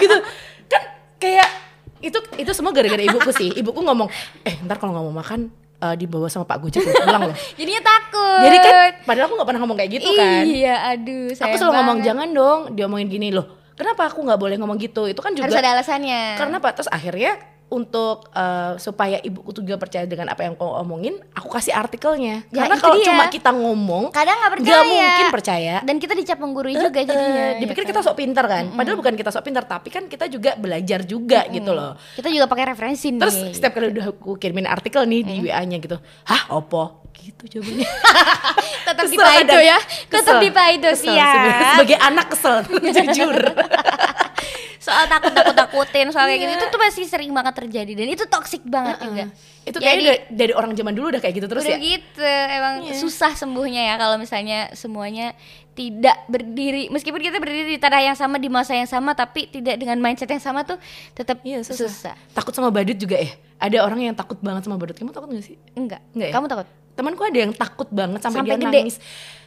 gitu. 0.00 0.16
Kan 0.70 0.82
kayak 1.18 1.48
itu 2.00 2.18
itu 2.36 2.50
semua 2.56 2.72
gara-gara 2.72 3.00
ibuku 3.00 3.30
sih 3.30 3.52
ibuku 3.52 3.80
ngomong 3.80 4.08
eh 4.42 4.56
ntar 4.64 4.80
kalau 4.80 4.96
nggak 4.96 5.04
mau 5.04 5.16
makan 5.20 5.52
eh, 5.80 5.94
dibawa 5.96 6.28
sama 6.32 6.48
Pak 6.48 6.58
Gojek 6.60 6.80
pulang 6.82 7.28
loh 7.28 7.36
Jadinya 7.60 7.82
takut. 7.84 8.40
Jadi 8.44 8.56
kan 8.60 8.74
padahal 9.04 9.26
aku 9.28 9.34
nggak 9.36 9.48
pernah 9.48 9.60
ngomong 9.60 9.78
kayak 9.78 9.90
gitu 10.00 10.10
kan. 10.16 10.42
Iya, 10.44 10.74
aduh. 10.96 11.28
aku 11.32 11.54
selalu 11.56 11.72
ngomong 11.76 11.98
banget. 12.00 12.08
jangan 12.08 12.28
dong, 12.32 12.60
dia 12.72 12.84
omongin 12.88 13.08
gini 13.08 13.28
loh. 13.32 13.46
Kenapa 13.76 14.08
aku 14.12 14.20
nggak 14.24 14.40
boleh 14.40 14.56
ngomong 14.60 14.76
gitu? 14.76 15.08
Itu 15.08 15.20
kan 15.24 15.32
juga 15.32 15.48
Harus 15.48 15.60
ada 15.60 15.70
alasannya. 15.76 16.36
karena 16.36 16.56
apa? 16.60 16.68
Terus 16.76 16.88
akhirnya 16.92 17.32
untuk 17.70 18.28
eh, 18.34 18.74
supaya 18.82 19.22
ibuku 19.22 19.54
tuh 19.54 19.62
juga 19.62 19.78
percaya 19.78 20.02
dengan 20.04 20.26
apa 20.28 20.42
yang 20.42 20.58
kau 20.58 20.74
omongin, 20.82 21.16
aku 21.32 21.48
kasih 21.54 21.70
artikelnya. 21.72 22.42
Ya, 22.50 22.66
karena 22.66 22.76
kalau 22.82 22.98
dia. 22.98 23.06
cuma 23.08 23.24
kita 23.30 23.50
ngomong, 23.54 24.10
kadang 24.10 24.36
nggak 24.42 24.52
percaya. 24.58 24.74
nggak 24.74 24.84
mungkin 24.90 25.26
percaya. 25.30 25.74
Dan 25.86 25.96
kita 26.02 26.14
dicap 26.18 26.38
menggurui 26.42 26.74
juga 26.74 27.00
jadinya. 27.00 27.44
Eh, 27.56 27.62
dipikir 27.62 27.86
ya 27.86 27.88
kita 27.94 28.00
sok 28.02 28.18
pintar 28.18 28.44
kan? 28.50 28.74
Padahal 28.74 28.98
bukan 28.98 29.14
kita 29.14 29.30
sok 29.30 29.46
pintar, 29.46 29.64
tapi 29.70 29.88
kan 29.88 30.10
kita 30.10 30.26
juga 30.26 30.58
belajar 30.58 31.06
juga 31.06 31.46
gitu 31.48 31.70
loh. 31.70 31.94
Kita 32.18 32.28
juga 32.28 32.50
pakai 32.50 32.74
referensi 32.74 33.14
nih. 33.14 33.20
Terus 33.22 33.36
setiap 33.54 33.72
kali 33.78 33.94
udah 33.94 34.06
aku 34.10 34.34
kirimin 34.36 34.66
artikel 34.66 35.06
nih 35.06 35.22
di 35.22 35.34
WA-nya 35.46 35.78
gitu, 35.78 35.96
hah 36.26 36.42
opo? 36.50 36.99
Gitu 37.12 37.42
jawabannya. 37.50 37.88
tetap 38.86 39.04
di 39.06 39.16
Paido 39.16 39.58
ya. 39.58 39.78
Tetap 40.06 40.34
di 40.38 40.50
Paido 40.50 40.90
sih 40.94 41.08
ya. 41.08 41.30
Sebagai 41.74 41.98
anak 41.98 42.26
kesel, 42.30 42.56
jujur. 42.96 43.36
soal 44.80 45.04
takut 45.06 45.28
takut 45.30 45.52
takutin 45.52 46.08
soal 46.08 46.24
kayak 46.24 46.40
gitu 46.40 46.50
Iya. 46.50 46.58
itu 46.58 46.66
tuh 46.66 46.80
masih 46.80 47.04
sering 47.04 47.30
banget 47.30 47.52
terjadi 47.52 47.92
dan 47.94 48.08
itu 48.08 48.24
toxic 48.24 48.64
banget 48.64 48.96
juga 48.98 49.24
itu 49.60 49.76
Jadi- 49.76 49.84
kayaknya 49.84 50.04
dari, 50.08 50.20
dari 50.32 50.52
orang 50.56 50.72
zaman 50.72 50.92
dulu 50.96 51.12
udah 51.12 51.20
kayak 51.20 51.34
gitu 51.36 51.46
terus 51.46 51.62
udah 51.62 51.70
ya 51.70 51.78
gitu 51.78 52.24
emang 52.24 52.74
Iya. 52.82 52.96
susah 52.96 53.32
sembuhnya 53.36 53.82
ya 53.84 54.00
kalau 54.00 54.16
misalnya 54.16 54.72
semuanya 54.72 55.36
tidak 55.70 56.24
berdiri 56.26 56.88
meskipun 56.88 57.20
kita 57.20 57.36
berdiri 57.36 57.68
di 57.68 57.78
tanah 57.78 58.00
yang 58.02 58.16
sama 58.16 58.40
di 58.40 58.48
masa 58.48 58.72
yang 58.72 58.88
sama 58.88 59.12
tapi 59.12 59.46
tidak 59.46 59.76
dengan 59.76 60.00
mindset 60.00 60.26
yang 60.26 60.40
sama 60.42 60.64
tuh 60.64 60.80
tetap 61.12 61.44
Iya, 61.44 61.60
susah. 61.60 61.84
susah. 61.86 62.14
takut 62.32 62.56
sama 62.56 62.72
badut 62.72 62.96
juga 62.96 63.20
ya 63.20 63.30
ada 63.58 63.84
orang 63.84 64.00
yang 64.02 64.16
takut 64.16 64.40
banget 64.40 64.64
sama 64.64 64.74
badut 64.74 64.96
kamu 64.96 65.12
takut 65.12 65.28
gak 65.28 65.44
sih 65.44 65.60
enggak 65.76 66.00
Enggak 66.10 66.28
ya? 66.28 66.34
kamu 66.34 66.46
takut 66.48 66.66
temanku 67.00 67.24
ada 67.24 67.38
yang 67.40 67.52
takut 67.56 67.88
banget 67.88 68.20
sampai, 68.20 68.44
Sampai 68.44 68.52
dia 68.52 68.60
gede? 68.60 68.80
nangis. 68.84 68.96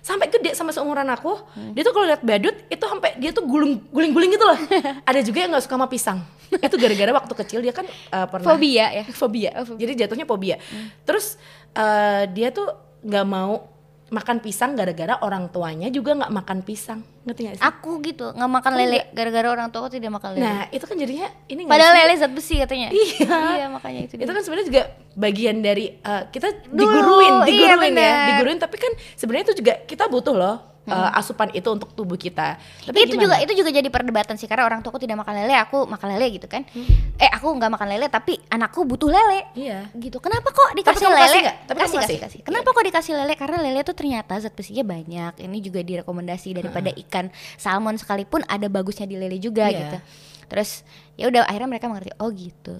Sampai 0.04 0.28
gede 0.28 0.52
sama 0.58 0.74
seumuran 0.74 1.06
aku. 1.08 1.38
Dia 1.78 1.86
tuh 1.86 1.94
kalau 1.94 2.10
lihat 2.10 2.26
badut 2.26 2.58
itu 2.68 2.82
sampai 2.84 3.16
dia 3.22 3.30
tuh 3.32 3.46
guling 3.46 3.78
guling 3.94 4.12
guling 4.12 4.32
gitu 4.34 4.44
loh. 4.44 4.58
Ada 5.10 5.22
juga 5.22 5.38
yang 5.46 5.54
nggak 5.54 5.64
suka 5.64 5.78
sama 5.78 5.88
pisang. 5.88 6.20
Itu 6.50 6.76
gara-gara 6.76 7.14
waktu 7.14 7.34
kecil 7.46 7.60
dia 7.62 7.72
kan 7.72 7.86
eh, 7.88 8.26
pernah 8.28 8.46
fobia 8.52 8.86
ya? 8.92 9.04
Fobia. 9.08 9.50
Oh, 9.62 9.66
fobia. 9.70 9.80
jadi 9.86 9.94
jatuhnya 10.04 10.26
fobia. 10.28 10.58
Terus 11.06 11.38
eh, 11.72 12.28
dia 12.34 12.50
tuh 12.52 12.68
nggak 13.06 13.26
mau 13.26 13.73
makan 14.14 14.38
pisang 14.40 14.78
gara-gara 14.78 15.18
orang 15.20 15.50
tuanya 15.50 15.90
juga 15.90 16.14
nggak 16.14 16.30
makan 16.32 16.62
pisang 16.62 17.02
ngerti 17.26 17.42
gak 17.44 17.56
sih 17.58 17.64
aku 17.66 17.98
gitu 18.06 18.30
nggak 18.30 18.52
makan 18.52 18.74
lele 18.78 19.10
gara-gara 19.10 19.48
orang 19.50 19.74
tua 19.74 19.80
aku 19.84 19.98
tidak 19.98 20.14
makan 20.14 20.38
lele 20.38 20.44
nah 20.46 20.62
itu 20.70 20.86
kan 20.86 20.94
jadinya 20.94 21.28
ini 21.50 21.66
padahal 21.66 21.92
sih? 21.92 22.00
lele 22.00 22.14
zat 22.16 22.32
besi 22.32 22.56
katanya 22.62 22.88
Iya. 22.94 23.38
iya 23.58 23.68
makanya 23.68 24.02
itu, 24.06 24.14
itu 24.16 24.24
dia. 24.24 24.30
kan 24.30 24.44
sebenarnya 24.46 24.68
juga 24.70 24.82
bagian 25.14 25.58
dari 25.60 25.86
uh, 26.00 26.30
kita 26.30 26.48
Dulu, 26.70 26.78
diguruin, 26.78 27.34
iya 27.34 27.46
diguruin 27.48 27.94
ya, 27.94 28.00
bener. 28.02 28.28
diguruin. 28.30 28.60
Tapi 28.60 28.76
kan 28.78 28.92
sebenarnya 29.14 29.46
itu 29.50 29.56
juga 29.62 29.74
kita 29.84 30.04
butuh 30.10 30.34
loh 30.34 30.58
uh, 30.86 31.12
asupan 31.14 31.48
itu 31.50 31.64
untuk 31.66 31.92
tubuh 31.92 32.16
kita. 32.16 32.60
Tapi 32.84 32.98
itu 33.00 33.16
gimana? 33.16 33.24
juga 33.24 33.36
itu 33.40 33.54
juga 33.56 33.70
jadi 33.72 33.88
perdebatan 33.88 34.36
sih 34.36 34.46
karena 34.46 34.64
orang 34.64 34.80
tua 34.80 34.90
aku 34.90 35.00
tidak 35.00 35.16
makan 35.16 35.34
lele 35.38 35.56
aku 35.56 35.86
makan 35.86 36.08
lele 36.12 36.28
gitu 36.34 36.46
kan 36.46 36.64
Hmm. 36.66 36.86
eh 37.16 37.30
aku 37.30 37.48
nggak 37.50 37.72
makan 37.72 37.88
lele 37.90 38.06
tapi 38.08 38.36
anakku 38.48 38.84
butuh 38.84 39.08
lele 39.08 39.48
Iya. 39.54 39.88
gitu 39.94 40.18
kenapa 40.18 40.50
kok 40.50 40.74
dikasih 40.74 41.00
kamu 41.02 41.14
lele 41.14 41.24
kasih? 41.24 41.44
Tapi 41.64 41.78
kasih, 41.78 41.78
kasih 41.78 41.98
kasih? 41.98 42.18
kasih 42.20 42.40
kenapa 42.44 42.70
kok 42.70 42.84
dikasih 42.84 43.14
lele 43.16 43.34
karena 43.34 43.58
lele 43.60 43.80
tuh 43.82 43.94
ternyata 43.94 44.34
zat 44.38 44.52
besinya 44.52 44.84
banyak 44.84 45.34
ini 45.40 45.58
juga 45.60 45.80
direkomendasi 45.80 46.52
daripada 46.54 46.90
ikan 47.00 47.28
salmon 47.56 47.96
sekalipun 47.96 48.44
ada 48.44 48.66
bagusnya 48.66 49.06
di 49.06 49.16
lele 49.16 49.38
juga 49.38 49.68
Iya. 49.68 49.80
gitu 49.80 49.98
terus 50.46 50.84
ya 51.14 51.28
udah 51.28 51.46
akhirnya 51.46 51.70
mereka 51.70 51.86
mengerti 51.88 52.12
oh 52.16 52.30
gitu 52.30 52.76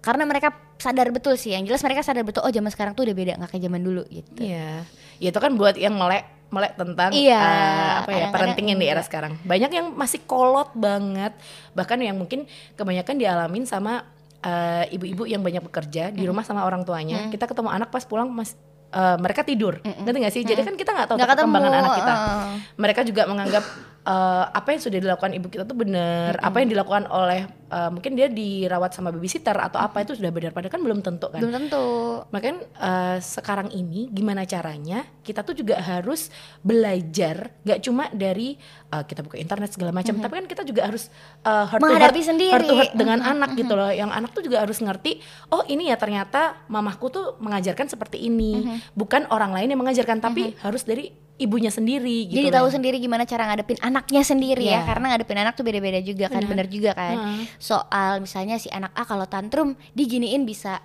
karena 0.00 0.24
mereka 0.24 0.48
sadar 0.76 1.08
betul 1.08 1.34
sih 1.34 1.52
yang 1.52 1.62
jelas 1.62 1.80
mereka 1.80 2.00
sadar 2.00 2.22
betul 2.22 2.40
oh 2.40 2.48
zaman 2.48 2.68
sekarang 2.68 2.92
tuh 2.92 3.04
udah 3.04 3.12
beda 3.12 3.32
nggak 3.36 3.50
kayak 3.50 3.64
zaman 3.64 3.80
dulu 3.80 4.02
gitu 4.06 4.40
Iya. 4.40 4.84
Ya 5.16 5.28
itu 5.28 5.36
kan 5.36 5.52
buat 5.52 5.74
yang 5.74 5.92
melek 5.92 6.24
melek 6.50 6.74
tentang 6.74 7.10
Iya, 7.14 7.38
uh, 7.38 7.92
apa 8.04 8.10
ya 8.10 8.26
parenting 8.34 8.74
yang 8.74 8.78
di 8.82 8.86
era 8.90 9.02
sekarang. 9.06 9.38
Banyak 9.46 9.70
yang 9.70 9.86
masih 9.94 10.20
kolot 10.26 10.74
banget, 10.74 11.32
bahkan 11.72 11.96
yang 12.02 12.18
mungkin 12.18 12.44
kebanyakan 12.74 13.16
dialamin 13.16 13.64
sama 13.64 14.04
uh, 14.42 14.84
ibu-ibu 14.90 15.24
yang 15.30 15.40
banyak 15.40 15.62
bekerja 15.62 16.10
di 16.10 16.26
rumah 16.26 16.42
sama 16.42 16.66
orang 16.66 16.82
tuanya. 16.82 17.30
Kita 17.30 17.46
ketemu 17.46 17.70
anak 17.70 17.88
pas 17.94 18.02
pulang 18.02 18.26
mas 18.28 18.58
uh, 18.90 19.16
mereka 19.22 19.46
tidur, 19.46 19.78
ngerti 19.82 20.18
gak 20.18 20.34
sih? 20.34 20.42
Jadi 20.42 20.60
kan 20.66 20.74
kita 20.74 20.90
nggak 20.90 21.06
tahu 21.06 21.16
Nggak 21.16 21.30
perkembangan 21.38 21.72
anak 21.72 21.92
kita. 22.02 22.12
uh. 22.12 22.54
Mereka 22.76 23.00
juga 23.06 23.22
menganggap 23.30 23.64
uh, 24.04 24.44
apa 24.50 24.68
yang 24.74 24.80
sudah 24.82 24.98
dilakukan 24.98 25.30
ibu 25.38 25.46
kita 25.46 25.62
tuh 25.62 25.78
benar, 25.78 26.38
apa 26.42 26.56
yang 26.62 26.68
dilakukan 26.70 27.06
oleh 27.06 27.46
uh, 27.70 27.88
mungkin 27.88 28.12
dia 28.12 28.26
dirawat 28.26 28.90
sama 28.90 29.08
babysitter 29.08 29.54
atau 29.54 29.78
apa 29.78 30.02
itu 30.02 30.12
sudah 30.12 30.28
benar, 30.28 30.50
padahal 30.50 30.70
kan 30.70 30.82
belum 30.82 31.00
tentu 31.00 31.26
kan. 31.26 31.38
belum 31.38 31.54
tentu 31.56 31.86
Makanya 32.28 32.54
eh, 32.60 33.18
sekarang 33.18 33.70
ini 33.70 34.06
gimana 34.08 34.44
caranya 34.44 35.02
kita 35.20 35.40
tuh 35.40 35.52
juga 35.52 35.78
harus 35.78 36.28
belajar 36.60 37.50
nggak 37.60 37.80
cuma 37.80 38.06
dari 38.10 38.54
eh, 38.86 39.02
kita 39.02 39.20
buka 39.20 39.36
internet 39.36 39.70
segala 39.70 39.90
macam, 39.90 40.14
tapi 40.16 40.34
kan 40.36 40.46
kita 40.46 40.62
juga 40.62 40.86
harus 40.86 41.08
eh, 41.42 41.64
heart 41.66 41.80
to 41.80 41.84
Menghadapi 41.84 42.06
heart- 42.14 42.28
sendiri. 42.28 42.50
heart 42.52 42.66
to 42.66 42.74
heart 42.76 42.92
dengan 42.94 43.18
anak 43.20 43.50
gitu 43.54 43.72
loh. 43.72 43.90
Yang 43.90 44.10
anak 44.12 44.30
tuh 44.30 44.42
juga 44.42 44.56
harus 44.60 44.78
ngerti, 44.78 45.12
oh 45.48 45.62
ini 45.64 45.88
ya 45.88 45.96
ternyata 45.96 46.40
mamahku 46.66 47.06
tuh 47.08 47.38
mengajarkan 47.38 47.86
seperti 47.86 48.22
ini, 48.22 48.62
bukan 48.92 49.26
orang 49.28 49.50
lain 49.50 49.68
yang 49.68 49.80
mengajarkan, 49.80 50.18
tapi 50.18 50.54
harus 50.60 50.82
dari 50.82 51.10
ibunya 51.36 51.72
sendiri 51.72 52.28
gitu. 52.28 52.36
Jadi 52.36 52.52
tahu 52.52 52.68
sendiri 52.68 53.00
gimana 53.00 53.24
cara 53.24 53.48
ngadepin 53.48 53.80
anaknya 53.80 54.20
sendiri 54.20 54.60
ya, 54.62 54.76
Iya. 54.76 54.80
karena 54.84 55.06
ngadepin 55.08 55.38
anak 55.40 55.56
tuh 55.56 55.64
beda-beda 55.64 55.96
juga 56.00 56.28
kan, 56.28 56.44
bener 56.44 56.68
juga 56.68 56.92
kan. 56.92 57.16
Heeh. 57.16 57.40
Soal 57.60 58.24
misalnya 58.24 58.56
si 58.56 58.72
anak 58.72 58.96
A 58.96 59.04
kalau 59.04 59.28
tantrum 59.28 59.76
diginiin 59.92 60.48
bisa 60.48 60.80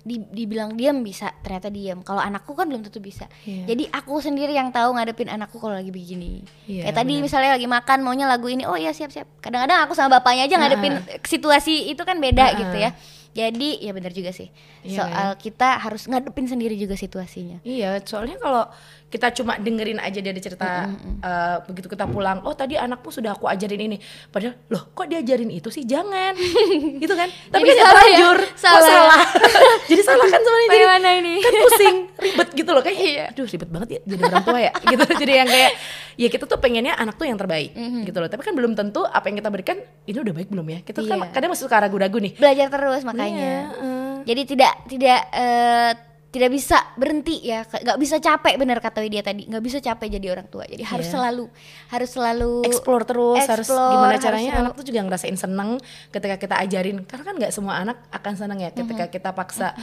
di, 0.00 0.16
dibilang 0.32 0.78
diam 0.80 1.04
bisa 1.04 1.28
ternyata 1.44 1.68
diam. 1.68 2.00
Kalau 2.00 2.22
anakku 2.22 2.56
kan 2.56 2.64
belum 2.70 2.86
tentu 2.88 3.04
bisa. 3.04 3.28
Iya. 3.44 3.74
Jadi 3.74 3.84
aku 3.92 4.22
sendiri 4.22 4.56
yang 4.56 4.72
tahu 4.72 4.96
ngadepin 4.96 5.28
anakku 5.28 5.60
kalau 5.60 5.76
lagi 5.76 5.92
begini. 5.92 6.40
Iya, 6.64 6.88
Kayak 6.88 6.96
tadi 6.96 7.12
benar. 7.18 7.24
misalnya 7.28 7.50
lagi 7.58 7.68
makan 7.68 7.98
maunya 8.00 8.24
lagu 8.24 8.48
ini, 8.48 8.64
oh 8.64 8.78
iya 8.80 8.96
siap-siap. 8.96 9.28
Kadang-kadang 9.44 9.84
aku 9.84 9.92
sama 9.92 10.20
bapaknya 10.20 10.48
aja 10.48 10.56
ngadepin 10.56 10.94
situasi 11.20 11.92
itu 11.92 12.00
kan 12.06 12.16
beda 12.16 12.44
Heeh. 12.48 12.58
gitu 12.64 12.76
ya. 12.80 12.90
Jadi 13.30 13.78
ya 13.78 13.90
bener 13.90 14.10
juga 14.10 14.30
sih. 14.30 14.50
Iya, 14.80 14.98
Soal 14.98 15.28
kita 15.36 15.78
harus 15.78 16.04
ngadepin 16.04 16.44
sendiri 16.44 16.74
juga 16.74 16.94
situasinya. 16.94 17.62
Iya, 17.62 18.02
soalnya 18.02 18.36
kalau 18.36 18.66
kita 19.06 19.30
cuma 19.32 19.54
dengerin 19.56 19.98
aja 19.98 20.18
dari 20.18 20.38
cerita 20.38 20.86
eh, 21.20 21.56
begitu 21.64 21.86
kita 21.86 22.06
pulang, 22.06 22.42
oh 22.42 22.52
tadi 22.52 22.74
anakmu 22.74 23.06
sudah 23.08 23.32
aku 23.32 23.44
ajarin 23.44 23.82
ini, 23.84 23.96
padahal 24.28 24.54
loh 24.66 24.86
kok 24.88 25.04
diajarin 25.04 25.46
itu 25.48 25.66
sih 25.68 25.82
jangan, 25.82 26.34
gitu 27.02 27.10
kan? 27.12 27.26
Tapi 27.26 27.58
Jadi 27.60 27.70
kan 27.70 27.76
salah 27.76 27.90
ya? 27.90 27.94
terlanjur, 28.06 28.38
kok 28.40 28.54
Salah. 28.56 28.86
salah, 28.88 29.22
jadi 29.90 30.02
salah 30.04 30.26
kan 30.26 30.40
sebenarnya 30.40 30.62
jadi 30.64 30.78
Bagaimana 30.80 31.08
ini? 31.16 31.34
kan 31.36 31.52
pusing, 31.60 31.96
ribet 32.16 32.48
gitu 32.54 32.70
loh, 32.70 32.82
kayak 32.84 33.30
aduh 33.30 33.46
ribet 33.46 33.68
banget 33.68 33.88
ya 33.90 34.00
jadi 34.06 34.20
orang 34.24 34.44
tua 34.44 34.58
ya, 34.60 34.72
gitu. 34.80 35.02
Jadi 35.20 35.32
yang 35.34 35.48
kayak 35.48 35.72
ya 36.16 36.28
kita 36.28 36.44
tuh 36.44 36.56
pengennya 36.56 36.94
anak 36.94 37.14
tuh 37.14 37.26
yang 37.26 37.36
terbaik, 37.36 37.74
gitu 37.76 38.16
loh. 38.16 38.28
Tapi 38.28 38.40
kan 38.40 38.54
belum 38.54 38.72
tentu 38.72 39.02
apa 39.02 39.26
yang 39.26 39.36
kita 39.36 39.50
berikan 39.50 39.76
ini 40.04 40.16
udah 40.16 40.32
baik 40.32 40.48
belum 40.48 40.66
ya? 40.66 40.78
Kita 40.80 41.02
kan 41.02 41.18
Iya. 41.18 41.28
kadang 41.30 41.50
masih 41.50 41.66
suka 41.66 41.76
ragu-ragu 41.76 42.16
nih. 42.16 42.32
Belajar 42.36 42.66
terus 42.68 43.02
makanya. 43.02 43.19
Iya, 43.26 43.56
eh. 43.74 44.14
Jadi 44.22 44.42
tidak 44.46 44.72
tidak 44.86 45.20
eh, 45.32 45.92
tidak 46.30 46.50
bisa 46.54 46.78
berhenti 46.94 47.42
ya, 47.42 47.66
nggak 47.66 47.98
bisa 47.98 48.16
capek 48.16 48.54
bener 48.54 48.78
kata 48.78 49.02
dia 49.02 49.18
tadi, 49.18 49.50
nggak 49.50 49.58
bisa 49.60 49.82
capek 49.82 50.14
jadi 50.14 50.30
orang 50.30 50.46
tua. 50.46 50.62
Jadi 50.62 50.86
harus 50.86 51.04
Iya. 51.04 51.14
selalu 51.18 51.44
harus 51.90 52.10
selalu 52.10 52.52
explore 52.62 53.02
terus 53.02 53.42
harus 53.42 53.66
explore, 53.66 53.90
gimana 53.90 54.14
harus 54.14 54.22
caranya 54.22 54.46
selalu- 54.46 54.62
anak 54.62 54.72
tuh 54.78 54.86
juga 54.86 55.00
ngerasain 55.02 55.34
seneng 55.34 55.70
ketika 56.08 56.36
kita 56.38 56.54
ajarin 56.62 57.02
karena 57.02 57.24
kan 57.24 57.34
nggak 57.34 57.50
semua 57.50 57.74
anak 57.76 57.98
akan 58.10 58.32
seneng 58.36 58.58
ya 58.58 58.70
ketika 58.70 59.10
kita 59.10 59.34
paksa 59.34 59.74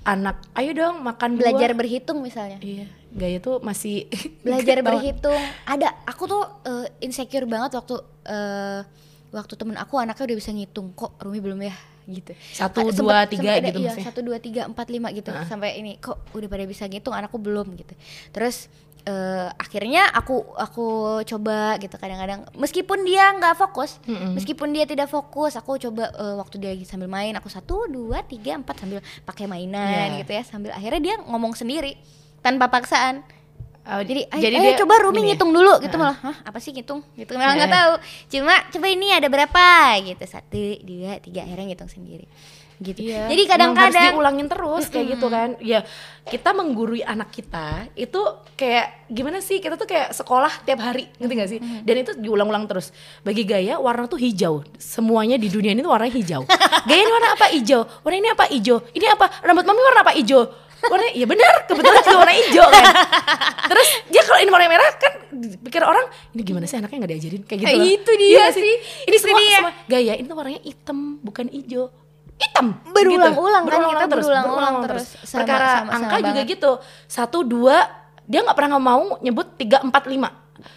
anak 0.00 0.40
ayo 0.56 0.72
dong 0.72 1.04
makan 1.04 1.36
buah." 1.36 1.52
belajar 1.52 1.76
berhitung 1.76 2.24
misalnya. 2.24 2.56
iya 2.64 2.88
gaya 3.12 3.36
tuh 3.36 3.60
masih 3.60 4.08
Belajar 4.40 4.80
berhitung. 4.80 5.36
Ada 5.66 6.00
aku 6.08 6.24
tuh 6.24 6.42
eh, 6.64 6.86
insecure 7.00 7.44
banget 7.44 7.76
waktu 7.76 8.00
eh, 8.24 8.80
waktu 9.28 9.52
temen 9.52 9.76
aku 9.76 10.00
anaknya 10.00 10.32
udah 10.32 10.38
bisa 10.38 10.48
ngitung 10.48 10.96
kok 10.96 11.20
Rumi 11.20 11.44
belum 11.44 11.60
ya 11.60 11.76
gitu. 12.12 12.32
Satu, 12.50 12.82
Ada- 12.82 12.92
dua, 12.92 13.14
sempet- 13.16 13.30
tiga 13.32 13.42
sempet 13.46 13.56
ada, 13.56 13.66
gitu 13.66 13.78
iya, 13.78 13.86
maksudnya. 13.88 14.06
satu 14.06 14.20
dua 14.20 14.38
tiga 14.38 14.62
empat 14.66 14.86
lima 14.86 15.08
gitu. 15.10 15.30
Sampai 15.44 15.70
ini 15.76 15.96
kok 15.96 16.30
udah 16.30 16.46
pada 16.46 16.64
bisa 16.64 16.84
ngitung 16.84 17.12
anakku 17.12 17.36
belum 17.36 17.72
gitu. 17.74 17.94
Terus 18.30 18.68
eh, 19.02 19.48
akhirnya 19.56 20.10
aku 20.10 20.44
aku 20.54 20.86
coba 21.24 21.78
gitu 21.78 21.96
kadang-kadang. 21.96 22.44
Meskipun 22.52 23.00
dia 23.02 23.32
nggak 23.32 23.56
fokus 23.56 23.96
meskipun 24.06 24.70
dia 24.70 24.84
tidak 24.84 25.08
fokus 25.08 25.54
aku 25.54 25.80
coba 25.80 26.10
eh, 26.10 26.36
waktu 26.36 26.58
dia 26.58 26.70
lagi 26.70 26.84
sambil 26.84 27.08
main 27.08 27.32
aku 27.32 27.48
satu 27.48 27.88
dua 27.88 28.20
tiga 28.22 28.54
empat 28.54 28.76
sambil 28.78 29.00
pakai 29.22 29.46
mainan 29.46 30.12
Iya. 30.12 30.20
gitu 30.20 30.32
ya 30.32 30.42
sambil 30.44 30.70
akhirnya 30.70 31.00
dia 31.00 31.16
ngomong 31.22 31.54
sendiri 31.54 31.96
tanpa 32.40 32.68
paksaan 32.68 33.24
Oh, 33.90 33.98
jadi, 34.00 34.22
ayo, 34.24 34.38
jadi 34.40 34.54
ayo 34.54 34.64
dia 34.64 34.72
coba 34.78 34.94
Rumi 35.00 35.10
gini 35.12 35.20
ya? 35.20 35.28
ngitung 35.34 35.50
dulu 35.50 35.72
gitu 35.78 35.96
malah 35.96 36.14
Hah 36.16 36.36
apa 36.46 36.58
sih 36.58 36.70
ngitung 36.70 37.02
gitu 37.12 37.34
malah 37.34 37.54
nggak 37.54 37.66
Eh. 37.66 37.74
tahu 37.74 37.92
cuma 38.30 38.54
coba 38.66 38.86
ini 38.86 39.06
ada 39.10 39.26
berapa 39.26 39.64
gitu 40.00 40.22
satu 40.22 40.62
dua 40.80 41.18
tiga 41.18 41.42
akhirnya 41.42 41.66
ngitung 41.68 41.90
sendiri 41.90 42.30
gitu 42.80 42.96
Iya, 43.02 43.28
jadi 43.28 43.42
emang 43.44 43.76
harus 43.76 43.92
kadang-kadang 43.92 44.04
diulangin 44.08 44.46
terus 44.48 44.84
kayak 44.88 45.06
gitu 45.12 45.26
kan. 45.28 45.48
Ya, 45.60 45.84
kita 46.24 46.56
menggurui 46.56 47.04
anak 47.04 47.28
kita 47.28 47.92
itu 47.92 48.16
kayak 48.56 49.04
gimana 49.06 49.44
sih? 49.44 49.60
Kita 49.60 49.76
tuh 49.76 49.84
kayak 49.84 50.16
sekolah 50.16 50.64
tiap 50.64 50.80
hari, 50.80 51.04
ngerti 51.20 51.34
gak 51.36 51.50
sih? 51.50 51.60
Dan 51.60 51.94
itu 52.00 52.16
diulang-ulang 52.16 52.64
terus. 52.64 52.88
Bagi 53.20 53.44
Gaya 53.44 53.76
warna 53.76 54.08
tuh 54.08 54.16
hijau. 54.16 54.64
Semuanya 54.80 55.36
di 55.36 55.52
dunia 55.52 55.76
ini 55.76 55.84
tuh 55.84 55.92
warnanya 55.92 56.16
hijau. 56.16 56.40
Gaya 56.88 57.00
ini 57.04 57.12
warna 57.12 57.36
apa? 57.36 57.52
Hijau. 57.52 57.84
Warna 58.00 58.16
ini 58.16 58.28
apa? 58.32 58.44
Hijau. 58.48 58.76
Ini 58.90 59.06
apa? 59.12 59.26
Rambut 59.44 59.64
mami 59.68 59.80
warna 59.84 60.00
apa? 60.00 60.12
Hijau. 60.16 60.42
Warna 60.80 61.12
ya 61.12 61.28
benar, 61.28 61.68
kebetulan 61.68 62.00
juga 62.00 62.16
warna 62.16 62.32
hijau 62.32 62.64
kan. 62.64 62.84
Terus 63.70 63.86
dia 64.06 64.22
kalau 64.22 64.38
ini 64.38 64.50
warna 64.50 64.66
merah 64.66 64.90
kan 64.92 65.12
pikir 65.60 65.78
orang 65.80 66.02
ini 66.30 66.42
gimana 66.42 66.66
sih 66.66 66.74
anaknya 66.74 66.98
nggak 66.98 67.12
diajarin 67.12 67.42
kayak 67.44 67.60
gitu. 67.62 67.78
Itu 67.94 68.12
dia 68.12 68.26
Iya 68.26 68.40
nggak 68.40 68.52
sih. 68.52 68.62
Ini 68.66 68.74
Itu 69.06 69.16
semua, 69.20 69.38
dia. 69.38 69.56
semua 69.56 69.72
gaya 69.86 70.12
ini 70.12 70.26
tuh 70.26 70.36
warnanya 70.36 70.60
hitam 70.60 70.98
bukan 71.20 71.46
hijau 71.48 71.84
hitam 72.36 72.66
Berulang-ulang 72.90 73.62
kan, 73.62 73.68
Berulang-ulang 73.68 73.94
kita 73.94 74.06
terus, 74.08 74.24
berulang-ulang 74.26 74.74
terus. 74.82 75.04
Sama- 75.22 75.38
perkara 75.38 75.68
sama-sama 75.78 75.94
angka 75.94 76.16
juga 76.18 76.32
banget. 76.34 76.50
gitu 76.50 76.70
satu 77.06 77.38
dua 77.42 77.76
dia 78.24 78.40
nggak 78.40 78.56
pernah 78.56 78.76
mau 78.76 79.02
nyebut 79.18 79.46
tiga 79.54 79.78
empat 79.80 80.04
lima 80.06 80.28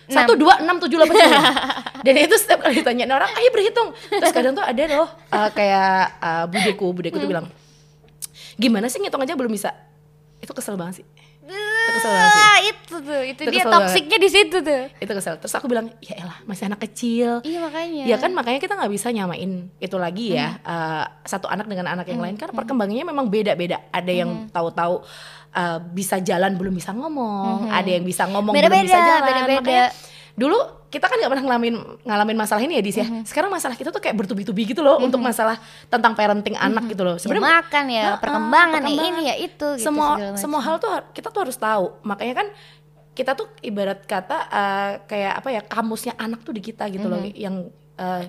satu 0.05 0.33
dua 0.33 0.59
enam 0.59 0.77
tujuh 0.77 0.95
delapan 0.95 1.15
sembilan 1.17 1.43
dan 2.05 2.13
itu 2.17 2.35
setiap 2.35 2.59
kali 2.61 2.77
ditanyain 2.77 3.09
orang 3.09 3.31
ayo 3.33 3.49
berhitung 3.49 3.89
terus 4.09 4.31
kadang 4.31 4.53
tuh 4.53 4.61
ada 4.61 4.79
loh 4.89 5.09
uh, 5.29 5.49
kayak 5.49 5.91
uh, 6.19 6.45
budeku 6.45 6.87
budeku 6.89 7.15
Hmm. 7.15 7.23
tuh 7.23 7.29
bilang 7.29 7.45
gimana 8.55 8.85
sih 8.85 8.97
ngitung 8.97 9.19
aja 9.19 9.33
belum 9.33 9.49
bisa 9.49 9.71
itu 10.39 10.51
kesel 10.51 10.75
banget 10.75 10.99
sih 10.99 11.05
kesel 11.93 12.09
banget 12.09 12.29
sih. 12.29 12.43
Ah, 12.43 12.59
itu 12.61 12.95
tuh, 12.99 13.21
itu, 13.23 13.41
Itu 13.43 13.51
dia 13.51 13.63
toksiknya 13.65 14.17
di 14.17 14.29
situ 14.29 14.57
tuh. 14.59 14.83
itu 14.93 15.11
kesel 15.11 15.33
terus 15.37 15.53
aku 15.53 15.65
bilang 15.65 15.89
ya 15.99 16.15
elah 16.17 16.37
masih 16.43 16.65
anak 16.65 16.81
kecil 16.81 17.39
Iya 17.41 17.59
makanya. 17.61 18.03
Ya 18.05 18.17
kan 18.17 18.31
makanya 18.31 18.59
kita 18.59 18.73
nggak 18.73 18.91
bisa 18.91 19.07
nyamain 19.09 19.51
itu 19.77 19.95
lagi 19.95 20.33
ya 20.33 20.57
eh, 20.59 21.03
satu 21.23 21.45
anak 21.45 21.65
dengan 21.65 21.87
anak 21.89 22.05
yang 22.05 22.19
lain 22.19 22.35
karena 22.35 22.53
perkembangannya 22.53 23.05
memang 23.05 23.27
beda-beda. 23.27 23.77
Ada 23.89 24.11
yang 24.11 24.29
tahu-tahu 24.49 25.01
eh, 25.51 25.79
bisa 25.89 26.17
jalan 26.19 26.53
belum 26.53 26.73
bisa 26.73 26.91
ngomong, 26.91 27.69
ada 27.69 27.89
yang 27.89 28.03
bisa 28.03 28.25
ngomong 28.25 28.51
belum 28.51 28.63
Beda-beda, 28.65 28.85
bisa 28.85 28.99
jalan. 28.99 29.21
beda-beda. 29.23 29.59
Makanya 29.61 29.85
dulu 30.33 30.57
kita 30.93 31.09
kan 31.09 31.17
nggak 31.17 31.31
pernah 31.33 31.45
ngalamin 31.49 31.75
ngalamin 32.05 32.37
masalah 32.37 32.61
ini 32.61 32.77
ya 32.77 32.83
Dis 32.85 32.93
ya. 32.95 33.05
Sekarang 33.25 33.49
masalah 33.49 33.73
kita 33.73 33.89
tuh 33.89 33.97
kayak 33.97 34.13
bertubi-tubi 34.13 34.69
gitu 34.69 34.85
loh 34.85 35.01
untuk 35.01 35.17
masalah 35.17 35.57
tentang 35.89 36.13
parenting 36.13 36.53
anak 36.53 36.85
gitu 36.85 37.01
loh. 37.01 37.17
Ya, 37.17 37.21
Sebenarnya 37.25 37.49
makan 37.57 37.85
ya, 37.89 38.03
Heeh, 38.05 38.17
perkembangan, 38.21 38.69
ya 38.69 38.85
perkembangan. 38.85 39.09
ini 39.09 39.21
ya 39.25 39.35
itu 39.41 39.67
gitu 39.73 39.81
semua 39.81 40.09
semua 40.37 40.61
hal 40.61 40.77
tuh 40.77 40.93
kita 41.11 41.27
tuh 41.27 41.49
harus 41.49 41.57
tahu 41.57 41.97
makanya 42.01 42.33
kan 42.37 42.47
kita 43.11 43.33
tuh 43.33 43.49
ibarat 43.59 44.05
kata 44.05 44.37
eh, 44.47 44.91
kayak 45.03 45.33
apa 45.41 45.49
ya 45.49 45.61
kamusnya 45.63 46.13
anak 46.15 46.41
tuh 46.41 46.53
di 46.53 46.61
kita 46.61 46.85
gitu 46.87 47.05
loh 47.05 47.17
Mm-hmm. 47.17 47.41
yang 47.41 47.55
eh, 47.95 48.23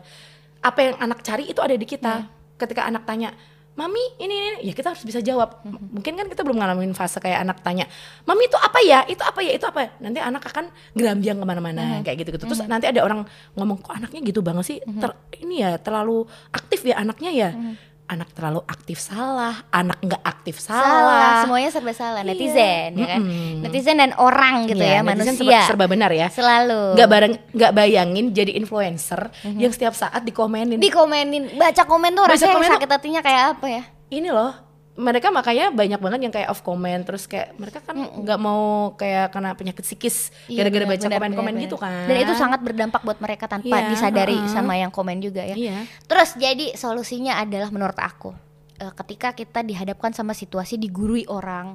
apa 0.61 0.79
yang 0.81 0.97
anak 0.99 1.21
cari 1.21 1.45
itu 1.45 1.61
ada 1.61 1.73
di 1.73 1.85
kita 1.85 2.15
Iya. 2.21 2.29
ketika 2.57 2.83
anak 2.83 3.05
tanya 3.05 3.37
mami 3.75 3.99
ini 4.17 4.31
ini 4.31 4.49
ya 4.63 4.73
kita 4.73 4.91
harus 4.91 5.03
bisa 5.03 5.19
jawab 5.19 5.59
Mm-hmm. 5.61 5.87
mungkin 5.93 6.13
kan 6.15 6.27
kita 6.27 6.41
belum 6.41 6.57
ngalamin 6.57 6.93
fase 6.93 7.19
kayak 7.19 7.41
anak 7.41 7.59
tanya 7.61 7.91
mami 8.23 8.45
itu 8.45 8.55
apa 8.55 8.79
ya 8.81 9.03
itu 9.05 9.19
apa 9.19 9.41
ya 9.41 9.53
itu 9.53 9.65
apa 9.65 9.81
ya?" 9.81 9.91
nanti 9.99 10.19
anak 10.19 10.43
akan 10.45 10.65
gerambiang 10.93 11.37
ke 11.37 11.45
mana-mana 11.45 11.83
Mm-hmm. 11.83 12.03
kayak 12.03 12.17
gitu 12.19 12.31
gitu 12.33 12.45
terus 12.45 12.63
nanti 12.65 12.87
ada 12.87 13.01
orang 13.01 13.27
ngomong 13.53 13.79
kok 13.81 13.93
anaknya 13.93 14.21
gitu 14.23 14.41
banget 14.41 14.65
sih 14.65 14.79
Ter- 14.79 15.19
ini 15.41 15.61
ya 15.61 15.75
terlalu 15.77 16.23
aktif 16.51 16.83
ya 16.83 16.97
anaknya 16.97 17.31
ya 17.31 17.51
Mm-hmm. 17.51 17.93
Anak 18.07 18.29
terlalu 18.31 18.61
aktif 18.65 18.97
salah 18.97 19.65
anak 19.71 19.97
nggak 19.99 20.21
aktif 20.21 20.57
salah, 20.59 20.83
salah 20.83 21.33
semuanya 21.41 21.69
serba 21.69 21.93
salah. 21.93 22.21
Iya. 22.21 22.31
Netizen 22.31 22.91
ya 22.95 23.07
kan, 23.09 23.21
Mm-mm. 23.21 23.55
netizen 23.61 23.97
dan 23.97 24.13
orang 24.15 24.67
gitu 24.67 24.79
Iya, 24.79 24.95
ya, 24.95 25.01
manusia. 25.01 25.33
serba, 25.33 25.61
serba 25.67 25.85
benar 25.87 26.11
ya 26.11 26.29
Selalu. 26.29 26.95
nggak 26.95 27.09
bareng 27.09 27.33
nggak 27.51 27.73
bayangin 27.73 28.27
jadi 28.31 28.53
influencer 28.55 29.21
yang 29.43 29.71
setiap 29.71 29.93
saat 29.93 30.21
dikomenin 30.21 30.77
dikomenin, 30.77 31.55
baca 31.55 31.83
komen 31.83 32.13
tuh 32.13 32.25
Baca 32.25 32.33
rasanya 32.35 32.53
komen 32.53 32.67
tuh- 32.67 32.75
sakit 32.77 32.91
hatinya 32.91 33.21
kayak 33.21 33.43
apa 33.55 33.67
ya? 33.69 33.83
ini 34.11 34.29
loh 34.29 34.53
mereka 34.95 35.35
makanya 35.35 35.75
banyak 35.75 35.99
banget 35.99 36.21
yang 36.23 36.31
kayak 36.31 36.49
off 36.49 36.63
comment 36.63 37.03
terus 37.03 37.27
kayak 37.27 37.51
mereka 37.59 37.83
kan 37.83 37.99
nggak 37.99 38.39
mau 38.39 38.95
kayak 38.95 39.35
kena 39.35 39.59
penyakit 39.59 39.83
psikis 39.83 40.31
Iya, 40.47 40.63
gara-gara 40.63 40.87
benar, 40.87 40.99
baca 41.03 41.07
komen-komen 41.11 41.55
gitu 41.59 41.75
kan 41.75 42.07
Dan 42.07 42.17
itu 42.23 42.35
sangat 42.39 42.63
berdampak 42.63 43.03
buat 43.03 43.19
mereka 43.19 43.51
tanpa 43.51 43.75
Iya, 43.75 43.91
disadari 43.91 44.39
heeh. 44.39 44.55
sama 44.55 44.79
yang 44.79 44.95
komen 44.95 45.19
juga 45.19 45.43
ya. 45.43 45.59
iya 45.59 45.83
Terus 46.07 46.39
jadi 46.39 46.79
solusinya 46.79 47.43
adalah 47.43 47.75
menurut 47.75 47.99
aku 47.99 48.39
eh, 48.79 48.93
ketika 48.95 49.35
kita 49.35 49.67
dihadapkan 49.67 50.15
sama 50.15 50.31
situasi 50.31 50.79
digurui 50.79 51.27
orang 51.27 51.75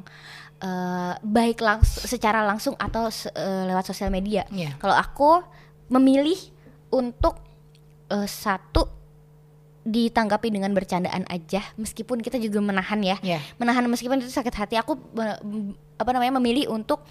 eh, 0.60 1.14
baik 1.20 1.60
langsung 1.60 2.08
secara 2.08 2.40
langsung 2.44 2.80
atau 2.80 3.08
eh, 3.12 3.64
lewat 3.68 3.84
sosial 3.84 4.12
media. 4.12 4.48
Iya. 4.48 4.80
Kalau 4.80 4.96
aku 4.96 5.44
memilih 5.92 6.40
untuk 6.90 7.36
eh, 8.08 8.28
satu 8.28 8.99
ditanggapi 9.90 10.48
dengan 10.50 10.70
bercandaan 10.70 11.26
aja 11.26 11.66
meskipun 11.76 12.22
kita 12.22 12.38
juga 12.38 12.62
menahan 12.62 13.02
ya. 13.02 13.18
Iya. 13.20 13.42
Menahan 13.58 13.82
meskipun 13.86 14.22
itu 14.22 14.30
sakit 14.30 14.54
hati 14.54 14.76
aku 14.78 14.94
apa 15.96 16.10
namanya 16.10 16.38
memilih 16.38 16.70
untuk 16.70 17.02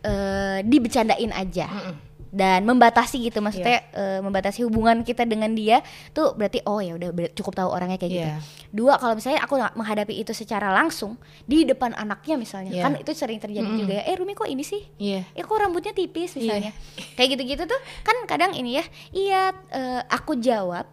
eh, 0.00 0.64
dibecandain 0.64 1.30
aja 1.30 1.68
Mm-mm. 1.68 1.94
dan 2.30 2.64
membatasi 2.64 3.22
gitu 3.22 3.38
maksudnya 3.38 3.78
Iya. 3.84 3.94
eh, 3.94 4.20
membatasi 4.20 4.64
hubungan 4.64 5.00
kita 5.00 5.22
dengan 5.22 5.52
dia 5.52 5.84
tuh 6.10 6.32
berarti 6.32 6.64
oh 6.64 6.80
ya 6.80 6.96
udah 6.96 7.08
cukup 7.30 7.54
tahu 7.54 7.68
orangnya 7.70 7.94
kayak 7.94 8.10
gitu. 8.10 8.26
Iya. 8.26 8.38
Dua 8.68 8.96
kalau 8.96 9.14
misalnya 9.14 9.44
aku 9.44 9.54
menghadapi 9.54 10.14
itu 10.14 10.32
secara 10.32 10.68
langsung 10.68 11.14
di 11.44 11.62
depan 11.62 11.92
anaknya 11.92 12.34
misalnya 12.34 12.72
Iya. 12.72 12.82
kan 12.82 12.92
itu 12.96 13.12
sering 13.12 13.38
terjadi 13.38 13.64
Mm-mm. 13.64 13.80
juga 13.80 13.92
ya. 14.00 14.08
Eh 14.08 14.16
Rumi 14.16 14.32
kok 14.32 14.48
ini 14.48 14.64
sih? 14.64 14.82
iya 14.96 15.22
Eh 15.30 15.40
kok 15.40 15.54
rambutnya 15.54 15.92
tipis 15.92 16.34
Iya. 16.34 16.40
misalnya. 16.40 16.72
Kayak 17.14 17.28
gitu-gitu 17.36 17.62
tuh 17.64 17.80
kan 18.00 18.16
kadang 18.24 18.50
ini 18.52 18.80
ya. 18.80 18.84
Iya 19.10 19.42
eh, 19.70 20.00
aku 20.08 20.34
jawab 20.36 20.88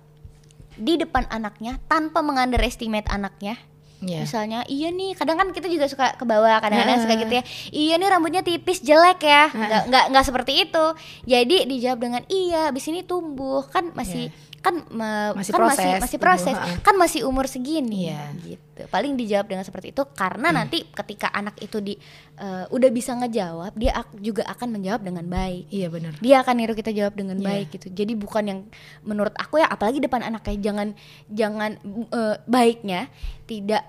di 0.77 0.99
depan 0.99 1.27
anaknya 1.27 1.79
tanpa 1.87 2.23
mengunderestimate 2.23 3.07
anaknya. 3.11 3.59
iya 4.01 4.25
Misalnya, 4.25 4.65
iya 4.65 4.89
nih, 4.89 5.13
kadang 5.13 5.37
kan 5.37 5.47
kita 5.53 5.69
juga 5.69 5.85
suka 5.85 6.17
ke 6.17 6.25
bawah, 6.25 6.57
kadang-kadang 6.57 6.97
Heeh. 6.97 7.05
suka 7.05 7.21
gitu 7.21 7.33
ya. 7.37 7.43
Iya 7.69 7.93
nih 8.01 8.09
rambutnya 8.09 8.41
tipis, 8.41 8.81
jelek 8.81 9.21
ya. 9.21 9.53
Nggak 9.53 9.81
nggak 9.93 10.05
nggak 10.09 10.25
seperti 10.25 10.53
itu. 10.65 10.85
Jadi 11.29 11.57
dijawab 11.69 11.99
dengan 12.01 12.21
iya, 12.25 12.73
abis 12.73 12.89
ini 12.89 13.05
tumbuh 13.05 13.61
kan 13.69 13.93
masih 13.93 14.33
kan 14.61 14.77
me- 14.87 15.33
Masih 15.33 15.51
kan 15.51 15.61
masih 15.63 15.75
proses, 15.75 15.99
masih 15.99 16.11
tumbuh, 16.13 16.25
proses, 16.29 16.53
heeh. 16.53 16.77
kan 16.79 16.95
masih 16.95 17.21
umur 17.23 17.45
segini 17.45 18.07
Iya. 18.07 18.29
gitu. 18.39 18.81
Paling 18.87 19.13
dijawab 19.15 19.45
dengan 19.47 19.61
seperti 19.61 19.89
itu 19.89 20.05
karena 20.07 20.49
nanti 20.51 20.85
ketika 20.87 21.29
anak 21.29 21.57
itu 21.57 21.77
di 21.79 21.97
eh, 22.35 22.65
udah 22.67 22.89
bisa 22.89 23.13
ngejawab, 23.15 23.73
dia 23.73 23.93
ak- 23.95 24.17
juga 24.17 24.45
akan 24.47 24.69
menjawab 24.71 25.01
dengan 25.01 25.21
baik 25.23 25.65
iya 25.67 25.87
benar 25.87 26.13
dia 26.15 26.39
akan 26.39 26.53
niru 26.55 26.73
kita 26.73 26.89
jawab 26.89 27.13
dengan 27.13 27.35
Iya. 27.35 27.45
baik 27.47 27.67
gitu 27.71 27.87
jadi 27.91 28.13
bukan 28.13 28.43
yang 28.43 28.59
menurut 29.01 29.33
aku 29.35 29.57
ya 29.57 29.67
apalagi 29.67 29.97
depan 29.97 30.21
anak 30.21 30.41
kayak 30.43 30.57
jangan 30.59 30.87
jangan 31.27 31.77
eh, 32.07 32.35
baiknya 32.43 33.09
tidak 33.43 33.81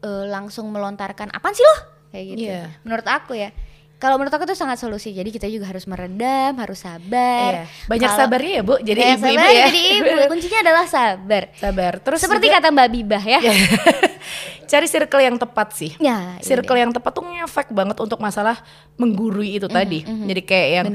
eh, 0.00 0.24
langsung 0.26 0.68
melontarkan 0.68 1.30
apaan 1.30 1.52
sih 1.52 1.64
lo 1.64 1.76
kayak 2.08 2.24
gitu 2.28 2.46
Iya. 2.46 2.70
menurut 2.82 3.04
aku 3.04 3.34
ya 3.34 3.50
kalau 3.96 4.20
menurut 4.20 4.32
aku 4.32 4.44
itu 4.44 4.52
sangat 4.52 4.76
solusi. 4.76 5.16
Jadi 5.16 5.32
kita 5.32 5.48
juga 5.48 5.72
harus 5.72 5.88
meredam 5.88 6.52
harus 6.60 6.84
sabar. 6.84 7.64
Iya. 7.64 7.88
banyak 7.88 8.10
Kalau- 8.12 8.20
sabarnya 8.20 8.52
ya 8.52 8.62
bu? 8.62 8.74
Jadi 8.80 9.00
ibu-ibu 9.00 9.40
sabar, 9.40 9.52
ya. 9.56 9.66
jadi 9.72 9.80
ibu. 9.96 10.10
Kuncinya 10.32 10.58
adalah 10.60 10.84
sabar. 10.84 11.42
Sabar. 11.56 11.92
Terus 12.04 12.18
seperti 12.20 12.46
juga 12.46 12.56
kata 12.60 12.68
Mbak 12.76 12.88
Bibah 12.92 13.22
ya. 13.24 13.38
Iya. 13.40 13.52
cari 14.70 14.86
circle 14.90 15.22
yang 15.22 15.36
tepat 15.38 15.68
sih. 15.72 15.90
Ya 15.96 16.36
ini 16.36 16.44
circle 16.44 16.76
yang 16.76 16.90
tepat 16.92 17.12
tuh 17.14 17.22
ngefek 17.24 17.70
banget 17.70 17.96
untuk 18.02 18.18
masalah 18.18 18.60
menggurui 18.98 19.56
itu 19.56 19.70
tadi. 19.70 20.02
Jadi 20.04 20.40
kayak 20.44 20.68
yang 20.68 20.86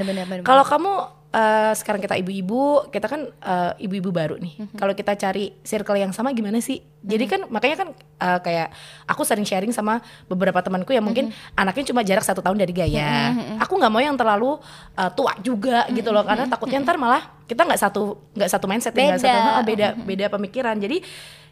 kalau 0.44 0.62
kamu 0.62 1.21
eh, 1.32 1.72
sekarang 1.72 2.00
kita 2.04 2.14
ibu-ibu, 2.20 2.92
kita 2.92 3.08
kan 3.08 3.26
eh, 3.28 3.72
ibu-ibu 3.88 4.12
baru 4.12 4.36
nih. 4.36 4.76
Kalau 4.76 4.92
kita 4.92 5.16
cari 5.16 5.56
circle 5.64 5.96
yang 5.96 6.12
sama 6.12 6.30
gimana 6.36 6.60
sih? 6.60 6.84
Jadi 7.02 7.24
kan 7.26 7.40
makanya 7.48 7.76
kan 7.82 7.88
eh, 7.96 8.38
kayak 8.44 8.68
aku 9.08 9.24
sering 9.24 9.48
sharing 9.48 9.72
sama 9.72 9.98
beberapa 10.28 10.60
temanku 10.60 10.92
yang 10.92 11.02
mungkin 11.02 11.32
anaknya 11.56 11.90
cuma 11.90 12.04
jarak 12.04 12.22
satu 12.22 12.44
tahun 12.44 12.60
dari 12.60 12.70
Gaya. 12.76 13.32
Aku 13.64 13.80
nggak 13.80 13.92
mau 13.92 14.04
yang 14.04 14.14
terlalu 14.14 14.60
eh, 14.94 15.10
tua 15.16 15.32
juga 15.40 15.88
gitu 15.90 16.12
loh, 16.12 16.22
karena 16.22 16.46
takutnya 16.46 16.84
ntar 16.84 17.00
malah 17.00 17.24
kita 17.48 17.64
nggak 17.64 17.80
satu 17.80 18.20
nggak 18.36 18.50
satu 18.52 18.64
mindset, 18.70 18.92
nggak 18.92 19.18
Beda. 19.18 19.26
satu 19.26 19.50
ah, 19.56 19.64
beda 19.64 19.88
beda 19.98 20.26
pemikiran. 20.30 20.76
Jadi 20.78 21.00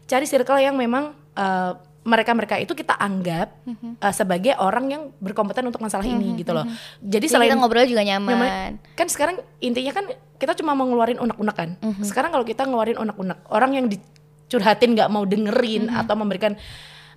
cari 0.05 0.25
circle 0.29 0.61
yang 0.61 0.77
memang 0.77 1.11
eh, 1.35 1.73
mereka-mereka 2.01 2.57
itu 2.57 2.73
kita 2.73 2.97
anggap 2.97 3.53
Mhm. 3.61 4.01
uh, 4.01 4.13
sebagai 4.13 4.57
orang 4.57 4.85
yang 4.89 5.03
berkompeten 5.21 5.61
untuk 5.63 5.77
masalah 5.79 6.01
ini 6.01 6.33
gitu 6.33 6.49
loh. 6.49 6.65
Jadi 6.97 7.21
Jadi 7.21 7.25
selain 7.29 7.53
kita 7.53 7.61
ngobrol 7.61 7.85
juga 7.85 8.01
nyaman- 8.01 8.33
nyaman 8.33 8.71
kan 8.97 9.05
sekarang 9.05 9.35
intinya 9.61 9.93
kan 9.93 10.05
kita 10.35 10.57
cuma 10.57 10.73
mau 10.73 10.89
ngeluarin 10.89 11.21
unek-unek 11.21 11.55
kan. 11.55 11.69
Mhm. 11.77 12.01
Sekarang 12.01 12.33
kalau 12.33 12.41
kita 12.41 12.65
ngeluarin 12.65 12.97
unek-unek, 12.97 13.45
orang 13.53 13.71
yang 13.77 13.85
dicurhatin 13.85 14.97
nggak 14.97 15.13
mau 15.13 15.21
dengerin 15.23 15.93
Mhm. 15.93 16.01
atau 16.01 16.15
memberikan 16.17 16.57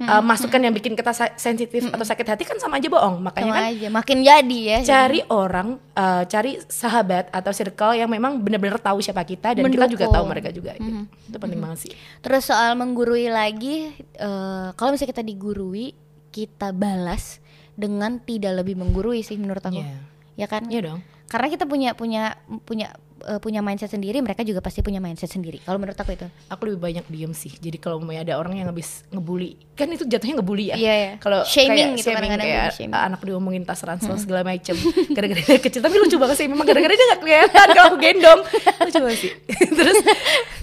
uh, 0.01 0.23
masukan 0.23 0.59
yang 0.59 0.75
bikin 0.75 0.95
kita 0.95 1.11
sensitif 1.35 1.87
atau 1.87 2.03
sakit 2.03 2.27
hati 2.27 2.43
kan 2.43 2.59
sama 2.59 2.79
aja 2.79 2.89
bohong. 2.89 3.23
Makanya 3.23 3.47
sama 3.47 3.59
kan 3.61 3.71
aja 3.71 3.89
makin 3.91 4.19
jadi 4.21 4.59
ya 4.67 4.79
cari 4.83 5.21
orang, 5.29 5.69
uh, 5.95 6.23
cari 6.25 6.59
sahabat 6.67 7.31
atau 7.31 7.51
circle 7.51 7.95
yang 7.95 8.11
memang 8.11 8.41
benar-benar 8.41 8.79
tahu 8.79 8.99
siapa 8.99 9.23
kita 9.23 9.55
dan 9.55 9.63
kita 9.67 9.87
juga 9.87 10.09
Mendukung. 10.09 10.15
tahu 10.15 10.25
mereka 10.27 10.49
juga. 10.51 10.73
gitu. 10.75 11.07
Itu 11.31 11.37
penting 11.39 11.61
banget 11.61 11.79
sih. 11.87 11.93
Terus 12.21 12.43
soal 12.45 12.75
menggurui 12.75 13.31
lagi, 13.31 13.91
eh, 13.97 14.69
kalau 14.75 14.95
misalnya 14.95 15.13
kita 15.15 15.25
digurui, 15.25 15.95
kita 16.31 16.75
balas 16.75 17.39
dengan 17.75 18.19
tidak 18.19 18.63
lebih 18.63 18.79
menggurui 18.79 19.23
sih 19.23 19.35
menurut 19.39 19.63
aku, 19.63 19.83
Iya. 19.83 19.99
ya 20.39 20.47
kan? 20.47 20.67
Iya 20.71 20.81
dong. 20.91 21.01
Karena 21.31 21.47
kita 21.51 21.65
punya 21.67 21.91
punya 21.95 22.39
punya 22.63 22.95
eh, 23.27 23.41
punya 23.41 23.65
mindset 23.65 23.91
sendiri, 23.93 24.21
mereka 24.21 24.45
juga 24.45 24.61
pasti 24.61 24.85
punya 24.85 25.01
mindset 25.03 25.33
sendiri. 25.33 25.61
Kalau 25.65 25.81
menurut 25.81 25.97
aku 25.97 26.13
itu. 26.15 26.29
aku 26.49 26.63
lebih 26.69 26.81
banyak 26.81 27.05
diem 27.09 27.33
sih. 27.33 27.53
Jadi 27.57 27.77
kalau 27.81 28.01
mau 28.01 28.13
ada 28.13 28.37
orang 28.37 28.61
yang 28.61 28.69
habis 28.71 29.03
ngebully 29.11 29.57
kan 29.75 29.91
itu 29.91 30.07
jatuhnya 30.07 30.39
ngebully 30.39 30.71
ya. 30.71 30.77
Iya, 30.79 30.95
iya. 30.95 31.13
kalau 31.19 31.43
Shaming 31.43 31.75
kayak 31.75 31.99
gitu 31.99 32.07
shaming 32.07 32.17
kadang-kadang 32.17 32.47
kayak 32.47 32.71
shaming. 32.79 32.95
anak 32.95 33.21
diomongin 33.27 33.63
tas 33.67 33.83
ransel 33.83 34.15
segala 34.21 34.47
macem. 34.47 34.77
Gara-gara 35.17 35.41
dia 35.43 35.59
kecil. 35.59 35.81
Tapi 35.83 35.97
lucu 35.99 36.17
banget 36.17 36.37
sih. 36.39 36.47
Memang 36.47 36.67
gara-gara 36.67 36.95
dia 36.95 37.07
gak 37.17 37.21
kelihatan 37.21 37.67
kalau 37.75 37.89
aku 37.91 37.99
gendong. 37.99 38.41
Lucu 38.87 38.99
banget 39.03 39.19
sih. 39.19 39.33
Terus 39.79 39.99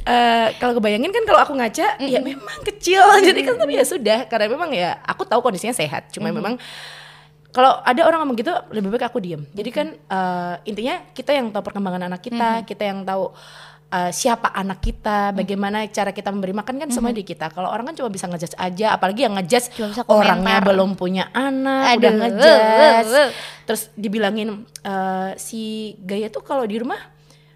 eh, 0.07 0.47
kalau 0.57 0.73
kebayangin 0.79 1.11
kan 1.11 1.23
kalau 1.27 1.39
aku 1.43 1.53
ngaca 1.59 1.99
ya 1.99 2.19
memang 2.23 2.59
kecil. 2.63 3.03
Jadi 3.27 3.39
kan 3.43 3.59
tapi 3.59 3.73
ya 3.75 3.83
sudah. 3.83 4.19
Karena 4.31 4.47
memang 4.47 4.71
ya 4.71 5.01
aku 5.03 5.27
tahu 5.27 5.43
kondisinya 5.43 5.75
sehat. 5.75 6.07
Cuma 6.15 6.31
memang 6.31 6.55
kalau 7.51 7.83
ada 7.83 8.01
orang 8.07 8.23
ngomong 8.23 8.37
gitu 8.39 8.53
lebih 8.71 8.95
baik 8.95 9.11
aku 9.11 9.19
diem. 9.19 9.43
Jadi 9.51 9.69
kan 9.69 9.87
eh, 9.91 10.55
intinya 10.67 11.03
kita 11.11 11.35
yang 11.35 11.51
tahu 11.51 11.63
perkembangan 11.67 12.07
anak 12.07 12.23
kita 12.23 12.63
kita 12.63 12.83
yang 12.87 13.03
tahu 13.03 13.27
eh, 13.91 14.11
siapa 14.15 14.55
anak 14.55 14.79
kita 14.79 15.35
bagaimana 15.35 15.83
cara 15.91 16.15
kita 16.15 16.31
memberi 16.31 16.55
makan 16.55 16.79
kan 16.79 16.89
semua 16.89 17.11
di 17.11 17.27
kita. 17.27 17.51
Kalau 17.51 17.67
orang 17.67 17.91
kan 17.91 17.95
cuma 17.99 18.07
bisa 18.07 18.31
ngejudge 18.31 18.55
aja 18.55 18.95
apalagi 18.95 19.27
yang 19.27 19.35
ngejudge 19.35 19.67
orangnya 20.07 20.63
belum 20.63 20.95
punya 20.95 21.27
anak 21.35 21.99
udah 21.99 22.11
Aduh, 22.11 22.19
ngejudge. 22.23 22.63
Wuh, 22.79 23.03
wuh. 23.11 23.29
terus 23.67 23.91
dibilangin 23.99 24.63
eh, 24.87 25.29
si 25.35 25.93
Gaya 25.99 26.31
tuh 26.31 26.43
kalau 26.47 26.63
di 26.63 26.79
rumah 26.79 26.99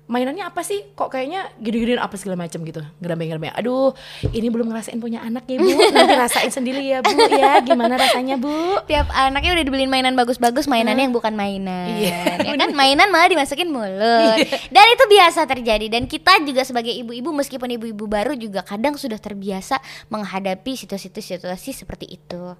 mainannya 0.05 0.45
apa 0.45 0.61
sih? 0.61 0.85
Kok 0.93 1.09
kayaknya 1.09 1.49
gede-gedean 1.57 2.01
apa 2.01 2.13
segala 2.15 2.45
macam 2.45 2.61
gitu. 2.61 2.81
Ngerame-ngerame 3.01 3.49
aduh 3.53 3.93
ini 4.29 4.47
belum 4.53 4.69
ngerasain 4.69 5.01
punya 5.01 5.25
anak 5.25 5.49
ya 5.49 5.57
bu. 5.57 5.69
Nanti 5.95 6.13
rasain 6.13 6.51
sendiri 6.53 6.85
ya 6.85 7.01
bu 7.01 7.13
ya. 7.33 7.61
Gimana 7.65 7.97
rasanya 7.97 8.37
bu? 8.37 8.81
Tiap 8.85 9.09
anaknya 9.09 9.57
udah 9.57 9.65
dibeliin 9.65 9.89
mainan 9.89 10.13
bagus-bagus, 10.13 10.69
mainannya 10.69 11.09
yang 11.09 11.15
bukan 11.15 11.33
mainan. 11.33 11.89
Iya. 11.97 12.45
Ya 12.45 12.53
kan? 12.53 12.71
mainan 12.77 13.09
malah 13.09 13.29
dimasukin 13.29 13.69
mulut. 13.73 14.37
Dan 14.69 14.85
itu 14.93 15.03
biasa 15.09 15.49
terjadi. 15.49 15.87
Dan 15.89 16.05
kita 16.05 16.37
juga 16.45 16.61
sebagai 16.61 16.93
ibu-ibu 16.93 17.33
meskipun 17.33 17.73
ibu-ibu 17.73 18.05
baru 18.05 18.37
juga 18.37 18.61
kadang 18.61 18.95
sudah 18.99 19.17
terbiasa 19.17 19.81
menghadapi 20.13 20.77
situasi-situasi 20.77 21.71
seperti 21.73 22.05
itu. 22.21 22.53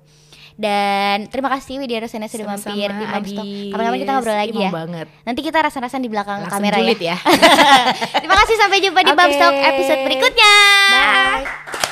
Dan 0.55 1.27
terima 1.27 1.51
kasih 1.51 1.83
Widya 1.83 1.99
Rosena 1.99 2.31
sudah 2.31 2.47
Sama-sama, 2.55 2.71
mampir 2.71 2.89
di. 2.89 3.05
Adis. 3.05 3.35
Kapan-kapan 3.69 3.99
kita 3.99 4.11
ngobrol 4.15 4.37
lagi 4.39 4.55
ya. 4.55 4.71
banget. 4.71 5.07
Nanti 5.27 5.41
kita 5.43 5.57
rasa-rasan 5.59 5.99
di 5.99 6.07
belakang 6.07 6.47
Langsung 6.47 6.63
kamera 6.63 6.79
ya. 6.79 6.95
ya. 7.03 7.15
terima 8.23 8.35
kasih 8.39 8.55
sampai 8.55 8.79
jumpa 8.79 8.99
di 9.03 9.11
Oke. 9.11 9.19
Mamstock 9.19 9.53
episode 9.53 10.01
berikutnya. 10.07 10.53
Bye. 10.89 11.84